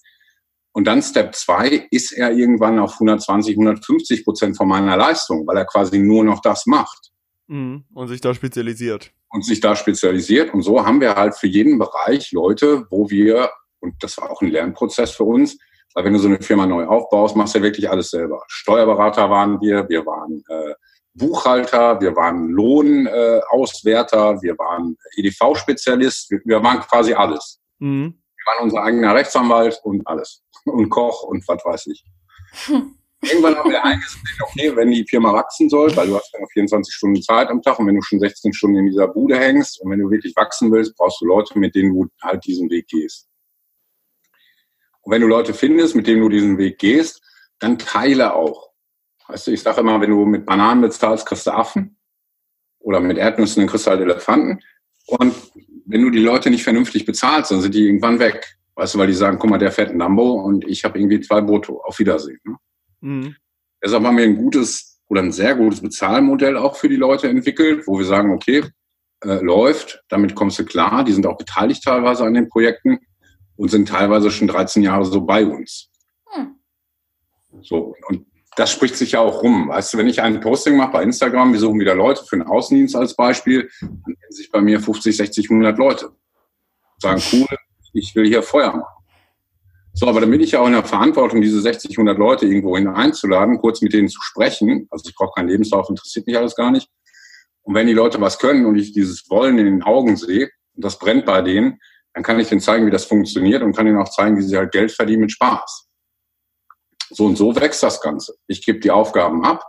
Und 0.71 0.86
dann 0.86 1.01
Step 1.01 1.36
zwei 1.36 1.88
ist 1.91 2.12
er 2.12 2.32
irgendwann 2.32 2.79
auf 2.79 2.93
120, 2.93 3.55
150 3.55 4.23
Prozent 4.23 4.58
von 4.58 4.67
meiner 4.67 4.95
Leistung, 4.95 5.45
weil 5.47 5.58
er 5.58 5.65
quasi 5.65 5.99
nur 5.99 6.23
noch 6.23 6.41
das 6.41 6.65
macht. 6.65 7.12
Mhm. 7.47 7.86
Und 7.93 8.08
sich 8.08 8.21
da 8.21 8.34
spezialisiert. 8.34 9.12
Und 9.29 9.45
sich 9.45 9.60
da 9.60 9.75
spezialisiert. 9.75 10.53
Und 10.53 10.62
so 10.62 10.86
haben 10.86 11.01
wir 11.01 11.15
halt 11.15 11.36
für 11.36 11.47
jeden 11.47 11.79
Bereich 11.79 12.32
Leute, 12.32 12.86
wo 12.89 13.10
wir, 13.10 13.49
und 13.79 13.95
das 14.01 14.17
war 14.17 14.29
auch 14.29 14.41
ein 14.41 14.51
Lernprozess 14.51 15.12
für 15.12 15.23
uns, 15.23 15.58
weil 15.93 16.05
wenn 16.05 16.13
du 16.13 16.19
so 16.19 16.27
eine 16.27 16.41
Firma 16.41 16.65
neu 16.65 16.86
aufbaust, 16.86 17.36
machst 17.36 17.55
du 17.55 17.60
ja 17.60 17.63
wirklich 17.63 17.89
alles 17.89 18.12
selber. 18.12 18.43
Steuerberater 18.47 19.29
waren 19.29 19.60
wir, 19.60 19.89
wir 19.89 20.05
waren 20.05 20.43
äh, 20.47 20.73
Buchhalter, 21.13 21.99
wir 21.99 22.15
waren 22.15 22.49
Lohnauswärter, 22.49 24.32
äh, 24.32 24.41
wir 24.41 24.58
waren 24.58 24.95
EDV-Spezialist, 25.15 26.29
wir, 26.29 26.41
wir, 26.45 26.63
waren 26.63 26.79
quasi 26.82 27.13
alles. 27.13 27.60
Mhm. 27.79 28.18
Waren 28.49 28.63
unser 28.63 28.83
eigener 28.83 29.13
Rechtsanwalt 29.13 29.79
und 29.83 30.05
alles 30.07 30.43
und 30.65 30.89
Koch 30.89 31.23
und 31.23 31.47
was 31.47 31.63
weiß 31.63 31.88
ich. 31.88 32.03
Irgendwann 33.21 33.55
haben 33.57 33.69
wir 33.69 33.83
eingesehen, 33.83 34.23
okay, 34.43 34.75
wenn 34.75 34.91
die 34.91 35.05
Firma 35.05 35.33
wachsen 35.33 35.69
soll, 35.69 35.93
weil 35.97 36.07
du 36.07 36.15
hast 36.15 36.33
ja 36.33 36.39
noch 36.39 36.49
24 36.51 36.93
Stunden 36.93 37.21
Zeit 37.21 37.49
am 37.49 37.62
Tag 37.62 37.77
und 37.77 37.88
wenn 37.88 37.95
du 37.95 38.01
schon 38.01 38.19
16 38.19 38.53
Stunden 38.53 38.77
in 38.77 38.85
dieser 38.88 39.09
Bude 39.09 39.38
hängst 39.38 39.81
und 39.81 39.91
wenn 39.91 39.99
du 39.99 40.09
wirklich 40.09 40.33
wachsen 40.38 40.71
willst, 40.71 40.95
brauchst 40.95 41.19
du 41.19 41.25
Leute, 41.25 41.59
mit 41.59 41.75
denen 41.75 41.93
du 41.93 42.07
halt 42.21 42.45
diesen 42.45 42.69
Weg 42.69 42.88
gehst. 42.88 43.27
Und 45.01 45.12
wenn 45.12 45.21
du 45.21 45.27
Leute 45.27 45.53
findest, 45.53 45.95
mit 45.95 46.07
denen 46.07 46.21
du 46.21 46.29
diesen 46.29 46.57
Weg 46.57 46.79
gehst, 46.79 47.21
dann 47.59 47.77
teile 47.77 48.35
auch. 48.35 48.69
Weißt 49.27 49.47
du, 49.47 49.51
ich 49.51 49.62
sage 49.62 49.81
immer, 49.81 49.99
wenn 49.99 50.12
du 50.12 50.25
mit 50.25 50.45
Bananen 50.45 50.81
bezahlst, 50.81 51.25
kriegst 51.25 51.45
du 51.45 51.51
Affen. 51.51 51.97
Oder 52.79 53.01
mit 53.01 53.17
Erdnüssen, 53.17 53.62
dann 53.62 53.69
kriegst 53.69 53.85
du 53.85 53.91
halt 53.91 54.01
Elefanten. 54.01 54.62
Und 55.07 55.35
wenn 55.89 56.04
du 56.04 56.12
die 56.12 56.19
Leute 56.19 56.52
nicht 56.52 56.63
vernünftig 56.63 57.06
bezahlst, 57.06 57.49
dann 57.52 57.62
sind 57.62 57.73
die 57.73 57.86
irgendwann 57.86 58.19
weg. 58.19 58.58
Weißt 58.75 58.93
du, 58.93 58.99
weil 58.99 59.08
die 59.08 59.13
sagen, 59.13 59.39
guck 59.39 59.49
mal, 59.49 59.58
der 59.58 59.71
fährt 59.71 59.89
ein 59.89 59.97
Lambo 59.97 60.34
und 60.34 60.65
ich 60.65 60.86
habe 60.86 60.99
irgendwie 60.99 61.19
zwei 61.19 61.41
Brutto. 61.41 61.82
Auf 61.82 61.97
Wiedersehen. 61.99 62.39
Ne? 62.43 62.56
Mhm. 63.02 63.36
Deshalb 63.84 64.04
haben 64.04 64.17
wir 64.17 64.23
ein 64.23 64.38
gutes 64.38 65.02
oder 65.08 65.21
ein 65.21 65.32
sehr 65.32 65.56
gutes 65.56 65.82
Bezahlmodell 65.82 66.58
auch 66.58 66.75
für 66.75 66.89
die 66.89 66.95
Leute 66.95 67.28
entwickelt, 67.28 67.88
wo 67.88 67.97
wir 67.97 68.06
sagen, 68.06 68.32
okay, 68.32 68.63
äh, 69.23 69.41
läuft, 69.41 70.04
damit 70.10 70.36
kommst 70.36 70.60
du 70.60 70.65
klar. 70.65 71.04
Die 71.04 71.12
sind 71.12 71.25
auch 71.25 71.38
beteiligt 71.38 71.84
teilweise 71.84 72.23
an 72.23 72.36
den 72.36 72.47
Projekten 72.47 72.99
und 73.56 73.71
sind 73.71 73.89
teilweise 73.89 74.30
schon 74.30 74.47
13 74.47 74.84
Jahre 74.84 75.06
so 75.06 75.21
bei 75.21 75.43
uns. 75.43 75.89
Mhm. 76.38 76.56
So, 77.62 77.95
und 78.08 78.28
das 78.60 78.72
spricht 78.72 78.98
sich 78.98 79.13
ja 79.13 79.22
auch 79.22 79.41
rum. 79.41 79.69
Weißt 79.69 79.93
du, 79.93 79.98
wenn 79.98 80.08
ich 80.08 80.22
ein 80.22 80.41
Posting 80.41 80.76
mache 80.76 80.91
bei 80.91 81.04
Instagram, 81.04 81.54
wir 81.54 81.60
suchen 81.60 81.80
wieder 81.80 81.95
Leute 81.95 82.26
für 82.26 82.36
den 82.36 82.45
Außendienst 82.45 82.93
als 82.93 83.15
Beispiel, 83.15 83.69
dann 83.80 84.04
kennen 84.04 84.32
sich 84.32 84.52
bei 84.52 84.60
mir 84.60 84.82
50, 84.82 85.15
60, 85.15 85.50
100 85.50 85.78
Leute. 85.78 86.12
Sagen, 86.98 87.22
cool, 87.32 87.45
ich 87.93 88.13
will 88.15 88.28
hier 88.28 88.43
Feuer 88.43 88.76
machen. 88.76 89.06
So, 89.93 90.08
aber 90.08 90.19
dann 90.19 90.30
bin 90.30 90.41
ich 90.41 90.52
ja 90.52 90.60
auch 90.60 90.67
in 90.67 90.74
der 90.74 90.84
Verantwortung, 90.84 91.39
diese 91.39 91.62
60, 91.62 91.91
100 91.91 92.17
Leute 92.17 92.45
irgendwo 92.45 92.76
einzuladen, 92.76 93.60
kurz 93.60 93.82
mit 93.82 93.93
denen 93.93 94.10
zu 94.10 94.22
sprechen. 94.22 94.88
Also 94.89 95.08
ich 95.08 95.15
brauche 95.15 95.32
keinen 95.36 95.48
Lebenslauf, 95.48 95.89
interessiert 95.89 96.28
mich 96.28 96.38
alles 96.38 96.56
gar 96.56 96.69
nicht. 96.69 96.89
Und 97.62 97.76
wenn 97.76 97.88
die 97.88 97.93
Leute 97.93 98.19
was 98.19 98.39
können 98.39 98.65
und 98.65 98.76
ich 98.76 98.91
dieses 98.91 99.30
Wollen 99.30 99.58
in 99.58 99.65
den 99.65 99.84
Augen 99.84 100.17
sehe, 100.17 100.50
und 100.76 100.84
das 100.84 101.00
brennt 101.00 101.26
bei 101.26 101.41
denen, 101.41 101.80
dann 102.13 102.24
kann 102.24 102.39
ich 102.39 102.50
denen 102.50 102.62
zeigen, 102.62 102.86
wie 102.86 102.91
das 102.91 103.06
funktioniert 103.06 103.63
und 103.63 103.74
kann 103.74 103.88
ihnen 103.88 103.98
auch 103.98 104.10
zeigen, 104.10 104.38
wie 104.38 104.41
sie 104.41 104.58
halt 104.58 104.74
Geld 104.74 104.91
verdienen 104.91 105.22
mit 105.22 105.32
Spaß. 105.32 105.88
So 107.10 107.26
und 107.26 107.38
so 107.38 107.56
wächst 107.56 107.84
das 107.84 108.02
Ganze. 108.02 108.36
Ich 108.48 108.65
gebe 108.65 108.80
die 108.80 108.91
Aufgaben 108.91 109.43
ab, 109.43 109.63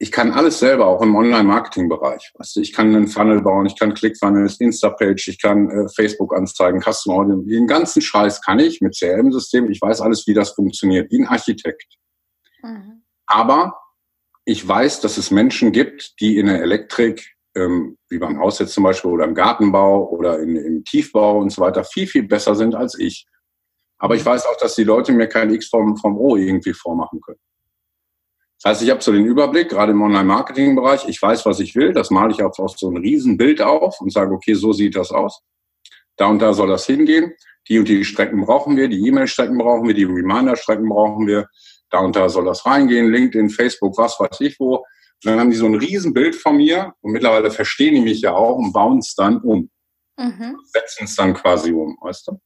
ich 0.00 0.12
kann 0.12 0.32
alles 0.32 0.60
selber, 0.60 0.86
auch 0.86 1.02
im 1.02 1.16
Online-Marketing-Bereich. 1.16 2.32
Weißt 2.34 2.54
du, 2.54 2.60
ich 2.60 2.72
kann 2.72 2.94
einen 2.94 3.08
Funnel 3.08 3.42
bauen, 3.42 3.66
ich 3.66 3.76
kann 3.76 3.94
Click-Funnels, 3.94 4.60
Insta-Page, 4.60 5.26
ich 5.26 5.42
kann 5.42 5.68
äh, 5.70 5.88
Facebook-Anzeigen, 5.88 6.80
Custom 6.80 7.14
Audience, 7.14 7.48
den 7.48 7.66
ganzen 7.66 8.00
Scheiß 8.00 8.40
kann 8.42 8.60
ich 8.60 8.80
mit 8.80 8.96
CRM-System. 8.96 9.68
Ich 9.70 9.82
weiß 9.82 10.00
alles, 10.00 10.24
wie 10.28 10.34
das 10.34 10.50
funktioniert, 10.50 11.10
wie 11.10 11.20
ein 11.20 11.26
Architekt. 11.26 11.96
Mhm. 12.62 13.02
Aber 13.26 13.76
ich 14.44 14.66
weiß, 14.66 15.00
dass 15.00 15.18
es 15.18 15.32
Menschen 15.32 15.72
gibt, 15.72 16.20
die 16.20 16.38
in 16.38 16.46
der 16.46 16.62
Elektrik, 16.62 17.34
ähm, 17.56 17.98
wie 18.08 18.18
beim 18.18 18.38
Haus 18.38 18.60
jetzt 18.60 18.74
zum 18.74 18.84
Beispiel, 18.84 19.10
oder 19.10 19.24
im 19.24 19.34
Gartenbau 19.34 20.08
oder 20.10 20.38
in, 20.38 20.54
im 20.54 20.84
Tiefbau 20.84 21.40
und 21.40 21.50
so 21.50 21.60
weiter, 21.60 21.82
viel, 21.82 22.06
viel 22.06 22.22
besser 22.22 22.54
sind 22.54 22.76
als 22.76 22.96
ich. 22.96 23.26
Aber 23.98 24.14
ich 24.14 24.24
weiß 24.24 24.46
auch, 24.46 24.56
dass 24.56 24.74
die 24.74 24.84
Leute 24.84 25.12
mir 25.12 25.26
kein 25.26 25.52
X 25.52 25.68
vom, 25.68 25.96
vom 25.96 26.16
O 26.16 26.36
irgendwie 26.36 26.72
vormachen 26.72 27.20
können. 27.20 27.40
Das 28.62 28.72
heißt, 28.72 28.82
ich 28.82 28.90
habe 28.90 29.02
so 29.02 29.12
den 29.12 29.24
Überblick, 29.24 29.68
gerade 29.68 29.92
im 29.92 30.02
Online-Marketing-Bereich. 30.02 31.08
Ich 31.08 31.20
weiß, 31.22 31.46
was 31.46 31.60
ich 31.60 31.76
will. 31.76 31.92
Das 31.92 32.10
male 32.10 32.32
ich 32.32 32.42
auf, 32.42 32.58
auf 32.58 32.76
so 32.76 32.90
ein 32.90 32.96
Riesenbild 32.96 33.62
auf 33.62 34.00
und 34.00 34.12
sage, 34.12 34.34
okay, 34.34 34.54
so 34.54 34.72
sieht 34.72 34.96
das 34.96 35.12
aus. 35.12 35.42
Da 36.16 36.26
und 36.26 36.40
da 36.40 36.52
soll 36.52 36.68
das 36.68 36.86
hingehen. 36.86 37.34
Die 37.68 37.78
und 37.78 37.86
die 37.86 38.04
Strecken 38.04 38.44
brauchen 38.44 38.76
wir. 38.76 38.88
Die 38.88 39.06
E-Mail-Strecken 39.06 39.58
brauchen 39.58 39.86
wir. 39.86 39.94
Die 39.94 40.04
Reminder-Strecken 40.04 40.88
brauchen 40.88 41.26
wir. 41.26 41.46
Da 41.90 42.00
und 42.00 42.16
da 42.16 42.28
soll 42.28 42.44
das 42.44 42.66
reingehen. 42.66 43.12
LinkedIn, 43.12 43.50
Facebook, 43.50 43.96
was 43.96 44.18
weiß 44.18 44.40
ich 44.40 44.58
wo. 44.58 44.76
Und 44.76 44.84
dann 45.24 45.38
haben 45.38 45.50
die 45.50 45.56
so 45.56 45.66
ein 45.66 45.76
Riesenbild 45.76 46.34
von 46.34 46.56
mir. 46.56 46.94
Und 47.00 47.12
mittlerweile 47.12 47.52
verstehen 47.52 47.94
die 47.94 48.00
mich 48.00 48.20
ja 48.20 48.34
auch 48.34 48.56
und 48.56 48.72
bauen 48.72 48.98
es 48.98 49.14
dann 49.14 49.38
um. 49.40 49.70
Mhm. 50.16 50.56
Setzen 50.64 51.04
es 51.04 51.14
dann 51.14 51.34
quasi 51.34 51.72
um, 51.72 51.96
weißt 52.00 52.26
du? 52.26 52.40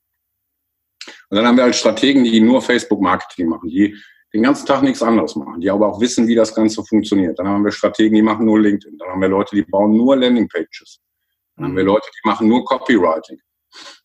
Und 1.29 1.37
dann 1.37 1.47
haben 1.47 1.57
wir 1.57 1.65
halt 1.65 1.77
Strategen, 1.77 2.25
die 2.25 2.41
nur 2.41 2.63
Facebook-Marketing 2.63 3.49
machen, 3.49 3.69
die 3.69 3.97
den 4.33 4.43
ganzen 4.43 4.67
Tag 4.67 4.83
nichts 4.83 5.03
anderes 5.03 5.37
machen, 5.37 5.61
die 5.61 5.71
aber 5.71 5.89
auch 5.89 6.01
wissen, 6.01 6.27
wie 6.27 6.35
das 6.35 6.55
Ganze 6.55 6.83
funktioniert. 6.85 7.39
Dann 7.39 7.49
haben 7.49 7.65
wir 7.65 7.71
Strategen, 7.71 8.15
die 8.15 8.23
machen 8.23 8.47
nur 8.47 8.61
LinkedIn. 8.61 8.97
Dann 8.99 9.09
haben 9.09 9.21
wir 9.21 9.29
Leute, 9.29 9.55
die 9.55 9.63
bauen 9.63 9.97
nur 9.97 10.17
Landingpages. 10.17 11.01
Dann 11.57 11.67
haben 11.67 11.77
wir 11.77 11.85
Leute, 11.85 12.09
die 12.15 12.29
machen 12.29 12.49
nur 12.49 12.65
Copywriting. 12.65 13.39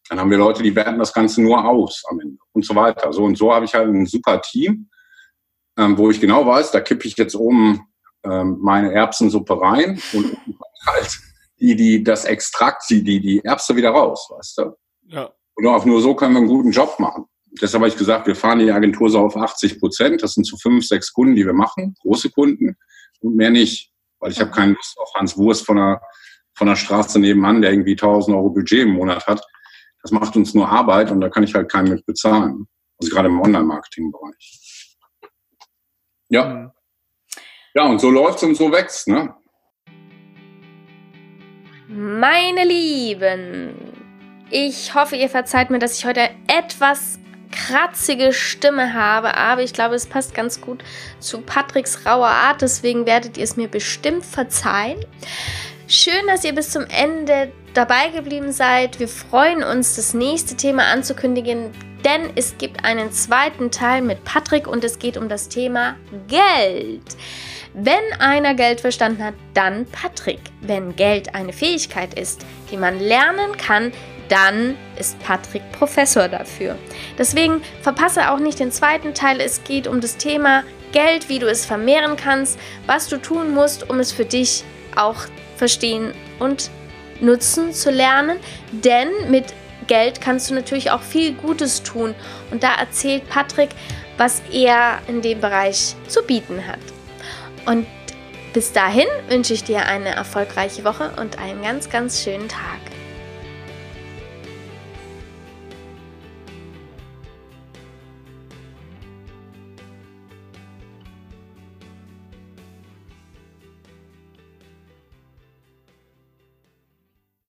Dann 0.09 0.19
haben 0.19 0.31
wir 0.31 0.37
Leute, 0.37 0.63
die 0.63 0.75
werten 0.75 0.99
das 0.99 1.13
Ganze 1.13 1.41
nur 1.41 1.63
aus 1.63 2.03
am 2.09 2.19
Ende 2.19 2.37
und 2.53 2.65
so 2.65 2.75
weiter. 2.75 3.11
So 3.13 3.23
und 3.23 3.37
so 3.37 3.53
habe 3.53 3.65
ich 3.65 3.73
halt 3.73 3.87
ein 3.87 4.05
super 4.05 4.41
Team, 4.41 4.89
ähm, 5.77 5.97
wo 5.97 6.09
ich 6.09 6.19
genau 6.19 6.45
weiß, 6.45 6.71
da 6.71 6.81
kippe 6.81 7.07
ich 7.07 7.17
jetzt 7.17 7.35
oben 7.35 7.87
ähm, 8.23 8.57
meine 8.61 8.93
Erbsensuppe 8.93 9.59
rein 9.59 10.01
und 10.13 10.37
halt 10.85 11.19
die, 11.59 11.75
die, 11.75 12.03
das 12.03 12.25
Extrakt, 12.25 12.83
die, 12.89 13.03
die, 13.03 13.19
die 13.19 13.43
Erbse 13.43 13.75
wieder 13.75 13.89
raus, 13.89 14.29
weißt 14.29 14.57
du? 14.59 14.77
Ja. 15.07 15.33
Und 15.57 15.65
auch 15.65 15.85
nur 15.85 16.01
so 16.01 16.15
können 16.15 16.33
wir 16.33 16.39
einen 16.39 16.47
guten 16.47 16.71
Job 16.71 16.99
machen. 16.99 17.25
Deshalb 17.59 17.81
habe 17.81 17.89
ich 17.89 17.97
gesagt, 17.97 18.27
wir 18.27 18.35
fahren 18.35 18.59
die 18.59 18.71
Agentur 18.71 19.09
so 19.09 19.19
auf 19.19 19.35
80 19.35 19.79
Prozent. 19.79 20.21
Das 20.21 20.33
sind 20.33 20.45
so 20.45 20.55
fünf, 20.57 20.85
sechs 20.85 21.11
Kunden, 21.11 21.35
die 21.35 21.45
wir 21.45 21.53
machen, 21.53 21.95
große 22.01 22.29
Kunden 22.29 22.77
und 23.21 23.35
mehr 23.35 23.49
nicht, 23.49 23.91
weil 24.19 24.31
ich 24.31 24.39
habe 24.39 24.51
keine 24.51 24.73
Lust 24.73 24.95
auf 24.99 25.11
Hans 25.15 25.35
Wurst 25.35 25.65
von 25.65 25.77
der, 25.77 25.99
von 26.55 26.67
der 26.67 26.75
Straße 26.75 27.19
nebenan, 27.19 27.63
der 27.63 27.71
irgendwie 27.71 27.93
1000 27.93 28.37
Euro 28.37 28.51
Budget 28.51 28.83
im 28.83 28.91
Monat 28.91 29.25
hat. 29.25 29.43
Das 30.03 30.11
macht 30.11 30.35
uns 30.35 30.53
nur 30.53 30.69
Arbeit 30.69 31.09
und 31.09 31.21
da 31.21 31.29
kann 31.29 31.43
ich 31.43 31.55
halt 31.55 31.71
keinen 31.71 31.89
mit 31.89 32.05
bezahlen. 32.05 32.67
Also 32.99 33.13
gerade 33.13 33.29
im 33.29 33.41
Online-Marketing-Bereich. 33.41 34.95
Ja. 36.29 36.71
Ja, 37.73 37.83
und 37.87 37.99
so 37.99 38.11
läuft's 38.11 38.43
und 38.43 38.55
so 38.55 38.71
wächst, 38.71 39.07
ne? 39.07 39.33
Meine 41.87 42.65
Lieben, 42.65 43.96
ich 44.49 44.93
hoffe, 44.93 45.15
ihr 45.15 45.29
verzeiht 45.29 45.69
mir, 45.69 45.79
dass 45.79 45.97
ich 45.97 46.05
heute 46.05 46.29
etwas 46.47 47.19
kratzige 47.51 48.33
Stimme 48.33 48.93
habe, 48.93 49.35
aber 49.35 49.63
ich 49.63 49.73
glaube, 49.73 49.95
es 49.95 50.05
passt 50.05 50.33
ganz 50.33 50.61
gut 50.61 50.83
zu 51.19 51.41
Patricks 51.41 52.05
rauer 52.05 52.27
Art, 52.27 52.61
deswegen 52.61 53.05
werdet 53.05 53.37
ihr 53.37 53.43
es 53.43 53.57
mir 53.57 53.67
bestimmt 53.67 54.25
verzeihen. 54.25 54.99
Schön, 55.87 56.27
dass 56.27 56.43
ihr 56.43 56.53
bis 56.53 56.71
zum 56.71 56.85
Ende 56.85 57.51
dabei 57.73 58.09
geblieben 58.09 58.51
seid. 58.51 58.99
Wir 58.99 59.07
freuen 59.07 59.63
uns, 59.63 59.95
das 59.95 60.13
nächste 60.13 60.55
Thema 60.55 60.83
anzukündigen, 60.87 61.71
denn 62.03 62.31
es 62.35 62.57
gibt 62.57 62.83
einen 62.83 63.11
zweiten 63.11 63.71
Teil 63.71 64.01
mit 64.01 64.23
Patrick 64.23 64.67
und 64.67 64.83
es 64.83 64.99
geht 64.99 65.17
um 65.17 65.29
das 65.29 65.47
Thema 65.47 65.95
Geld. 66.27 67.15
Wenn 67.73 68.19
einer 68.19 68.55
Geld 68.55 68.81
verstanden 68.81 69.23
hat, 69.23 69.35
dann 69.53 69.85
Patrick. 69.85 70.39
Wenn 70.61 70.95
Geld 70.95 71.35
eine 71.35 71.53
Fähigkeit 71.53 72.17
ist, 72.19 72.45
die 72.71 72.77
man 72.77 72.99
lernen 72.99 73.55
kann, 73.57 73.91
dann 74.29 74.75
ist 74.97 75.19
Patrick 75.19 75.63
Professor 75.71 76.27
dafür. 76.27 76.77
Deswegen 77.17 77.61
verpasse 77.81 78.31
auch 78.31 78.39
nicht 78.39 78.59
den 78.59 78.71
zweiten 78.71 79.13
Teil. 79.13 79.39
Es 79.41 79.63
geht 79.63 79.87
um 79.87 80.01
das 80.01 80.17
Thema 80.17 80.63
Geld, 80.91 81.29
wie 81.29 81.39
du 81.39 81.49
es 81.49 81.65
vermehren 81.65 82.15
kannst, 82.15 82.59
was 82.85 83.07
du 83.07 83.17
tun 83.17 83.53
musst, 83.53 83.89
um 83.89 83.99
es 83.99 84.11
für 84.11 84.25
dich 84.25 84.63
auch 84.95 85.17
verstehen 85.55 86.13
und 86.39 86.69
nutzen 87.19 87.73
zu 87.73 87.91
lernen. 87.91 88.37
Denn 88.71 89.09
mit 89.29 89.53
Geld 89.87 90.21
kannst 90.21 90.49
du 90.49 90.53
natürlich 90.53 90.91
auch 90.91 91.01
viel 91.01 91.33
Gutes 91.33 91.83
tun. 91.83 92.15
Und 92.51 92.63
da 92.63 92.75
erzählt 92.75 93.27
Patrick, 93.29 93.69
was 94.17 94.41
er 94.51 94.99
in 95.07 95.21
dem 95.21 95.39
Bereich 95.39 95.95
zu 96.07 96.23
bieten 96.23 96.65
hat. 96.67 96.79
Und 97.65 97.85
bis 98.53 98.71
dahin 98.71 99.07
wünsche 99.27 99.53
ich 99.53 99.63
dir 99.63 99.85
eine 99.85 100.09
erfolgreiche 100.09 100.83
Woche 100.83 101.11
und 101.19 101.37
einen 101.37 101.61
ganz, 101.61 101.89
ganz 101.89 102.23
schönen 102.23 102.47
Tag. 102.47 102.96